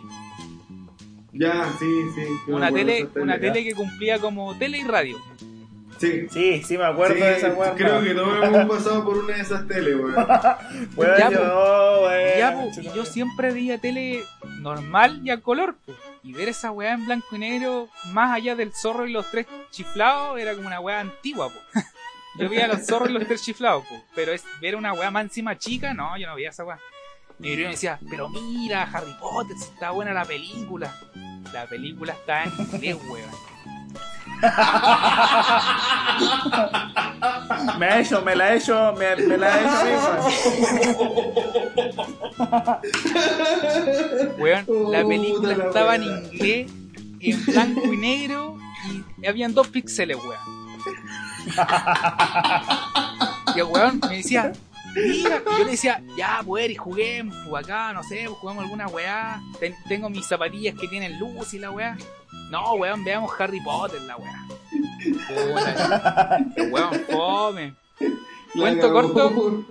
[1.32, 2.22] Ya, sí, sí.
[2.50, 3.40] Una tele, una ya.
[3.40, 5.16] tele que cumplía como tele y radio.
[5.98, 6.26] Sí.
[6.30, 7.74] Sí, sí, me acuerdo Sí, de esa weá.
[7.74, 10.14] creo que todos hemos pasado por una de esas teles, weón.
[10.94, 12.06] Weón, Ya, yo, po.
[12.06, 14.22] weón, Ya, po, y yo siempre veía tele
[14.66, 15.94] normal y a color, po.
[16.24, 19.46] Y ver esa weá en blanco y negro, más allá del zorro y los tres
[19.70, 21.58] chiflados, era como una weá antigua, po.
[22.38, 24.02] Yo veía los zorros y los tres chiflados, po.
[24.14, 26.78] Pero es ver una weá más encima chica, no, yo no veía esa weá.
[27.38, 30.94] Mi primo me decía, pero mira, Harry Potter, si está buena la película.
[31.52, 33.30] La película está en inglés, weón.
[37.78, 40.28] Me ha hecho, me la ha hecho, me, me la ha hecho.
[44.38, 46.70] Weón, la película la estaba en inglés,
[47.20, 48.58] en blanco y negro,
[49.20, 50.56] y habían dos píxeles, weón.
[53.54, 54.52] Y el weón me decía,
[54.94, 58.86] mira, yo le decía, ya, pues, y juguemos, pues acá, no sé, pues, juguemos alguna
[58.88, 59.40] weá.
[59.60, 61.96] Ten- tengo mis zapatillas que tienen luz y la weá.
[62.50, 64.46] No, weón, veamos Harry Potter, la weá.
[66.70, 67.74] Weón fome.
[68.54, 69.64] Cuento La corto.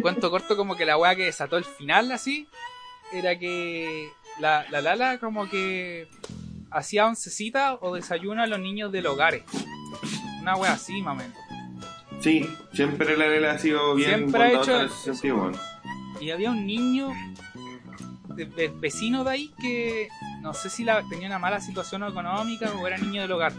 [0.00, 2.46] Cuento corto como que la weá que desató el final así
[3.12, 4.08] era que
[4.38, 6.08] la, la Lala como que
[6.70, 9.44] hacía oncecita o desayuno a los niños del hogares.
[10.40, 11.26] Una weá así, menos.
[12.20, 15.56] Sí, siempre la Lela ha sido bien Siempre ha hecho en ese sentido, weón.
[16.20, 17.10] Y había un niño
[18.34, 20.08] de- de- vecino de ahí que
[20.42, 23.52] no sé si la, tenía una mala situación económica o era niño del hogar.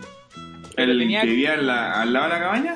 [0.77, 2.75] El tenía- que vivía la- al lado de la cabaña,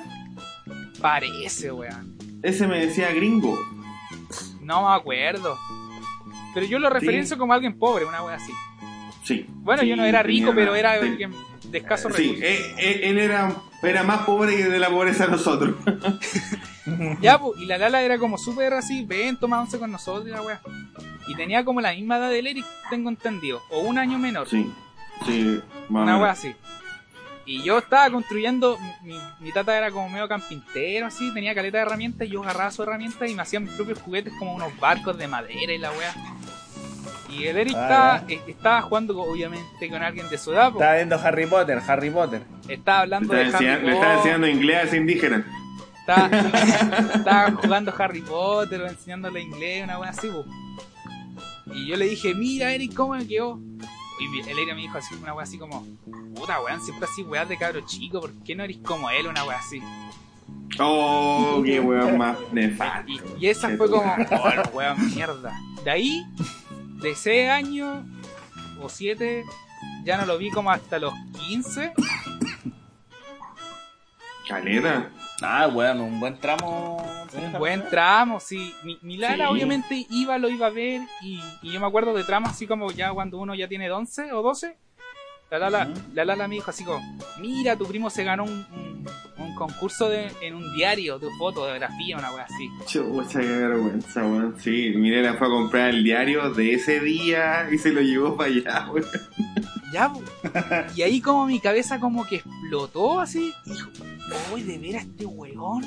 [1.02, 2.18] Parece, weón.
[2.44, 3.58] ese me decía gringo.
[4.62, 5.58] No me acuerdo.
[6.54, 8.52] Pero yo lo referencio como alguien pobre, una wea así.
[9.24, 9.46] Sí.
[9.50, 11.32] Bueno, Sí, yo no era rico, pero era alguien
[11.66, 12.44] de escasos Sí, recursos.
[12.46, 13.54] él, él- él era,
[13.84, 15.76] era más pobre que de la pobreza de nosotros.
[17.22, 20.32] Ya, pues, y la Lala era como súper así, ven, toma once con nosotros y
[20.32, 20.60] la wea.
[21.28, 24.72] Y tenía como la misma edad del Eric, tengo entendido, o un año menor, Sí,
[25.26, 26.56] sí, más una wea así.
[27.46, 31.84] Y yo estaba construyendo, mi, mi tata era como medio campintero, así, tenía caleta de
[31.84, 35.18] herramientas, y yo agarraba su herramienta y me hacía mis propios juguetes como unos barcos
[35.18, 36.14] de madera y la wea.
[37.30, 40.70] Y el Eric Ah, estaba, eh, estaba jugando obviamente con alguien de su edad.
[40.72, 42.42] Estaba viendo Harry Potter, Harry Potter.
[42.68, 44.32] estaba hablando de estaba, Harry enseñando, le estaba Potter.
[44.32, 45.46] enseñando inglés a ese indígena.
[46.10, 50.30] Estaba, jugando Harry Potter o enseñándole inglés, una wea así.
[51.74, 53.60] Y yo le dije, mira Eric, ¿cómo me quedó?
[54.20, 55.86] Y el Eric me dijo así, una wea así como,
[56.36, 59.28] puta weón, siempre así weas de cabro chico, ¿por qué no eres como él?
[59.28, 59.82] Una wea así.
[60.80, 63.12] Oh, qué weón más nefasto.
[63.12, 65.58] Y, y esa fue como, oh, weón, mierda.
[65.84, 66.26] De ahí,
[67.02, 68.06] de ese año
[68.82, 69.46] o siete,
[70.04, 71.94] ya no lo vi como hasta los 15.
[74.48, 75.12] Caleta.
[75.42, 76.98] Ah, bueno, un buen tramo.
[77.34, 78.74] Un buen tramo, sí.
[78.84, 79.24] Mi, mi Sí.
[79.48, 82.92] obviamente iba, lo iba a ver y, y yo me acuerdo de tramos así como
[82.92, 84.76] ya cuando uno ya tiene 11 o 12.
[85.52, 86.02] La Lala, Ujú.
[86.14, 87.00] la Lala me dijo así como,
[87.40, 89.06] mira, tu primo se ganó un, un,
[89.40, 92.70] un concurso de, en un diario de fotografía, una wea así.
[92.86, 94.56] Chucha, qué vergüenza, weón.
[94.60, 98.50] Sí, Mirela fue a comprar el diario de ese día y se lo llevó para
[98.52, 99.08] allá, weón.
[99.92, 100.12] Ya,
[100.96, 103.90] y ahí como mi cabeza como que explotó así, y dijo,
[104.54, 105.86] ¡Uy, de veras este weón!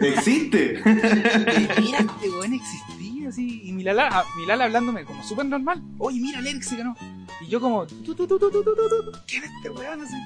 [0.00, 0.74] ¡Existe!
[0.74, 3.62] de veras este weón existía, así.
[3.64, 5.82] Y Milala, ah, Milala hablándome como súper normal.
[5.98, 6.96] ¡Oye, mira, el Eric se ganó!
[7.40, 7.86] Y yo como...
[7.86, 8.38] Tu, tu, tu,
[9.26, 10.02] ¿Quién es este weón?
[10.02, 10.16] Así.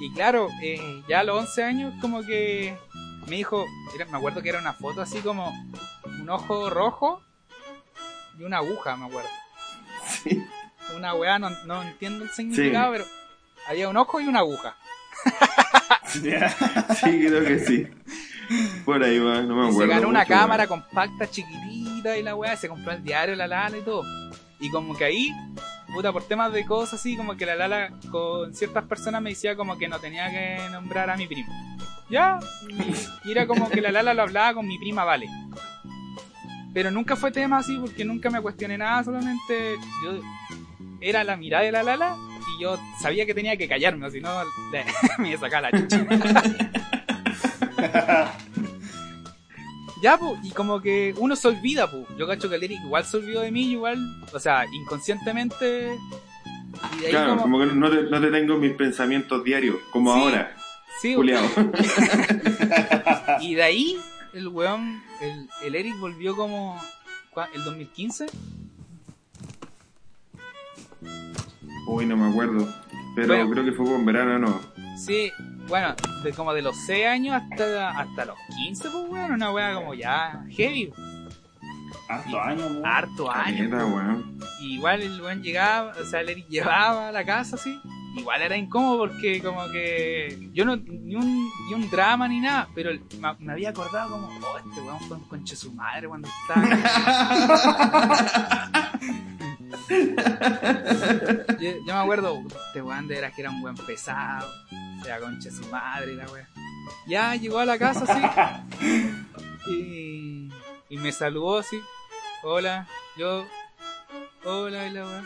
[0.00, 2.76] Y claro, eh, ya a los 11 años como que
[3.26, 3.64] me dijo...
[3.94, 5.52] Era, me acuerdo que era una foto así como...
[6.20, 7.22] Un ojo rojo
[8.38, 9.28] y una aguja, me acuerdo.
[10.22, 10.42] Sí.
[10.96, 13.04] Una weá, no, no entiendo el significado, pero
[13.66, 14.76] había un ojo y una aguja.
[17.00, 17.86] Sí, creo que sí.
[18.84, 19.80] Por ahí va, no me acuerdo.
[19.80, 23.46] se ganó una mucho, cámara compacta chiquitita y la weá, se compró el diario La
[23.46, 24.04] Lala y todo.
[24.60, 25.32] Y como que ahí,
[25.92, 29.56] puta, por temas de cosas así, como que la Lala con ciertas personas me decía
[29.56, 31.52] como que no tenía que nombrar a mi primo.
[32.10, 32.38] Ya,
[33.24, 35.28] y era como que la Lala lo hablaba con mi prima Vale.
[36.72, 40.20] Pero nunca fue tema así porque nunca me cuestioné nada, solamente yo
[41.00, 42.16] era la mirada de la Lala
[42.58, 44.30] y yo sabía que tenía que callarme, o si no
[45.18, 46.06] me iba a sacar la chucha.
[50.00, 52.04] Ya, pues, y como que uno se olvida, pues.
[52.16, 53.98] Yo cacho que el Eric igual se olvidó de mí, igual,
[54.32, 55.98] o sea, inconscientemente.
[56.96, 59.42] Y de ahí Claro, como, como que no te, no te tengo en mis pensamientos
[59.42, 60.20] diarios, como Sí.
[60.20, 60.56] ahora,
[61.00, 61.48] sí, Juliado.
[63.40, 63.98] y de ahí
[64.34, 66.80] el weón, el, el Eric volvió como
[67.34, 68.26] ¿cuá- el 2015.
[71.88, 72.68] Uy, no me acuerdo.
[73.16, 73.50] Pero Bueno.
[73.50, 74.60] creo que fue con verano, no.
[74.96, 75.32] Sí,
[75.68, 79.74] bueno, de como de los 6 años hasta, hasta los 15, pues weón, una weá
[79.74, 80.92] como ya heavy,
[82.08, 82.86] Harto años, weón.
[82.86, 83.26] harto.
[83.26, 84.38] Caleta, weón.
[84.60, 87.78] Y igual el buen llegaba, o sea, Eric llevaba a la casa así.
[88.16, 92.66] Igual era incómodo porque como que yo no, ni un, ni un drama ni nada,
[92.74, 92.90] pero
[93.38, 96.66] me había acordado como, oh, este weón fue un conche su madre cuando estaba.
[101.60, 104.48] yo, yo me acuerdo, este weón de veras que era un buen pesado,
[105.04, 106.48] era conche su madre la wea.
[107.06, 108.20] Ya llegó a la casa así
[109.70, 110.48] y,
[110.88, 111.80] y me saludó así,
[112.42, 112.86] hola,
[113.16, 113.46] yo
[114.44, 115.22] Hola, y la weá.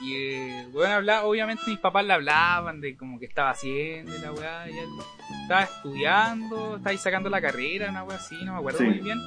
[0.00, 4.10] Y, y eh, weón hablaba, obviamente mis papás le hablaban de como que estaba haciendo
[4.18, 4.68] la weá.
[4.70, 4.88] Y, él-
[5.42, 8.84] estaba estudiando, estaba ahí sacando la carrera, una wea así, no me acuerdo Sí.
[8.84, 9.18] muy bien.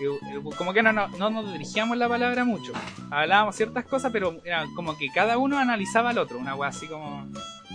[0.00, 2.72] Eh, como que no, no, no nos dirigíamos la palabra mucho.
[3.10, 6.86] Hablábamos ciertas cosas, pero era como que cada uno analizaba al otro, una wea así
[6.86, 7.26] como.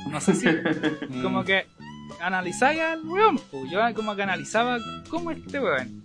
[0.09, 0.47] No sé si.
[1.09, 1.21] Mm.
[1.23, 1.65] como que
[2.21, 3.69] analizáis al weón, pues.
[3.71, 4.77] Yo como que analizaba
[5.09, 6.03] cómo es este weón.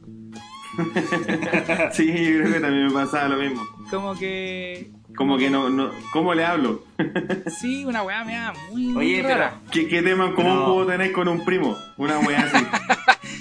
[1.93, 3.63] Sí, yo creo que también me pasaba lo mismo.
[3.91, 4.91] Como que.
[5.15, 6.85] Como que no, no, ¿cómo le hablo?
[7.61, 9.51] Sí, una weá me da muy, Oye, pero-.
[9.71, 10.65] ¿Qué, qué tema en común No.
[10.67, 11.77] puedo tener con un primo?
[11.99, 12.67] Una wea así.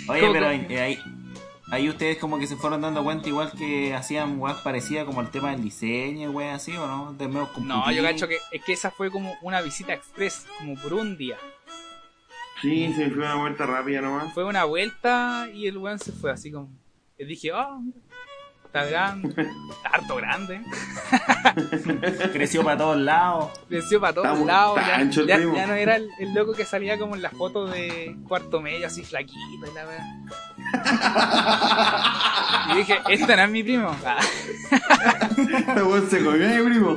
[0.10, 1.00] Oye, ¿Cómo pero ahí,
[1.72, 5.30] ahí ustedes como que se fueron dando cuenta igual que hacían weas parecidas como el
[5.32, 7.14] tema del diseño, weas así, ¿o no?
[7.14, 10.76] De medio No, yo cacho que es que esa fue como una visita express, como
[10.76, 11.38] por un día.
[12.62, 14.34] Sí, se me fue una vuelta rápida nomás.
[14.34, 16.70] Fue una vuelta y el weón se fue así como.
[17.18, 17.82] Y dije, oh,
[18.72, 20.62] está grande, está harto grande.
[22.32, 23.52] Creció para todos lados.
[23.68, 24.78] Creció para todos lados.
[24.78, 25.56] Ya, ancho el ya- primo.
[25.56, 28.88] ya no era el, el loco que salía como en la foto de cuarto medio,
[28.88, 30.06] así flaquito y la weá.
[32.72, 33.94] Y dije, este no es mi primo.
[36.10, 36.96] Se comió, eh, primo.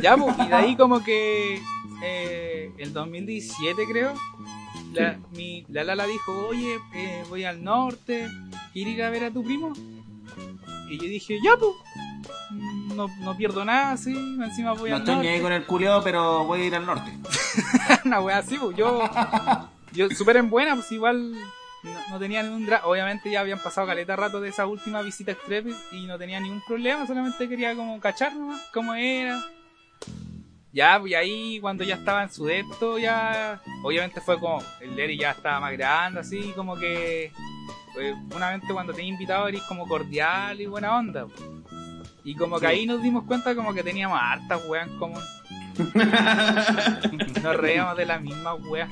[0.00, 1.60] Ya, pues, y de ahí como que
[2.02, 4.14] eh, el 2017 creo,
[4.94, 8.28] la, mi, la Lala dijo, oye, eh, voy al norte,
[8.72, 9.72] ¿quieres ir a ver a tu primo?
[10.92, 11.72] Y yo dije, ya, pues,
[12.94, 15.42] no, no pierdo nada, sí, encima voy No al estoy ni ahí norte.
[15.42, 17.10] con el culeado, pero voy a ir al norte.
[18.04, 19.08] Una wea así, pues, yo,
[19.92, 22.84] yo súper en buena, pues igual no, no tenía ningún drama.
[22.86, 26.60] Obviamente ya habían pasado caleta rato de esa última visita express y no tenía ningún
[26.66, 29.42] problema, solamente quería como cachar nomás cómo era.
[30.74, 35.18] Ya, y ahí cuando ya estaba en su depto, ya, obviamente fue como, el Leri
[35.18, 37.30] ya estaba más grande, así como que,
[37.94, 41.26] pues, una vez cuando te invitado eres como cordial y buena onda.
[41.26, 41.40] pues.
[42.24, 42.72] Y como que Sí.
[42.72, 45.20] ahí nos dimos cuenta como que teníamos hartas weas en común.
[47.42, 48.88] Nos reíamos de la misma wea.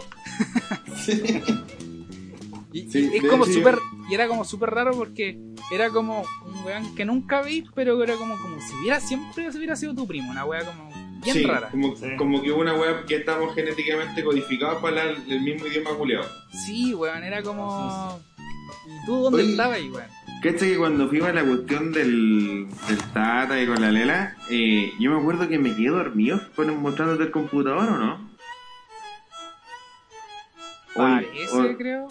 [2.73, 3.79] Y, Sí, y es como súper,
[4.09, 5.39] y era como súper raro porque
[5.73, 9.59] era como un weón que nunca vi, pero era como, como si hubiera siempre si
[9.59, 10.89] hubiera sido tu primo, una wea como
[11.21, 11.69] bien Sí, rara.
[11.71, 12.07] Como, Sí.
[12.17, 16.27] como que una wea que estamos genéticamente codificados para hablar el mismo idioma culeado.
[16.65, 18.21] Sí, weón, era como.
[18.91, 19.51] ¿Y tú dónde Oye.
[19.53, 20.05] estabas weón?
[20.43, 24.91] ¿Cachai que cuando fuimos a la cuestión del, del Tata y con la Lela, eh,
[24.99, 28.31] yo me acuerdo que me quedé dormido con mostrándote el computador o no?
[30.95, 32.09] Parece, o- creo.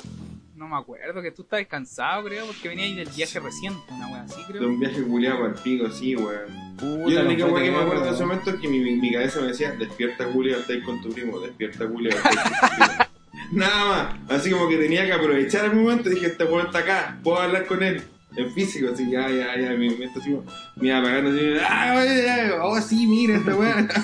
[0.55, 4.07] No me acuerdo, que tú estabas cansado, creo, porque venía ahí del viaje reciente, una
[4.09, 4.67] wea así, de creo.
[4.67, 6.77] un viaje culiado el pico, sí, weón.
[6.79, 8.95] Yo la única weá que me acuerdo de no- ese momento es que mi, mi,
[8.97, 12.75] mi cabeza me decía, despierta culiao, estáis con tu primo, despierta culiao, estáis con tu
[12.75, 13.08] primo.
[13.51, 17.19] Nada más, así como que tenía que aprovechar el momento, dije, este weón está acá,
[17.23, 18.03] puedo hablar con él.
[18.35, 20.37] En físico, así, ya, ya, ya, mi mente así,
[20.75, 23.87] me iba apagando así, ah, ya, oh, sí, mira esta weá.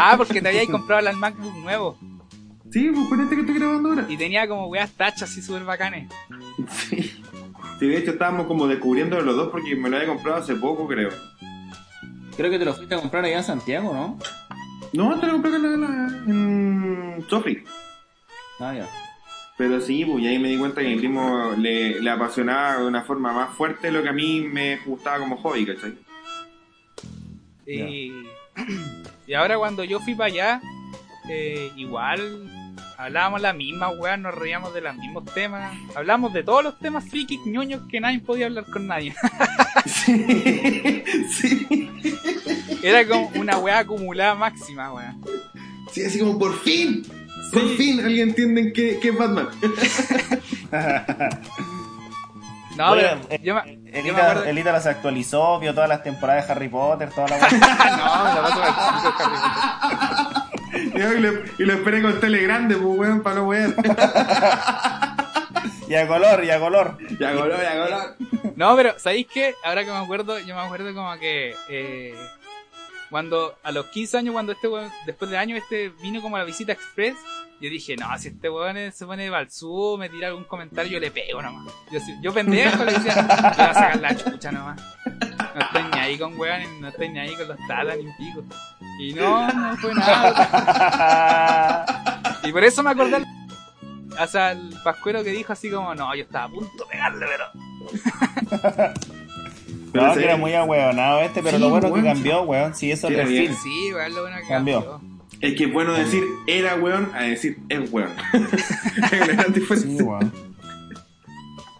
[0.00, 1.98] Ah, porque te habíais comprado el MacBook nuevo.
[2.70, 4.06] Sí, pues con este que estoy grabando ahora.
[4.08, 6.08] Y tenía como weas tachas así súper bacanes.
[6.70, 7.20] Sí.
[7.78, 10.86] Sí, de hecho estábamos como descubriendo los dos porque me lo había comprado hace poco,
[10.86, 11.10] creo.
[12.36, 14.18] Creo que te lo fuiste a comprar allá en Santiago, ¿no?
[14.92, 15.84] No, te lo compré en,
[16.28, 17.64] en Sofi.
[18.60, 18.88] Ah, ya.
[19.56, 22.86] Pero sí, pues y ahí me di cuenta que mi primo le, le apasionaba de
[22.86, 25.94] una forma más fuerte lo que a mí me gustaba como hobby, ¿cachai?
[27.66, 28.12] Y,
[29.26, 30.60] y ahora cuando yo fui para allá,
[31.28, 32.48] eh, igual
[32.96, 37.08] hablábamos la misma weá, nos reíamos de los mismos temas, hablamos de todos los temas
[37.08, 39.14] frikis ñoños que nadie podía hablar con nadie.
[39.86, 41.88] Sí, sí.
[42.82, 45.14] Era como una weá acumulada máxima, weá.
[45.90, 47.02] Sí, así como por fin,
[47.52, 47.74] por Sí.
[47.76, 49.48] fin alguien entiende que, que es Batman.
[52.76, 54.44] No, Oye, pero eh, yo me, yo me Elita, acuerdo...
[54.50, 57.48] Elita se actualizó, vio todas las temporadas de Harry Potter, toda la wea.
[57.50, 59.10] No, la Harry
[60.70, 60.94] Potter.
[60.94, 61.12] Y, lo-
[61.58, 63.70] y lo, y esperé con tele grande, pues weón, para no wear.
[65.88, 66.98] y a color, y a color.
[67.18, 68.16] Ya color, ya color.
[68.54, 69.54] No, pero ¿sabéis qué?
[69.64, 72.14] Ahora que me acuerdo, yo me acuerdo como que eh,
[73.10, 76.40] cuando a los 15 años, cuando este weón, después de años, este vino como a
[76.40, 77.16] la visita express,
[77.60, 81.10] yo dije, no, si este weón se pone balsú, me tira algún comentario, yo le
[81.10, 81.72] pego nomás.
[81.90, 84.80] Yo, yo pendejo le decía, yo voy a sacar la chucha nomás.
[85.54, 88.44] No estoy ni ahí con weón, no estoy ni ahí con los tatas ni pico.
[89.00, 91.84] Y no, no fue nada.
[92.44, 93.24] Y por eso me acordé
[94.18, 98.92] hasta el pascuero que dijo así como, no, yo estaba a punto de pegarle, pero...
[99.92, 102.74] Pero No, que era muy ahueonado este, pero Sí, lo bueno weón, que cambió, weón.
[102.74, 103.54] Sí, eso bien.
[103.54, 104.90] Sí, weón, lo bueno que Cambió.
[104.90, 105.18] cambió.
[105.40, 108.10] Es que es bueno decir era weón a decir es weón.
[109.76, 110.32] Sí, weón.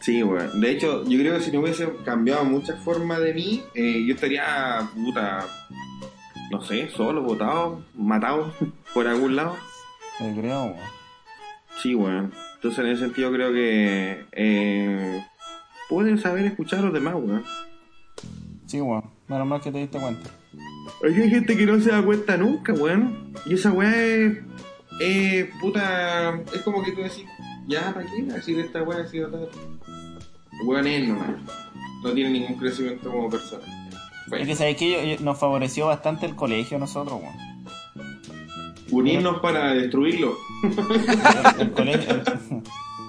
[0.00, 0.60] Sí, weón.
[0.60, 4.14] De hecho, yo creo que si no hubiese cambiado muchas formas de mí, eh, yo
[4.14, 5.44] estaría, puta,
[6.50, 8.52] no sé, solo, botado, matado
[8.94, 9.56] por algún lado.
[10.18, 10.76] Te creo, weón.
[11.82, 12.32] Sí, weón.
[12.54, 15.24] Entonces, en ese sentido, creo que eh,
[15.88, 17.44] pueden saber escuchar a los demás, weón.
[18.68, 19.02] Sí, weón.
[19.28, 20.30] Menos mal que te diste cuenta.
[21.02, 23.32] Hay gente que no se da cuenta nunca, weón.
[23.46, 24.38] Y esa weá es.
[25.00, 26.38] Eh, puta.
[26.54, 27.24] Es como que tú decís,
[27.66, 29.00] ya, ¿para qué decir esta weá?
[29.00, 29.48] Así, tal.
[30.66, 31.30] Weón es nomás.
[32.04, 33.64] No tiene ningún crecimiento como persona.
[34.30, 37.48] Es que sabéis que nos favoreció bastante el colegio a nosotros, weón.
[38.90, 40.36] Unirnos para destruirlo.
[40.62, 42.22] El, el colegio, el,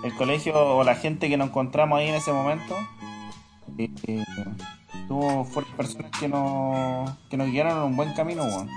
[0.06, 2.76] el colegio o la gente que nos encontramos ahí en ese momento
[3.78, 4.24] eh, eh,
[5.10, 8.70] tuvo fueron personas que nos, que nos guiaron en un buen camino, weón.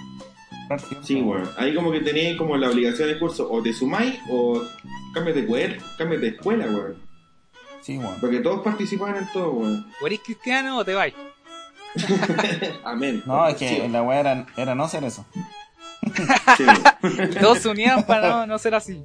[1.02, 1.48] Sí, weón.
[1.59, 4.60] Ahí como que teníais como la obligación del curso, o te sumáis o
[5.14, 6.96] cámbiate de escuela, cámbiate de escuela, weón.
[7.82, 8.14] Sí, weón.
[8.20, 9.86] Porque todos participaban en todo, weón.
[10.02, 11.14] ¿O eres cristiano o te vais?
[12.84, 13.22] Amén.
[13.26, 15.26] No, es que Sí, la weá era, era no hacer eso.
[16.56, 16.64] sí.
[17.40, 19.04] Todos se unían para no, no ser así.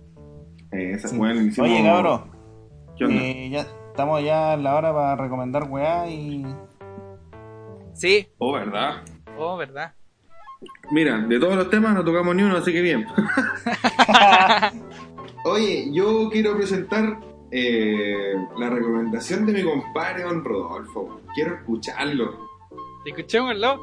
[0.71, 2.21] Eh, esa, weón, hicimos- Oye, cabros,
[2.97, 3.21] ¿Qué onda?
[3.21, 6.45] eh, ya estamos ya en la hora para recomendar weá y.
[7.97, 9.01] Sí, Oh, ¿verdad?
[9.37, 9.93] oh, verdad.
[10.91, 13.05] Mira, de todos los temas no tocamos ni uno, así que bien.
[15.45, 17.19] Oye, yo quiero presentar
[17.51, 21.21] eh, la recomendación de mi compadre Don Rodolfo.
[21.35, 22.47] Quiero escucharlo.
[23.05, 23.79] Escuchémoslo.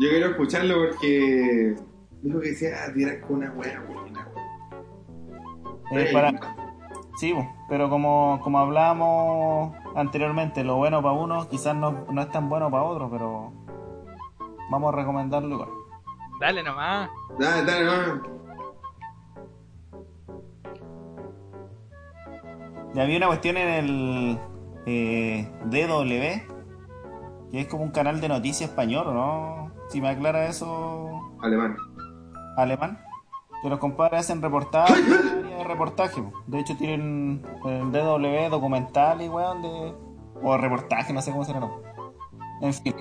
[0.00, 1.74] Yo quiero escucharlo porque
[2.22, 4.12] dijo que sea tirar con una buena, weón.
[5.96, 6.32] eh, para,
[7.16, 7.34] sí,
[7.68, 12.70] pero como, como hablábamos anteriormente, lo bueno para uno quizás no, no es tan bueno
[12.70, 13.52] para otro, pero
[14.70, 15.68] vamos a recomendarlo igual.
[16.40, 17.10] Dale nomás.
[17.38, 18.42] Dale, dale, no.
[22.94, 24.38] Y había una cuestión en el
[24.86, 29.70] eh, DW, que es como un canal de noticias español, ¿no?
[29.88, 31.76] Si me aclara eso, Alemán.
[32.56, 32.98] alemán.
[33.62, 34.96] Que los compadres hacen reportajes,
[35.62, 36.20] de reportaje.
[36.22, 36.32] po.
[36.46, 39.94] De hecho tienen el DW documental y weón de...
[40.42, 41.70] O reportaje, no sé cómo se llama.
[42.60, 42.94] En fin.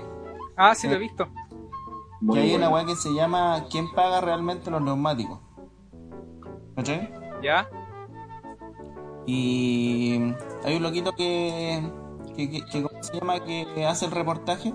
[0.55, 1.27] Ah, sí lo he visto.
[2.19, 2.85] Muy que hay una bueno.
[2.85, 5.39] weá que se llama ¿Quién paga realmente los neumáticos?
[6.75, 7.11] ¿Cachai?
[7.41, 7.67] ¿Ya?
[9.25, 10.33] Y
[10.63, 11.81] hay un loquito que,
[12.35, 13.39] que, que- que- ¿cómo se llama?
[13.43, 14.73] que hace el reportaje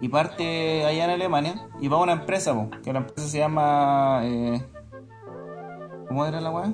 [0.00, 3.38] y parte allá en Alemania y va a una empresa, po, que la empresa se
[3.38, 4.20] llama...
[4.24, 4.62] eh,
[6.08, 6.72] ¿Cómo era la weá?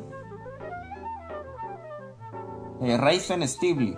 [2.82, 3.96] Eh, Reifen Stibli.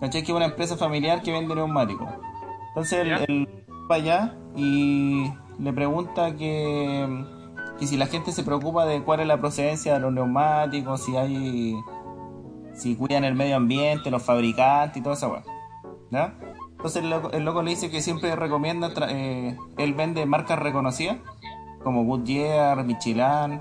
[0.00, 0.22] ¿Cachai?
[0.22, 2.08] Que es una empresa familiar que vende neumáticos.
[2.68, 3.48] Entonces él,
[3.90, 7.24] va allá y le pregunta que,
[7.78, 11.16] que si la gente se preocupa de cuál es la procedencia de los neumáticos, si
[11.16, 11.76] hay
[12.74, 15.44] si cuidan el medio ambiente, los fabricantes y toda esa weá.
[16.10, 16.34] ¿Ya?
[16.72, 21.18] Entonces el loco, el loco le dice que siempre recomienda, eh, él vende marcas reconocidas,
[21.82, 23.60] como Goodyear, Michelin,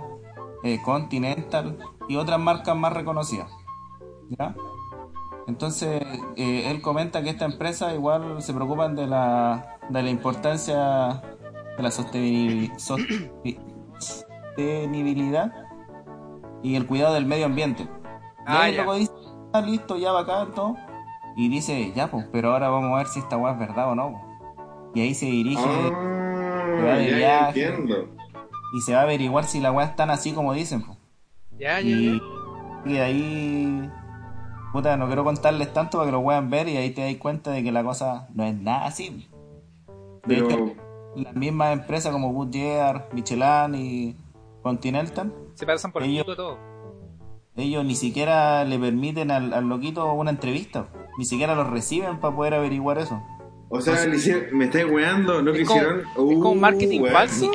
[0.63, 1.77] eh, Continental
[2.09, 3.49] y otras marcas más reconocidas.
[4.37, 4.55] ¿Ya?
[5.47, 6.01] Entonces
[6.37, 11.21] eh, él comenta que esta empresa igual se preocupan de la, de la importancia
[11.77, 11.91] de la
[14.57, 15.51] sostenibilidad
[16.61, 17.83] y el cuidado del medio ambiente.
[17.83, 17.87] Y
[18.45, 18.83] Ah, ya.
[18.83, 19.11] loco dice,
[19.53, 20.75] ah, listo, ya bacán, todo.
[21.35, 23.95] Y dice, ya, pues, pero ahora vamos a ver si esta weá es verdad o
[23.95, 24.11] no.
[24.11, 24.21] po".
[24.93, 25.89] Y ahí se dirige Ah,
[26.85, 27.65] va de ya, ya viaje.
[27.67, 28.07] entiendo.
[28.75, 30.83] y se va a averiguar si la weá están así como dicen.
[30.85, 30.95] po.
[31.59, 32.19] Ya, ya, Y,
[32.85, 32.91] ya.
[32.91, 33.91] y ahí,
[34.73, 37.51] puta, no quiero contarles tanto para que lo puedan ver y ahí te das cuenta
[37.51, 39.29] de que la cosa no es nada así.
[40.25, 40.73] De Pero, hecho,
[41.15, 44.15] las mismas empresas como Goodyear, Michelin y
[44.61, 46.57] Continental, Se pasan por el Ellos- pico todo.
[47.55, 50.87] ellos ni siquiera le permiten al, al loquito una entrevista.
[51.17, 53.21] Ni siquiera los reciben para poder averiguar eso.
[53.69, 55.99] o sea, le hicieron- me estáis weando, no Es como- quisieron.
[56.01, 57.13] es como un marketing weón.
[57.13, 57.51] falso.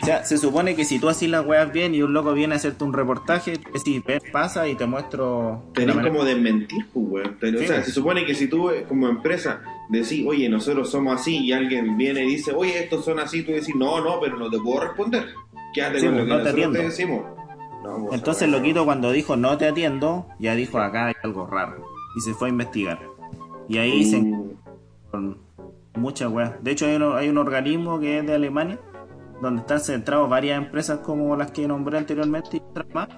[0.00, 2.54] O sea, se supone que si tú haces las weas bien y un loco viene
[2.54, 4.02] a hacerte un reportaje, es si
[4.32, 5.62] pasa y te muestro.
[5.74, 7.36] Tenés como desmentir, pues, weón.
[7.40, 7.84] Sí, o sea, pues.
[7.86, 9.60] se supone que si tú eh, como empresa
[9.90, 13.52] decís, oye, nosotros somos así, y alguien viene y dice, oye, estos son así, tú
[13.52, 15.26] decís, no, no, pero no te puedo responder.
[15.74, 17.24] Quédate Sí, con pues, lo que no te nosotros te decimos.
[17.84, 21.84] No, Entonces el loquito cuando dijo no te atiendo, ya dijo acá hay algo raro.
[22.16, 22.98] Y se fue a investigar.
[23.68, 24.54] Y ahí se Uh,
[25.10, 25.38] con
[25.94, 26.52] muchas weas.
[26.62, 28.78] De hecho hay, uno- hay un organismo que es de Alemania,
[29.42, 33.08] donde están centrados varias empresas como las que nombré anteriormente y otras más.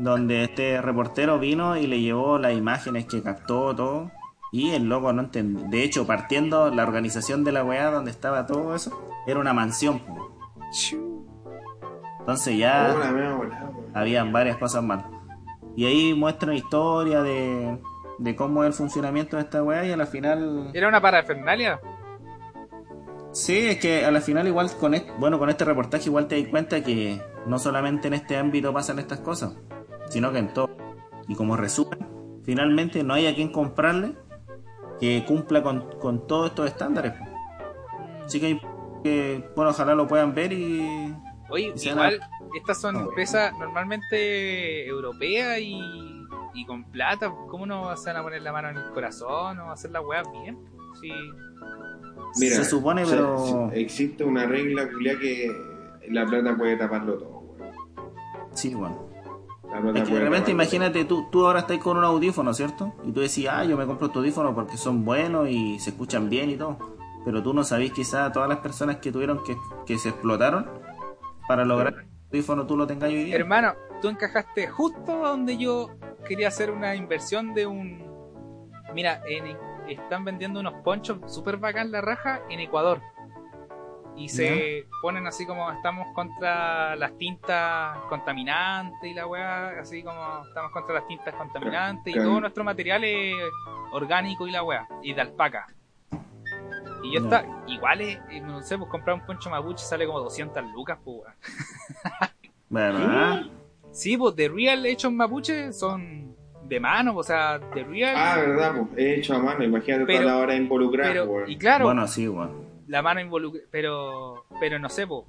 [0.00, 4.10] Donde este reportero vino y le llevó las imágenes que captó todo.
[4.50, 5.64] Y el loco no entendió.
[5.68, 10.02] De hecho, partiendo la organización de la weá donde estaba todo eso, era una mansión.
[12.18, 12.92] Entonces ya
[13.94, 15.06] habían varias cosas mal.
[15.76, 17.80] Y ahí muestra historia de,
[18.18, 20.72] de cómo es el funcionamiento de esta weá y a la final...
[20.74, 21.80] Era una parafernalia.
[23.32, 26.40] Sí, es que a la final igual con este, bueno, con este reportaje igual te
[26.40, 29.56] das cuenta que no solamente en este ámbito pasan estas cosas,
[30.08, 30.70] sino que en todo.
[31.28, 31.98] Y como resumen,
[32.44, 34.14] finalmente no hay a quien comprarle
[35.00, 37.12] que cumpla con, con todos estos estándares.
[37.12, 37.24] po.
[38.26, 38.60] Así que, hay
[39.02, 41.14] que, bueno, ojalá lo puedan ver y...
[41.48, 42.20] Oye, Y igual,
[42.56, 43.00] estas son Ah.
[43.00, 45.80] empresas normalmente europeas y,
[46.54, 47.32] y con plata.
[47.48, 50.26] ¿Cómo no se van a poner la mano en el corazón o hacer las weas
[50.42, 50.58] bien?
[51.00, 51.10] Sí.
[52.40, 53.70] Mira, se supone, pero...
[53.70, 55.50] se- existe una regla que
[56.08, 57.72] la plata puede taparlo todo, weón.
[58.52, 59.08] Sí, bueno.
[59.94, 62.94] Es que imagínate, tú, tú ahora estás con un audífono, ¿cierto?
[63.04, 66.28] Y tú decís, ah, yo me compro estos audífonos porque son buenos y se escuchan
[66.28, 66.76] bien y todo.
[67.24, 69.56] Pero tú no sabés quizás todas las personas que tuvieron que,
[69.86, 70.66] que se explotaron
[71.48, 73.36] para lograr que el audífono tú lo tengas hoy día.
[73.36, 75.88] Hermano, tú encajaste justo donde yo
[76.26, 78.02] quería hacer una inversión de un...
[78.94, 79.56] Mira, en-
[79.88, 83.00] están vendiendo unos ponchos super bacán la raja en Ecuador.
[84.14, 90.44] Y se ponen así como estamos contra las tintas contaminantes y la weá, así como
[90.46, 93.34] estamos contra las tintas contaminantes y todo nuestro material es
[93.90, 95.66] orgánico y la weá, y de alpaca.
[97.02, 100.20] Y yo está, igual es, eh, no sé, pues comprar un poncho mapuche sale como
[100.20, 101.34] 200 lucas, pues weón.
[102.68, 103.42] ¿Verdad?
[103.92, 106.21] Sí, pues de Real hechos mapuche son
[106.72, 108.14] de mano, o sea, de Real.
[108.16, 111.50] Ah, verdad, pues, he hecho a mano, imagínate Pero- toda la hora involucrada, pero, weón.
[111.50, 112.52] y claro, Bueno, sí, bueno.
[112.88, 113.60] la mano involucra.
[113.70, 115.24] Pero, pero no sé, pues.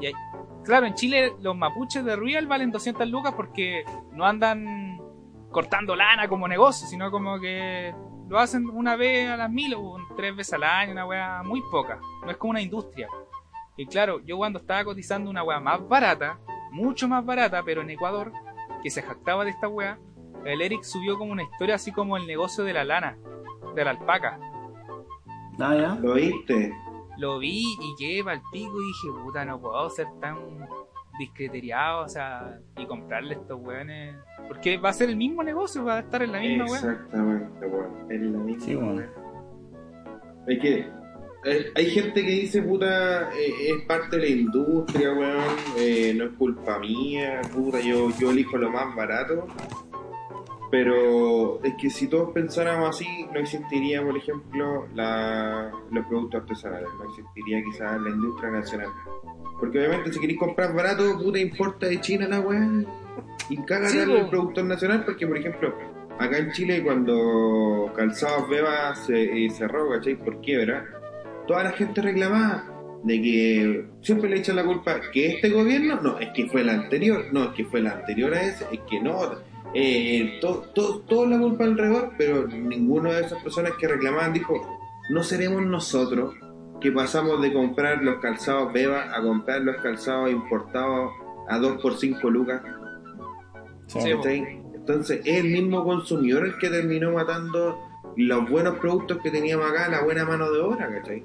[0.00, 0.12] Y hay-
[0.64, 4.98] claro, en Chile los mapuches de Real valen 200 lucas porque no andan
[5.50, 7.94] cortando lana como negocio, sino como que
[8.28, 11.60] lo hacen una vez a las mil o tres veces al año, una wea muy
[11.70, 11.98] poca.
[12.24, 13.06] No es como una industria.
[13.76, 16.38] Y claro, yo cuando estaba cotizando una wea más barata,
[16.72, 18.32] mucho más barata, pero en Ecuador,
[18.82, 19.98] que se jactaba de esta wea,
[20.44, 23.16] el Eric subió como una historia así como el negocio de la lana,
[23.74, 24.38] de la alpaca.
[25.58, 25.94] Ah, ya.
[26.00, 26.72] ¿Lo oíste?
[27.18, 30.38] Lo vi y quedé pa'l pico y dije, puta, no puedo ser tan
[31.18, 34.16] discriteriado, o sea, y comprarle estos weones.
[34.48, 36.76] Porque va a ser el mismo negocio, va a estar en la misma weá.
[36.76, 38.10] Exactamente, weón.
[38.10, 38.64] Es la misma.
[38.64, 39.02] Sí, bueno.
[40.46, 40.86] Es que
[41.44, 46.24] eh, hay gente que dice, puta, eh, es parte de la industria, weón, eh, no
[46.24, 49.46] es culpa mía, puta, yo, yo elijo lo más barato.
[50.72, 56.88] Pero es que si todos pensáramos así, no existiría, por ejemplo, la, los productos artesanales,
[56.98, 58.88] no existiría quizás la industria nacional.
[59.60, 62.66] Porque obviamente si queréis comprar barato, puta, importa de China la weá
[63.50, 64.30] y cágate Sí, po.
[64.30, 65.74] productor nacional, porque por ejemplo,
[66.18, 70.16] acá en Chile cuando Calzados Beba se eh, cerró, ¿cachai?
[70.16, 70.86] Por quiebra,
[71.46, 72.64] toda la gente reclamaba
[73.04, 76.70] de que siempre le echan la culpa que este gobierno, no, es que fue el
[76.70, 81.00] anterior, no, es que fue el anterior a ese, es que no, eh, to- to-
[81.08, 84.54] todo la culpa alrededor, pero ninguno de esas personas que reclamaban dijo,
[85.10, 86.34] no seremos nosotros
[86.80, 91.12] que pasamos de comprar los calzados Beba a comprar los calzados importados
[91.48, 92.60] a 2 por 5 lucas.
[94.74, 97.78] Entonces es el mismo consumidor el que terminó matando
[98.16, 101.24] los buenos productos que teníamos acá, la buena mano de obra, ¿cachai?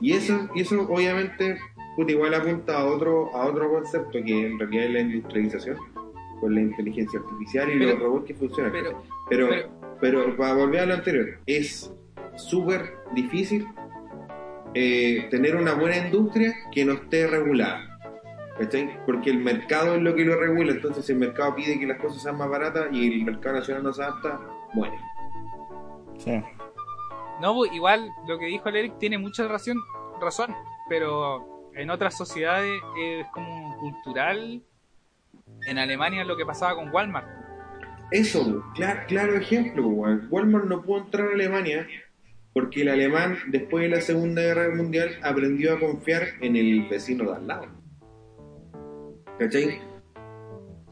[0.00, 1.58] Y eso, y eso obviamente
[1.94, 5.76] puta, igual apunta a otro, a otro concepto que en realidad es la industrialización,
[6.40, 8.72] con la inteligencia artificial y Pero- los robots que funcionan.
[8.72, 9.68] Pero, Pero, pero-
[10.00, 11.92] pero, para volver a lo anterior, es
[12.36, 13.66] súper difícil
[14.74, 17.92] eh, tener una buena industria que no esté regulada.
[18.58, 19.04] ¿cachai?
[19.04, 21.98] Porque el mercado es lo que lo regula, entonces si el mercado pide que las
[22.00, 24.40] cosas sean más baratas y el mercado nacional no se adapta,
[24.72, 24.96] muere.
[26.16, 26.42] Sí.
[27.42, 29.76] no, pues, igual lo que dijo el Eric tiene mucha razón,
[30.22, 30.54] razón,
[30.88, 34.62] pero en otras sociedades es como cultural.
[35.66, 37.26] En Alemania es lo que pasaba con Walmart.
[38.12, 39.86] Eso, claro, claro ejemplo.
[39.88, 41.86] Walmart no pudo entrar a Alemania
[42.52, 47.24] porque el alemán, después de la Segunda Guerra Mundial, aprendió a confiar en el vecino
[47.30, 47.66] de al lado.
[49.38, 49.80] ¿Cachai?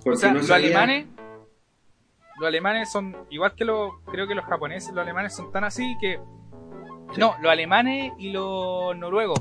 [0.06, 1.06] o sea, los sabía- alemanes
[2.38, 5.96] los alemanes son igual que los creo que los japoneses los alemanes son tan así
[5.98, 6.18] que
[7.12, 7.20] Sí.
[7.20, 9.40] no los alemanes y los noruegos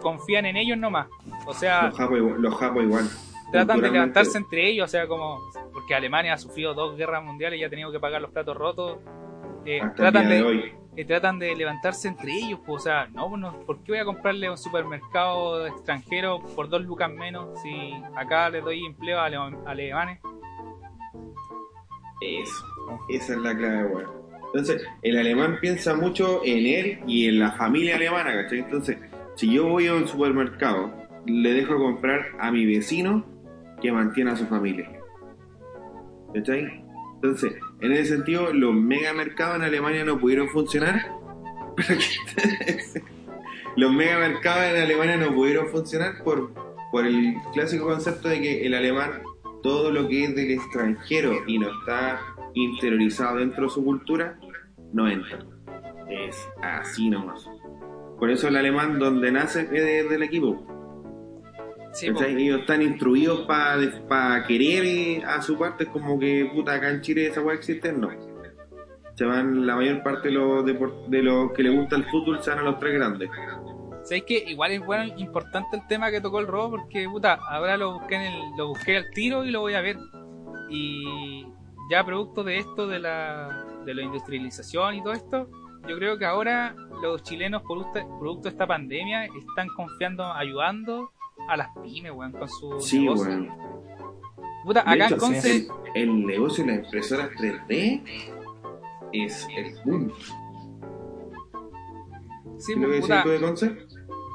[0.00, 1.06] confían en ellos nomás
[1.46, 2.42] o sea Los japos igual.
[2.42, 3.08] Los japos igual.
[3.52, 5.38] Tratan de levantarse entre ellos o sea como
[5.72, 8.98] porque Alemania ha sufrido dos guerras mundiales y ha tenido que pagar los platos rotos
[9.64, 10.72] eh, tratan de, de hoy.
[10.96, 14.04] eh, tratan de levantarse entre ellos pues, o sea no, no ¿por qué voy a
[14.04, 19.26] comprarle a un supermercado extranjero por dos lucas menos si acá les doy empleo a
[19.26, 20.18] ale- alemanes
[22.20, 22.64] Eso.
[23.08, 24.10] Esa es la clave, weón.
[24.46, 28.58] Entonces, el alemán piensa mucho en él y en la familia alemana, ¿cachai?
[28.60, 28.98] Entonces,
[29.34, 30.92] si yo voy a un supermercado,
[31.26, 33.24] le dejo comprar a mi vecino
[33.82, 34.90] que mantiene a su familia.
[36.34, 36.82] ¿Cachai?
[37.16, 41.00] Entonces, en ese sentido, los megamercados en Alemania no pudieron funcionar.
[43.76, 46.52] los megamercados en Alemania no pudieron funcionar por,
[46.90, 49.22] por el clásico concepto de que el alemán
[49.62, 52.20] todo lo que es del extranjero y no está
[52.54, 54.38] interiorizado dentro de su cultura,
[54.92, 55.38] no entra.
[56.10, 57.48] Es así nomás.
[58.18, 60.66] Por eso el alemán donde nace es de- del equipo.
[62.00, 67.02] Ellos están instruidos para querer eh, a su parte, es como que puta acá en
[67.02, 68.10] Chile esa weá existe, no.
[69.14, 72.50] Se van la mayor parte de los, de los que le gusta el fútbol, se
[72.50, 73.28] van a los tres grandes.
[74.04, 77.76] ¿Sabes que Igual es bueno, importante el tema que tocó el robo porque, puta, ahora
[77.76, 79.96] lo busqué, en el, lo busqué al tiro y lo voy a ver.
[80.70, 81.46] Y
[81.90, 85.50] ya producto de esto, de la, de la industrialización y todo esto,
[85.86, 91.12] yo creo que ahora los chilenos, producto, producto de esta pandemia, están confiando, ayudando
[91.48, 93.26] a las pymes, weón, con su Sí, negocio.
[93.28, 93.50] weón.
[94.64, 98.02] Puta, acá hecho, en Conce, el, el negocio de las impresoras 3D
[99.12, 100.12] es el boom.
[102.58, 103.86] sí, ¿Qué lo que puta, decís tú de Conce?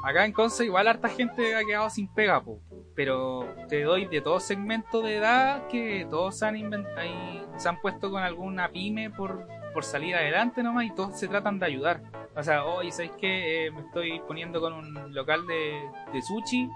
[0.04, 2.60] Acá en Conce igual harta gente ha quedado sin pega, po.
[2.94, 7.68] pero te doy de todo segmento de edad que todos se han, invent- ahí se
[7.68, 11.66] han puesto con alguna pyme por, por salir adelante nomás y todos se tratan de
[11.66, 12.02] ayudar.
[12.36, 15.80] O sea, hoy ¿sabéis que me estoy poniendo con un local de,
[16.12, 16.68] de sushi?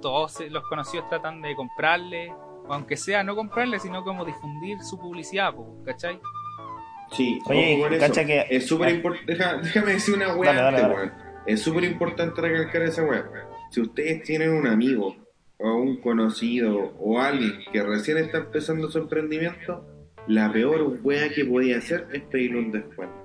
[0.00, 2.30] Todos los conocidos tratan de comprarle,
[2.66, 5.52] o aunque sea no comprarle, sino como difundir su publicidad,
[5.84, 6.18] ¿cachai?
[7.12, 9.34] Sí, Oye, cacha que- Es súper importante.
[9.62, 10.94] déjame decir una weá Dale, dale, antes, dale.
[10.94, 11.12] weón.
[11.46, 13.24] Es súper importante recalcar esa weá.
[13.70, 15.16] Si ustedes tienen un amigo
[15.58, 19.84] o un conocido o alguien que recién está empezando su emprendimiento,
[20.28, 23.16] la peor weá que podía hacer es pedirle un descuento.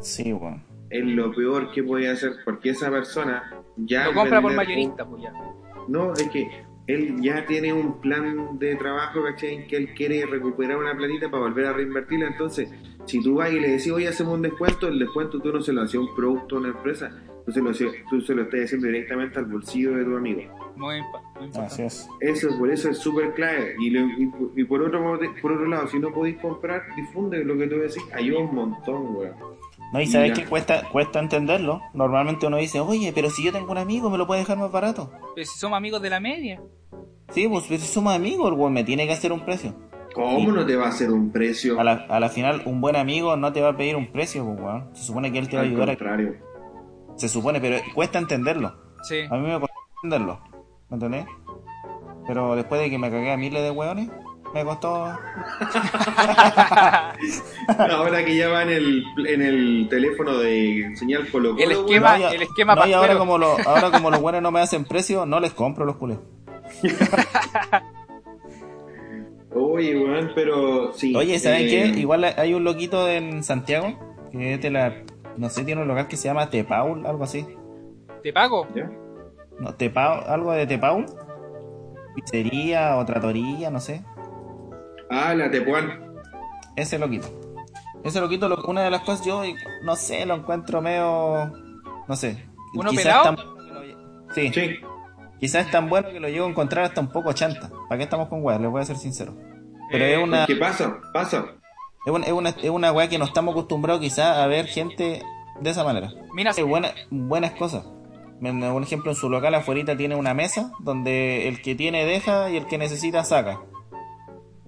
[0.00, 0.64] Sí, weón.
[0.88, 4.06] Es lo peor que podía hacer porque esa persona ya.
[4.06, 5.32] Lo compra por mayorista, pues ya.
[5.90, 6.48] No, es que
[6.86, 9.54] él ya tiene un plan de trabajo, ¿cachai?
[9.54, 12.26] En que él quiere recuperar una platita para volver a reinvertirla.
[12.28, 12.68] Entonces,
[13.06, 15.72] si tú vas y le decís, oye, hacemos un descuento, el descuento tú no se
[15.72, 17.10] lo hacías a un producto a una empresa,
[17.46, 17.70] tú se lo,
[18.08, 20.42] tú se lo estás haciendo directamente al bolsillo de tu amigo.
[20.76, 20.96] Muy,
[21.38, 21.50] muy.
[21.60, 22.08] Así es.
[22.20, 23.74] Eso, por eso es súper clave.
[23.78, 27.56] Y, lo- y, y por, otro, por otro lado, si no podéis comprar, difunde lo
[27.58, 28.02] que tú decís.
[28.14, 29.34] Ayuda un montón, weón.
[29.92, 31.80] No, y sabes que cuesta, cuesta entenderlo.
[31.94, 34.70] Normalmente uno dice, oye, pero si yo tengo un amigo, me lo puede dejar más
[34.70, 35.10] barato.
[35.34, 36.60] Pero si somos amigos de la media.
[37.30, 39.74] Sí, pues pero si somos amigos, el weón me tiene que hacer un precio.
[40.14, 41.78] ¿Cómo no te va a hacer un precio?
[41.80, 44.44] A la, a la final, un buen amigo no te va a pedir un precio,
[44.44, 44.90] pues, weón.
[44.94, 45.90] Se supone que él te va a Al ayudar.
[45.90, 46.34] a- contrario.
[47.16, 48.74] Se supone, pero cuesta entenderlo.
[49.02, 49.20] Sí.
[49.30, 50.40] A mí me costó entenderlo.
[50.88, 51.26] ¿Me entendés?
[52.26, 54.08] Pero después de que me cagué a miles de weones,
[54.54, 55.04] me costó.
[57.78, 62.28] Ahora que ya va en el, en el teléfono de señal Colo El esquema- No,
[62.30, 65.26] el esquema no, y ahora como, lo- ahora como los buenos no me hacen precio,
[65.26, 66.18] no les compro los culés.
[69.54, 71.14] Oye, weón, pero sí.
[71.16, 71.86] Oye, ¿saben eh, qué?
[72.00, 73.98] Igual hay un loquito en Santiago
[74.30, 74.94] que es de la.
[75.36, 77.46] No sé, tiene un local que se llama Tepaul, algo así.
[78.22, 78.66] ¿Te pago?
[78.74, 78.90] ¿Ya?
[79.58, 81.06] No, Tepaul, algo de Tepaul.
[82.14, 84.02] Pizzería o tratoría, no sé.
[85.10, 86.14] Ah, la Tepuan.
[86.76, 87.28] Ese loquito.
[88.04, 89.42] Ese loquito, lo- una de las cosas, yo
[89.82, 91.52] no sé, lo encuentro medio.
[92.08, 92.46] No sé.
[92.74, 93.24] ¿Uno Quizás pelado?
[93.24, 94.76] tan bueno que lo- Sí, Sí.
[95.40, 97.70] quizás es tan bueno que lo llego a encontrar hasta un poco chanta.
[97.88, 98.60] ¿Para qué estamos con weas?
[98.60, 99.34] Les voy a ser sincero.
[99.90, 100.46] Pero Eh, es una.
[100.46, 100.96] ¿Qué pasa?
[101.12, 101.44] Pasa.
[102.06, 105.22] Es una, es una, es una weá que no estamos acostumbrados quizás a ver gente
[105.60, 106.10] de esa manera.
[106.32, 107.84] Mira, Hace buena- buenas cosas.
[108.40, 112.56] Un ejemplo, en su local afuera tiene una mesa donde el que tiene deja y
[112.56, 113.60] el que necesita saca.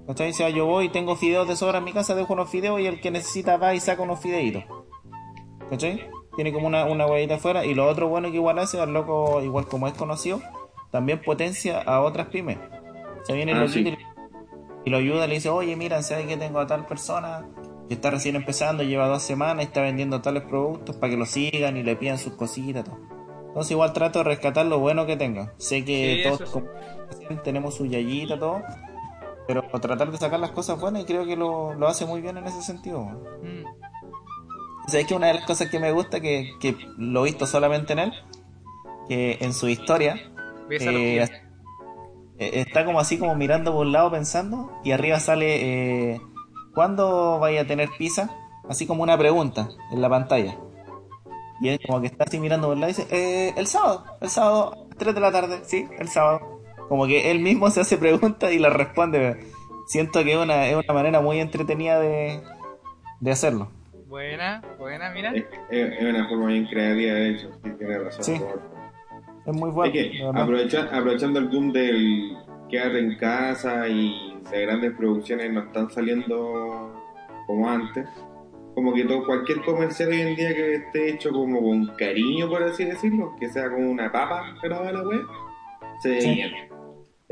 [0.06, 0.30] ¿Cachai?
[0.30, 2.86] O sea, yo voy, tengo fideos de sobra en mi casa, dejo unos fideos y
[2.86, 4.64] el que necesita va y saca unos fideitos.
[5.70, 6.08] ¿Cachai?
[6.36, 7.64] Tiene como una, una huevita afuera.
[7.64, 10.40] Y lo otro bueno que igual hace, al loco, igual como es conocido,
[10.90, 12.58] también potencia a otras pymes.
[13.24, 13.96] Se viene el Ah, loquito sí.
[14.84, 17.48] y, y lo ayuda, le dice, oye, mira, ¿sabes que tengo a tal persona
[17.88, 21.26] que está recién empezando, lleva dos semanas y está vendiendo tales productos para que lo
[21.26, 22.98] sigan y le pidan sus cositas, todo.
[23.48, 25.52] Entonces igual trato de rescatar lo bueno que tenga.
[25.58, 26.52] Sé que Sí, todos sí.
[26.52, 28.62] como- tenemos su yayita, todo.
[29.46, 32.36] Pero tratar de sacar las cosas buenas y creo que lo, lo hace muy bien
[32.36, 33.00] en ese sentido.
[33.02, 33.64] mm,
[34.88, 37.92] ¿Sabes que una de las cosas que me gusta, que, que lo he visto solamente
[37.92, 38.12] en él,
[39.08, 40.16] que en su historia
[40.70, 41.22] eh,
[42.38, 46.20] eh, está como así como mirando por un lado pensando y arriba sale eh,
[46.74, 48.30] ¿cuándo vaya a tener pizza?
[48.68, 50.56] Así como una pregunta en la pantalla.
[51.60, 54.04] Y él como que está así mirando por un lado y dice, eh, el sábado,
[54.20, 56.51] el sábado, 3 de la tarde, sí, el sábado.
[56.88, 59.38] Como que él mismo se hace preguntas y las responde.
[59.86, 62.40] Siento que es una, es una manera muy entretenida de,
[63.20, 63.68] de hacerlo.
[64.08, 65.32] Buena, buena, mira.
[65.34, 67.50] Es, es- una forma bien creativa, de hecho.
[67.64, 68.24] Sí, tiene razón.
[68.24, 68.32] Sí.
[69.46, 69.92] Es muy Es bueno.
[69.92, 72.36] que aprovecha- aprovechando el boom del
[72.70, 76.94] quédate en casa y de grandes producciones no están saliendo
[77.46, 78.06] como antes.
[78.74, 82.62] Como que todo, cualquier comercial hoy en día que esté hecho como con cariño, por
[82.62, 85.22] así decirlo, que sea como una papa grabada la web,
[86.00, 86.42] se Sí.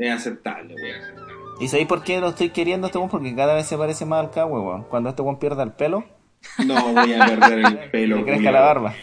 [0.03, 1.31] Es aceptable, weón.
[1.59, 3.09] ¿Y sabéis por qué lo estoy queriendo este weón?
[3.09, 4.83] Porque cada vez se parece más al cagüe, weón.
[4.85, 6.03] Cuando este weón pierda el pelo,
[6.65, 8.15] No voy a perder el pelo.
[8.17, 8.93] le crezca la barba.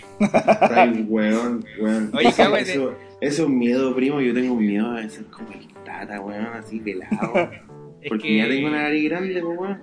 [0.74, 2.10] Ay, weón, weón.
[2.14, 4.20] Oye, eso, eso es un miedo, primo.
[4.20, 7.48] Yo tengo un miedo a ser como el tata, weón, así pelado.
[8.00, 9.80] Es Porque que ya tengo una nariz grande, pues, weón.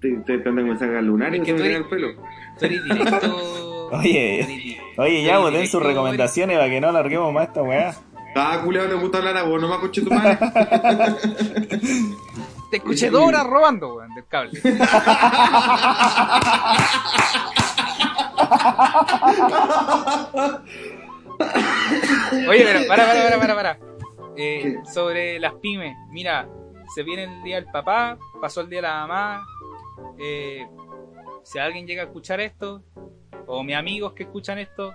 [0.00, 2.08] Te, te, te tengo que sacar lunar y Es que que me eres- el pelo.
[2.58, 3.88] tú eres directo.
[3.92, 7.94] Oye, Oye, ya, eres pues sus recomendaciones para que no alarguemos más esta weá.
[8.38, 10.38] Ah, culiao, te gusta hablar a vos, no me escuché tu madre.
[12.70, 14.60] Te escuché dos horas robando, weón, del cable.
[22.48, 23.78] Oye, pero para, para, para, para, para.
[24.36, 26.48] Eh, sobre las pymes, mira,
[26.94, 29.46] se viene el día del papá, pasó el día de la mamá.
[30.18, 30.66] Eh,
[31.44, 32.82] si alguien llega a escuchar esto,
[33.46, 34.92] o mis amigos que escuchan esto,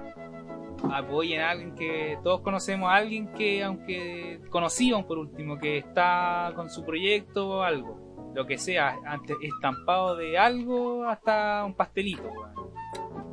[0.90, 6.52] apoyen a alguien que todos conocemos a alguien que, aunque conocido por último, que está
[6.56, 12.30] con su proyecto o algo, lo que sea, antes estampado de algo hasta un pastelito.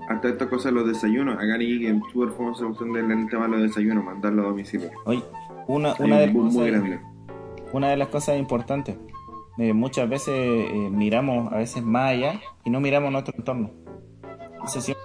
[0.09, 1.37] Hasta estas cosas, los desayunos.
[1.37, 4.91] Acá es súper famosa opción del tema de los desayunos, mandarlo a domicilio.
[5.05, 5.23] Oye,
[5.66, 7.01] una, una, un de muy cosas, grande.
[7.73, 8.97] una de las cosas importantes.
[9.59, 13.70] eh, muchas veces eh, miramos a veces más allá y no miramos nuestro entorno.
[14.66, 15.03] Siempre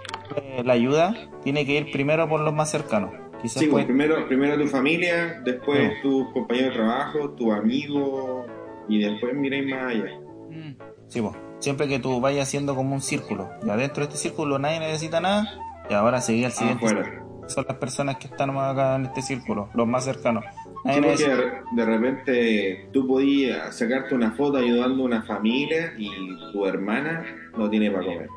[0.64, 1.14] la ayuda
[1.44, 3.12] tiene que ir primero por los más cercanos.
[3.42, 6.02] Quizás Sí, pues, puede- primero, primero tu familia, después No.
[6.02, 8.46] tus compañeros de trabajo, tu amigo,
[8.88, 10.20] y después miráis más allá.
[10.50, 10.76] Mm.
[11.08, 11.36] Sí, po.
[11.60, 13.50] siempre que tú vayas haciendo como un círculo.
[13.66, 15.46] Y adentro de este círculo nadie necesita nada.
[15.90, 16.86] Y ahora seguir al siguiente.
[16.86, 17.06] Afuera.
[17.06, 17.24] círculo.
[17.50, 20.44] Son las personas que están más acá en este círculo, los más cercanos.
[20.46, 25.94] Sí, porque necesita- de, de repente tú podías sacarte una foto ayudando a una familia
[25.98, 26.10] y
[26.54, 27.26] tu hermana
[27.58, 28.30] no tiene para comer.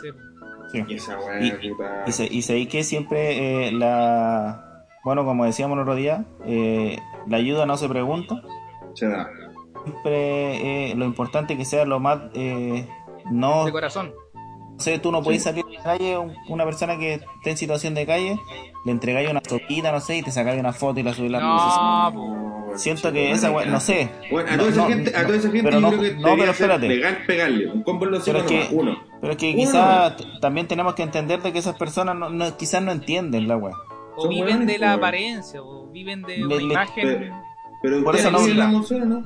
[0.00, 0.08] Sí.
[0.72, 0.84] Sí.
[0.88, 2.04] Y esa weá, Y- puta.
[2.30, 4.64] Y, se, y que siempre eh, la...
[5.04, 8.42] Bueno, como decíamos el otro día, eh, la ayuda no se pregunta.
[8.94, 9.28] Se da.
[9.84, 12.18] Siempre eh, lo importante que sea lo más...
[12.34, 12.86] eh,
[13.30, 14.12] no De corazón.
[14.34, 15.48] No sé, tú no puedes Sí.
[15.48, 18.38] salir a la calle, un- una persona que esté en situación de calle,
[18.84, 21.38] le entregáis una sopita, no sé, y te sacáis una foto y la subís a
[21.40, 22.14] las redes sociales.
[22.14, 22.48] No, po.
[22.72, 24.08] No, Siento que esa weá, no sé.
[24.30, 25.88] Bueno, a No, toda esa no, gente, a no, toda esa gente pero yo no,
[25.98, 26.88] creo que no, pero espérate.
[26.88, 27.66] legal pegarle.
[27.72, 28.96] Un combo en los Pero es que- uno.
[29.20, 32.82] Pero es que quizás también tenemos que entender de que esas personas no, no- quizás
[32.82, 33.74] no entienden la weá.
[34.16, 34.98] O Son viven de la weón.
[34.98, 37.32] apariencia, o viven de Le- una le- imagen.
[37.82, 39.22] Pero Por eso no- la emoción, ¿no?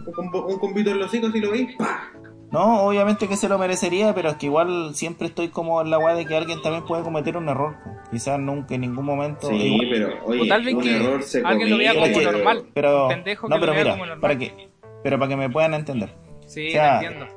[0.47, 2.11] Un, combito en los hijos y lo veis, ¡pa!
[2.51, 5.99] No, obviamente que se lo merecería, pero es que igual siempre estoy como en la
[5.99, 7.77] weá de que alguien también puede cometer un error.
[8.11, 9.49] Quizás nunca en ningún momento.
[9.49, 12.07] Sí, igual- pero oye, O tal vez un que error se alguien lo vea como
[12.13, 12.65] pero- normal.
[12.75, 14.21] pero, pendejo no, que pero lo vea mira, como normal.
[14.21, 14.69] para que,
[15.03, 16.15] pero para que me puedan entender.
[16.47, 17.35] Sí, O sea, te entiendo.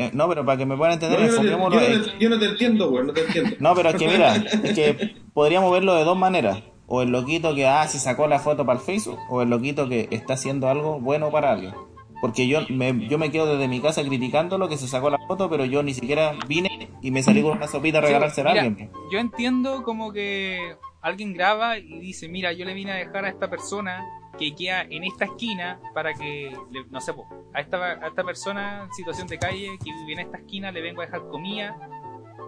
[0.00, 1.94] Eh, no, pero para que me puedan No, entender, yo, no te, enfoquémoslo yo no
[1.94, 3.56] en- te- yo no te entiendo, güey, no te entiendo.
[3.58, 6.62] No, pero es que mira, es que podríamos verlo de dos maneras.
[6.86, 9.88] O el loquito que ah, se sacó la foto para el Facebook, o el loquito
[9.88, 11.74] que está haciendo algo bueno para alguien.
[12.20, 15.18] Porque yo me, yo me quedo desde mi casa criticando lo que se sacó la
[15.28, 18.52] foto, pero yo ni siquiera vine y me salí con una sopita a regalársela a
[18.54, 18.88] alguien.
[18.90, 18.98] po.
[19.12, 23.28] Yo entiendo como que alguien graba y dice, mira, yo le vine a dejar a
[23.28, 24.02] esta persona
[24.38, 27.12] que queda en esta esquina para que, le- no sé,
[27.54, 30.80] a esta, a esta persona en situación de calle que vive en esta esquina le
[30.80, 31.76] vengo a dejar comida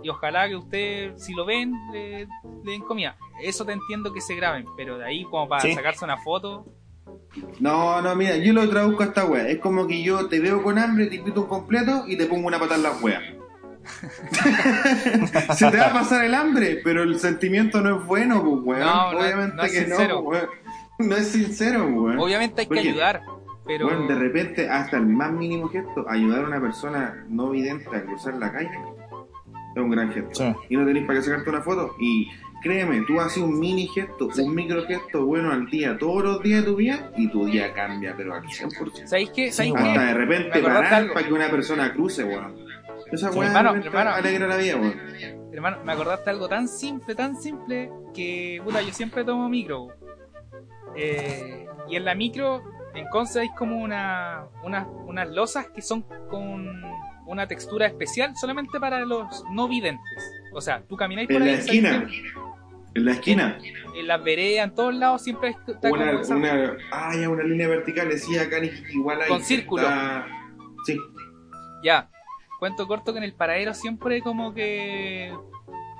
[0.02, 3.16] y ojalá que usted, si lo ven, le, le den comida.
[3.42, 5.74] Eso te entiendo que se graben, pero de ahí como para Sí.
[5.74, 6.64] sacarse una foto,
[7.60, 9.46] No, no, mira, yo lo traduzco a esta wea.
[9.48, 12.46] Es como que yo te veo con hambre, te invito un completo y te pongo
[12.48, 13.20] una patada en la wea.
[15.56, 18.80] Se te va a pasar el hambre, pero el sentimiento no es bueno, pues, weón.
[18.80, 20.14] No, no Obviamente no es que sincero.
[20.16, 20.54] no, pues, weón.
[21.08, 22.18] No es sincero, weón.
[22.18, 23.22] obviamente hay que ayudar,
[23.66, 23.86] pero...
[23.86, 28.02] Weón, de repente, hasta el más mínimo gesto, ayudar a una persona no vidente a
[28.02, 28.70] cruzar la calle
[29.74, 30.34] es un gran gesto.
[30.34, 30.54] Sí.
[30.68, 31.94] Y no tenés para qué sacarte una foto.
[32.00, 32.28] Y
[32.62, 36.64] créeme, tú haces un mini gesto, un micro gesto bueno al día, todos los días
[36.64, 39.06] de tu vida, y tu día cambia, pero al 100%.
[39.06, 39.52] ¿Sabéis qué?
[39.52, 39.84] ¿Sabéis weón.
[39.84, 39.90] qué?
[39.90, 42.56] Hasta de repente parar para que una persona cruce, weón.
[43.10, 44.10] Esa Hermano, repente hermano.
[44.10, 44.94] alegra la vida, weón.
[45.52, 49.88] Hermano, me acordaste algo tan simple, tan simple, que, puta, yo siempre tomo micro.
[50.96, 52.62] Eh, y en la micro,
[52.94, 56.82] en Conce hay como una, unas, unas losas que son con
[57.26, 60.32] una textura especial solamente para los no videntes.
[60.52, 62.08] O sea, tú camináis por En ahí, la ¿sabes esquina.
[62.94, 63.58] En la esquina.
[63.62, 63.72] qué?
[64.00, 67.44] en las veredas, en todos lados, siempre está como Una, esa- una, ah, ya, una
[67.44, 68.58] línea vertical, decía acá
[68.92, 69.28] igual ahí.
[69.28, 69.82] Con círculo.
[69.82, 70.26] Está-
[70.86, 70.96] Sí.
[71.84, 72.10] Ya,
[72.58, 75.32] cuento corto que en el paradero siempre como que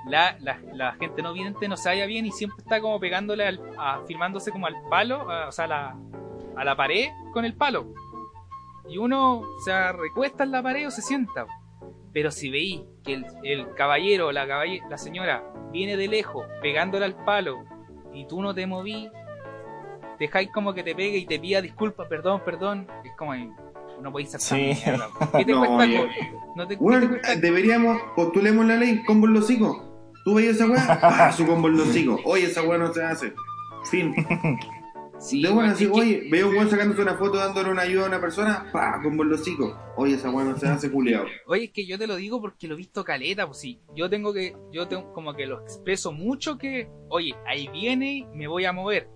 [0.07, 3.47] la, la, la gente no vidente no se halla bien y siempre está como pegándole,
[3.47, 5.95] al, a, filmándose como al palo, a- o sea, a la,
[6.57, 7.93] a la pared con el palo.
[8.89, 11.45] Y uno se recuesta en la pared o se sienta.
[12.13, 16.45] Pero si veí que el, el caballero o la, caballe- la señora viene de lejos
[16.61, 17.63] pegándole al palo
[18.13, 19.09] y tú no te moví,
[20.19, 23.33] dejáis como que te pegue y te pida disculpas, perdón, perdón, es como
[24.01, 24.73] no podéis ser Sí.
[25.37, 25.85] ¿Qué te No, cuesta?
[26.55, 27.35] No te, ¿qué te Weón, cuesta?
[27.35, 29.77] deberíamos, postulemos la ley, en los hocicos.
[30.23, 32.21] Tú veis esa weá, su combo en los hocicos.
[32.25, 33.33] Oye, esa weá no se hace.
[33.89, 34.13] Fin.
[35.19, 38.07] Sí, weón, así, que- oye, veo un weón sacándose una foto dándole una ayuda a
[38.07, 39.77] una persona, pa, los hocicos.
[39.95, 41.25] Oye, esa weá no se hace culiao.
[41.45, 43.79] Oye, es que yo te lo digo porque lo he visto caleta, pues sí.
[43.95, 48.47] Yo tengo que, yo tengo como que lo expreso mucho que, oye, ahí viene, me
[48.47, 49.09] voy a mover.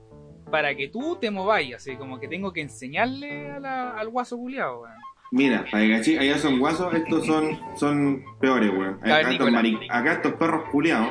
[0.51, 4.37] Para que tú te mováis, así como que tengo que enseñarle a la- al guaso
[4.37, 4.93] culiado, weón.
[5.35, 8.97] Mira, allá son guasos, estos son, son peores, weón.
[9.01, 9.49] Acá estos,
[9.89, 11.09] acá perros culiados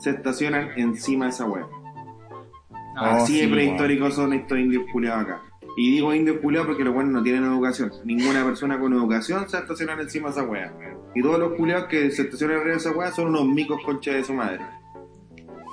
[0.00, 1.68] se estacionan encima de esa weá.
[2.96, 5.42] No, Oh, Así de prehistóricos son estos indios culiados acá.
[5.76, 7.92] Y digo indios culiados porque los buenos no tienen educación.
[8.04, 10.74] Ninguna persona con educación se estaciona encima de esa weá.
[11.14, 14.10] Y todos los culiados que se estacionan arriba de esa weá son unos micos concha
[14.10, 14.66] de su madre.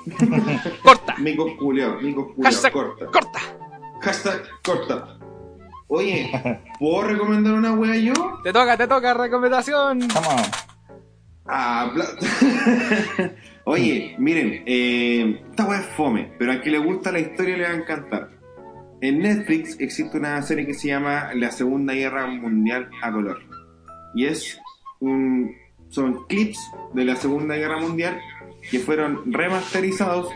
[0.84, 1.16] ¡Corta!
[1.18, 3.06] Micos culiados, micos culiados, corta.
[3.08, 3.40] ¡Corta!
[4.02, 5.17] Hashtag corta.
[5.88, 6.32] Oye,
[6.80, 8.14] ¿puedo recomendar una wea yo?
[8.44, 10.08] Te toca, te toca, recomendación.
[10.14, 10.50] Vamos.
[11.46, 11.92] Ah,
[13.64, 17.64] Oye, miren, eh, esta wea es fome, pero a quien le gusta la historia le
[17.64, 18.30] va a encantar.
[19.00, 23.40] En Netflix existe una serie que se llama La Segunda Guerra Mundial a color.
[24.16, 24.60] Y es
[25.00, 25.56] un,
[25.90, 26.60] son clips
[26.94, 28.20] de la Segunda Guerra Mundial
[28.72, 30.30] que fueron remasterizados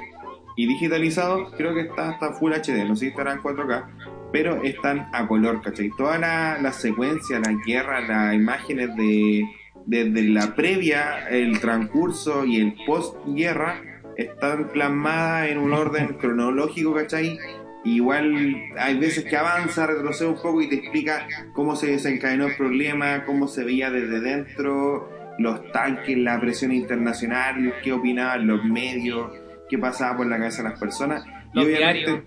[0.56, 1.54] y digitalizados.
[1.58, 4.01] Creo que está hasta Full HD, no sé si estará en 4K,
[4.32, 5.90] pero están a color, ¿cachai?
[5.98, 9.44] Toda la, la secuencia, la guerra, las imágenes de
[9.86, 13.82] desde la previa, el transcurso y el post-guerra
[14.18, 17.38] están plasmadas en un orden cronológico, ¿cachai?
[17.84, 22.56] Igual hay veces que avanza, retrocede un poco y te explica cómo se desencadenó el
[22.56, 25.10] problema, cómo se veía desde dentro,
[25.40, 29.32] los tanques, la presión internacional, qué opinaban los medios,
[29.68, 31.26] qué pasaba por la cabeza de las personas.
[31.54, 32.24] Los y obviamente, diarios.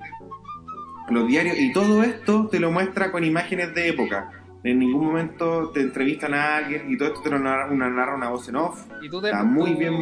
[1.10, 4.30] Los diarios, y todo esto te lo muestra con imágenes de época.
[4.62, 8.14] En ningún momento te entrevistan a alguien y todo esto te lo narra una, narra
[8.16, 8.86] una voz en off.
[9.02, 9.94] Y tú te, Está muy tú- bien.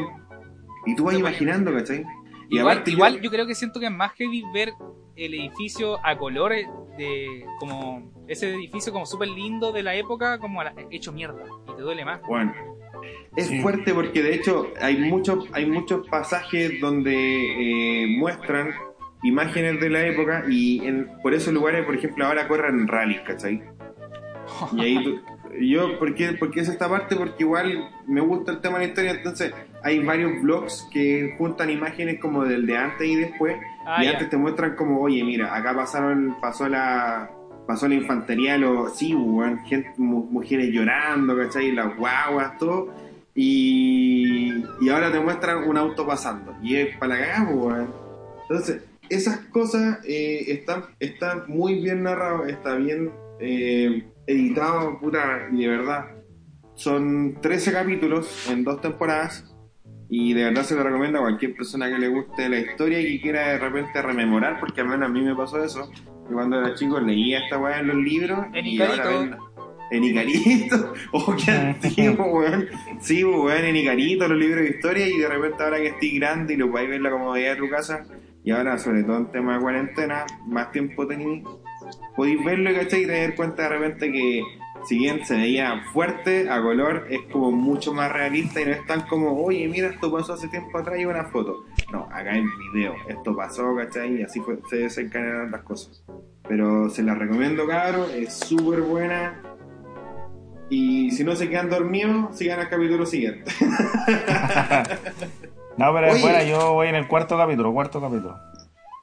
[0.86, 2.04] Y tú vas imaginando, ¿cachai?
[2.48, 4.72] Y Igual, aparte igual yo- yo creo que siento que es más heavy ver
[5.16, 6.66] el edificio a colores
[6.96, 11.42] de como ese edificio como súper lindo de la época como a la- hecho mierda
[11.68, 12.20] y te duele más.
[12.28, 12.52] Bueno,
[13.36, 13.60] es Sí.
[13.60, 18.70] fuerte porque de hecho hay muchos hay muchos pasajes donde eh, muestran
[19.22, 23.62] imágenes de la época y en, por esos lugares, por ejemplo, ahora corren rallies, ¿cachai?
[24.76, 25.20] Y ahí tú-
[25.60, 27.14] yo, ¿por qué, por qué es esta parte?
[27.14, 31.68] Porque igual me gusta el tema de la historia, entonces hay varios blogs que juntan
[31.70, 35.54] imágenes como del de antes y después Ah, y antes te muestran como, oye, mira,
[35.54, 37.28] acá pasaron, pasó la
[37.66, 41.72] pasó la infantería, los, sí, weón, gente, mu- mujeres llorando, ¿cachai?
[41.72, 42.92] Las guaguas, todo.
[43.34, 46.54] Y, y ahora te muestran un auto pasando.
[46.62, 47.84] Y es para la cagada, pues.
[48.42, 48.84] Entonces,
[49.14, 53.10] esas cosas eh, están, están muy bien narradas, está bien
[53.40, 56.06] eh, editado, puta, y de verdad.
[56.74, 59.48] Son 13 capítulos en dos temporadas.
[60.14, 63.16] Y de verdad se lo recomiendo a cualquier persona que le guste la historia y
[63.16, 65.90] que quiera de repente rememorar, porque al menos a mí me pasó eso.
[66.28, 68.39] Yo cuando era chico leía esta weá en los libros.
[68.52, 69.02] En y Icarito.
[69.02, 69.36] ahora ven-
[69.90, 70.93] En Icarito.
[71.12, 72.68] Oh, qué antiguo, weón.
[73.01, 75.09] Sí, pues, weón, en Icarito, los libros de historia.
[75.09, 77.70] Y de repente ahora que estoy grande y lo podéis ver la comodidad de tu
[77.70, 78.05] casa.
[78.44, 81.44] Y ahora, sobre todo en tema de cuarentena, más tiempo tenéis.
[82.16, 83.02] Podéis verlo, ¿cachai?
[83.02, 84.43] Y te dar cuenta de repente que
[84.85, 88.85] si bien se veía fuerte, a color, es como mucho más realista y no es
[88.86, 91.64] tan como, oye, mira, esto pasó hace tiempo atrás y una foto.
[91.93, 94.20] No, acá en video, esto pasó, ¿cachai?
[94.20, 96.05] Y así se desencadenaron las cosas.
[96.48, 99.40] Pero se la recomiendo, cabrón, es súper buena.
[100.69, 103.52] Y si no se quedan dormidos, sigan al capítulo siguiente.
[105.76, 108.36] No, pero es buena, yo voy en el cuarto capítulo, cuarto capítulo.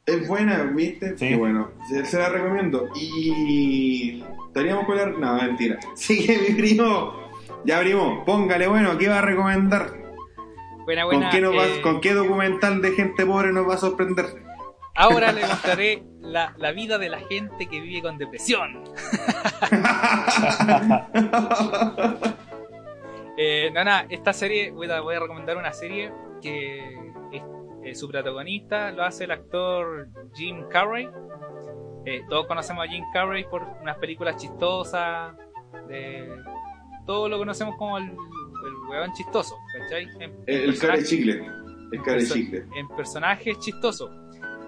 [0.05, 1.17] Es buena, ¿viste?
[1.17, 1.29] Sí.
[1.29, 1.69] Qué bueno.
[2.05, 2.87] Se, la recomiendo.
[2.95, 4.23] Y.
[4.47, 5.05] Estaríamos con la.
[5.07, 5.77] No, mentira.
[5.95, 7.13] Sigue mi primo.
[7.65, 9.91] Ya, primo, póngale bueno, ¿qué va a recomendar?
[10.85, 11.29] Buena, ¿Con buena.
[11.29, 14.25] qué, nos va- eh, ¿Con qué documental de gente pobre nos va a sorprender?
[14.95, 18.83] Ahora le contaré la, la vida de la gente que vive con depresión.
[23.41, 26.11] Eh, no, nada, esta serie, voy a, voy a recomendar una serie
[26.41, 26.79] que
[27.31, 27.43] es-
[27.85, 31.07] eh, su protagonista lo hace el actor Jim Carrey.
[32.05, 35.35] Eh, todos conocemos a Jim Carrey por unas películas chistosas.
[35.87, 36.27] De,
[37.05, 40.03] todos lo conocemos como el, el weón chistoso, ¿cachai?
[40.19, 41.45] En- El, el cara de chicle.
[41.93, 42.65] El cara de chicle.
[42.75, 44.11] en personajes chistosos.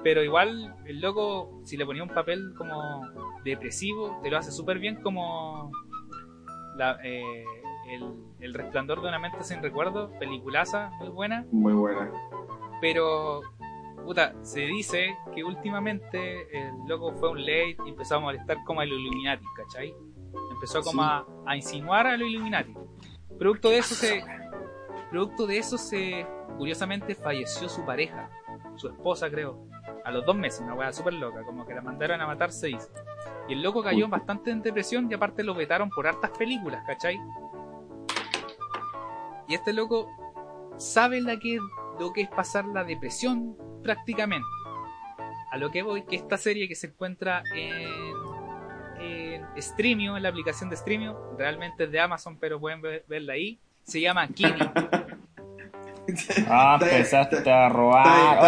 [0.03, 3.01] Pero igual, el loco, si le ponía un papel como
[3.43, 5.69] depresivo, te lo hace súper bien como
[6.77, 7.43] la, eh,
[7.95, 12.11] el, el resplandor de una mente sin recuerdo, peliculaza, muy buena, Muy buena.
[12.79, 13.41] pero
[14.05, 18.81] puta, se dice que últimamente el loco fue un late y empezó a molestar como
[18.81, 19.93] a los Illuminati, ¿cachai?
[20.51, 21.07] Empezó como Sí.
[21.09, 22.73] a, a insinuar a los Illuminati.
[23.37, 24.23] Producto de eso se.
[25.09, 26.25] Producto de eso se.
[26.57, 28.29] Curiosamente falleció su pareja,
[28.75, 29.65] su esposa creo,
[30.05, 32.67] a los dos meses, una weá súper loca, como que la mandaron a matar se
[32.67, 32.89] dice.
[33.47, 34.11] Y el loco cayó Uy.
[34.11, 37.17] bastante en depresión y aparte lo vetaron por hartas películas, ¿cachai?
[39.51, 40.09] Y este loco
[40.77, 41.57] sabe la que,
[41.99, 44.47] lo que es pasar la depresión prácticamente.
[45.51, 50.29] A lo que voy, que esta serie que se encuentra en, en Streamio, en la
[50.29, 54.71] aplicación de Streamio, realmente es de Amazon, pero pueden ver- verla ahí, se llama Kidding.
[56.49, 58.39] Ah, empezaste a robar.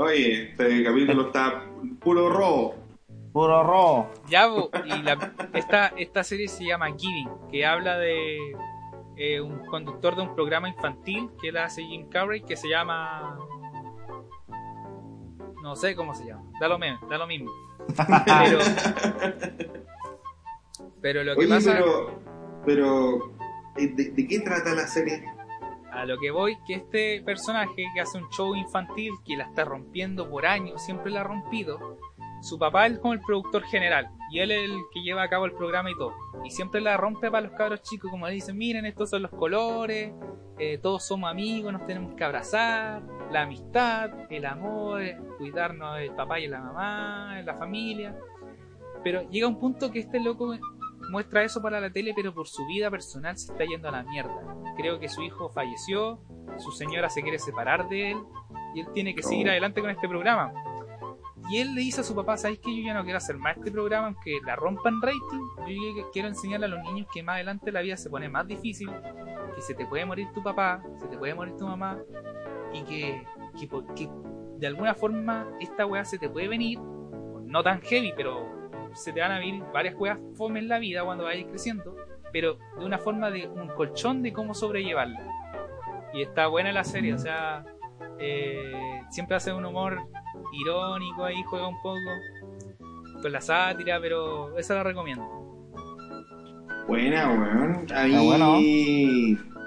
[0.00, 1.62] Oye, este capítulo está
[2.00, 2.74] puro robo.
[3.32, 4.10] puro robo.
[4.28, 4.46] Ya,
[4.84, 8.38] y la- esta, esta serie se llama Giving, que habla de
[9.16, 13.38] eh, un conductor de un programa infantil que la hace Jim Carrey, que se llama...
[15.62, 17.50] No sé cómo se llama, da lo, mismo, da lo mismo.
[18.26, 18.58] Pero,
[21.00, 22.20] pero lo que Oye, pasa, pero,
[22.64, 23.34] pero
[23.76, 25.22] ¿de, de qué trata la serie?
[25.94, 29.64] a lo que voy, que este personaje que hace un show infantil, que la está
[29.64, 31.98] rompiendo por años, siempre la ha rompido,
[32.44, 35.46] su papá es como el productor general y él es el que lleva a cabo
[35.46, 36.12] el programa y todo.
[36.44, 39.30] Y siempre la rompe para los cabros chicos, como le dicen, miren, estos son los
[39.30, 40.12] colores,
[40.58, 43.02] eh, todos somos amigos, nos tenemos que abrazar,
[43.32, 48.14] la amistad, el amor, eh, cuidarnos del papá y de la mamá, de la familia.
[49.02, 50.54] Pero llega un punto que este loco
[51.10, 54.02] muestra eso para la tele, pero por su vida personal se está yendo a la
[54.02, 54.54] mierda.
[54.76, 56.20] Creo que su hijo falleció,
[56.58, 58.18] su señora se quiere separar de él
[58.74, 60.52] y él tiene que seguir adelante con este programa.
[61.50, 63.56] Y él le dice a su papá, ¿sabes que Yo ya no quiero hacer más
[63.56, 65.18] este programa, aunque la rompan rating.
[65.68, 68.90] Yo quiero enseñarle a los niños que más adelante la vida se pone más difícil,
[69.54, 71.98] que se te puede morir tu papá, se te puede morir tu mamá,
[72.72, 73.22] y que,
[73.58, 74.08] que, que
[74.58, 78.64] de alguna forma esta weá se te puede venir, no tan heavy, pero
[78.94, 81.96] se te van a venir varias weas fome en la vida cuando vayas creciendo,
[82.32, 85.20] pero de una forma de un colchón de cómo sobrellevarla.
[86.14, 87.64] Y está buena la serie, o sea,
[88.18, 90.00] eh, siempre hace un humor
[90.52, 91.98] irónico ahí, juega un poco
[93.22, 95.24] con la sátira, pero esa la recomiendo.
[96.86, 97.86] Buena, weón.
[97.94, 98.58] A mí bueno.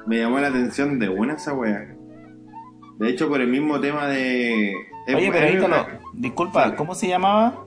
[0.06, 1.96] me llamó la atención de buena esa weá.
[3.00, 4.74] De hecho, por el mismo tema de.
[5.08, 5.86] Oye, pero es ahí te lo.
[6.14, 6.76] Disculpa.
[6.76, 7.66] ¿cómo se llamaba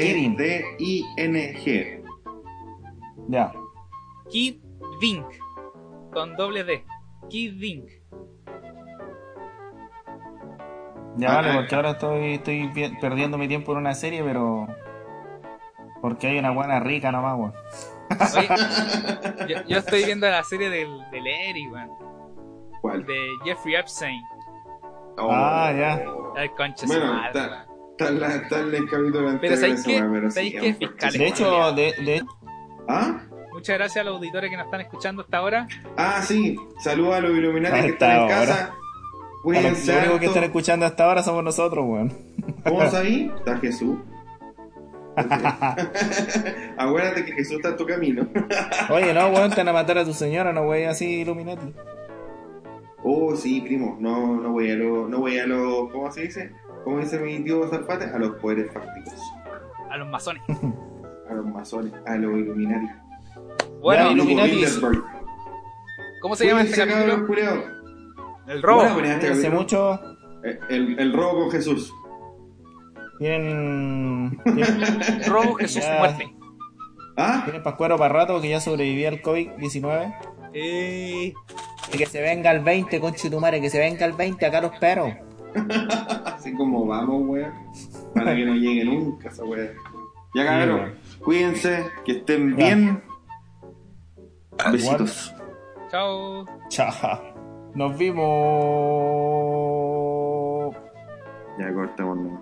[3.28, 3.52] Ya.
[4.30, 4.56] Kid
[5.00, 5.26] Dink,
[6.12, 6.84] con doble D,
[7.28, 7.88] Dink.
[11.18, 12.70] Ya vale, porque ahora estoy, estoy
[13.00, 14.66] perdiendo mi tiempo en una serie, pero.
[16.02, 17.54] Porque hay una buena rica nomás, weón.
[19.48, 21.90] Yo, yo estoy viendo la serie del, del Eric, weón,
[22.80, 23.04] ¿Cuál?
[23.04, 24.20] de Jeffrey Epstein.
[25.18, 25.28] Oh.
[25.32, 26.04] Ah, ya.
[26.40, 27.40] El concha Bueno, madre.
[27.92, 31.18] Está en la- está en el capítulo Pero anterior ¿sabéis pero sí, un Fiscales.
[31.18, 32.22] De hecho, de, de,
[32.88, 33.20] ¿Ah?
[33.66, 35.66] Muchas gracias a los auditores que nos están escuchando hasta ahora.
[35.96, 36.56] Ah, sí.
[36.78, 38.36] Saludos a los Illuminati que están en ahora.
[38.36, 38.70] casa.
[39.32, 39.92] los, Cuídense.
[39.92, 42.12] lo único que están escuchando hasta ahora somos nosotros, weón.
[42.62, 43.28] ¿Vamos ahí?
[43.36, 43.98] Está Jesús.
[46.76, 48.28] Acuérdate que Jesús está en tu camino.
[48.90, 51.74] Oye, no, weón, te van a matar a tu señora, no wey así, Illuminati.
[53.02, 53.96] Oh, sí, primo.
[53.98, 56.52] No, no voy a lo, no voy a lo, ¿cómo se dice?
[56.84, 58.04] ¿Cómo dice mi tío Zarpate?
[58.04, 59.20] A los poderes fácticos.
[59.90, 60.44] A los masones.
[61.28, 63.05] A los masones, a los Illuminati.
[63.86, 64.50] Bueno, Ya, Grupo Illuminati.
[64.56, 65.04] Bilderberg.
[66.20, 67.24] ¿cómo se llama este capítulo?
[67.28, 67.64] culiados.
[68.48, 68.78] El robo.
[68.80, 70.00] Bueno, bueno, este Hace mucho
[70.44, 71.92] Eh, El, el robo con Jesús.
[73.20, 74.40] tienen.
[74.42, 75.98] Tienen, Robo, Jesús, Ya.
[75.98, 76.26] muerte.
[77.16, 77.42] ¿Ah?
[77.44, 80.14] tienen pascuero para rato que ya sobrevivía al COVID-19.
[80.52, 81.32] Eh,
[81.92, 85.14] Y que se venga el 20, conchetumare, que se venga el 20, acá los espero.
[86.26, 87.52] Así como vamos, weón.
[88.14, 89.70] Para que no llegue nunca esa weá.
[90.34, 90.76] Ya, cabrón.
[90.80, 90.94] weón.
[91.24, 92.66] Cuídense, que estén Ya.
[92.66, 93.02] bien.
[94.72, 95.34] Besitos.
[95.90, 96.44] chao.
[96.68, 97.20] Chao.
[97.74, 98.26] Nos vimos.
[101.58, 102.40] Ya cortamos.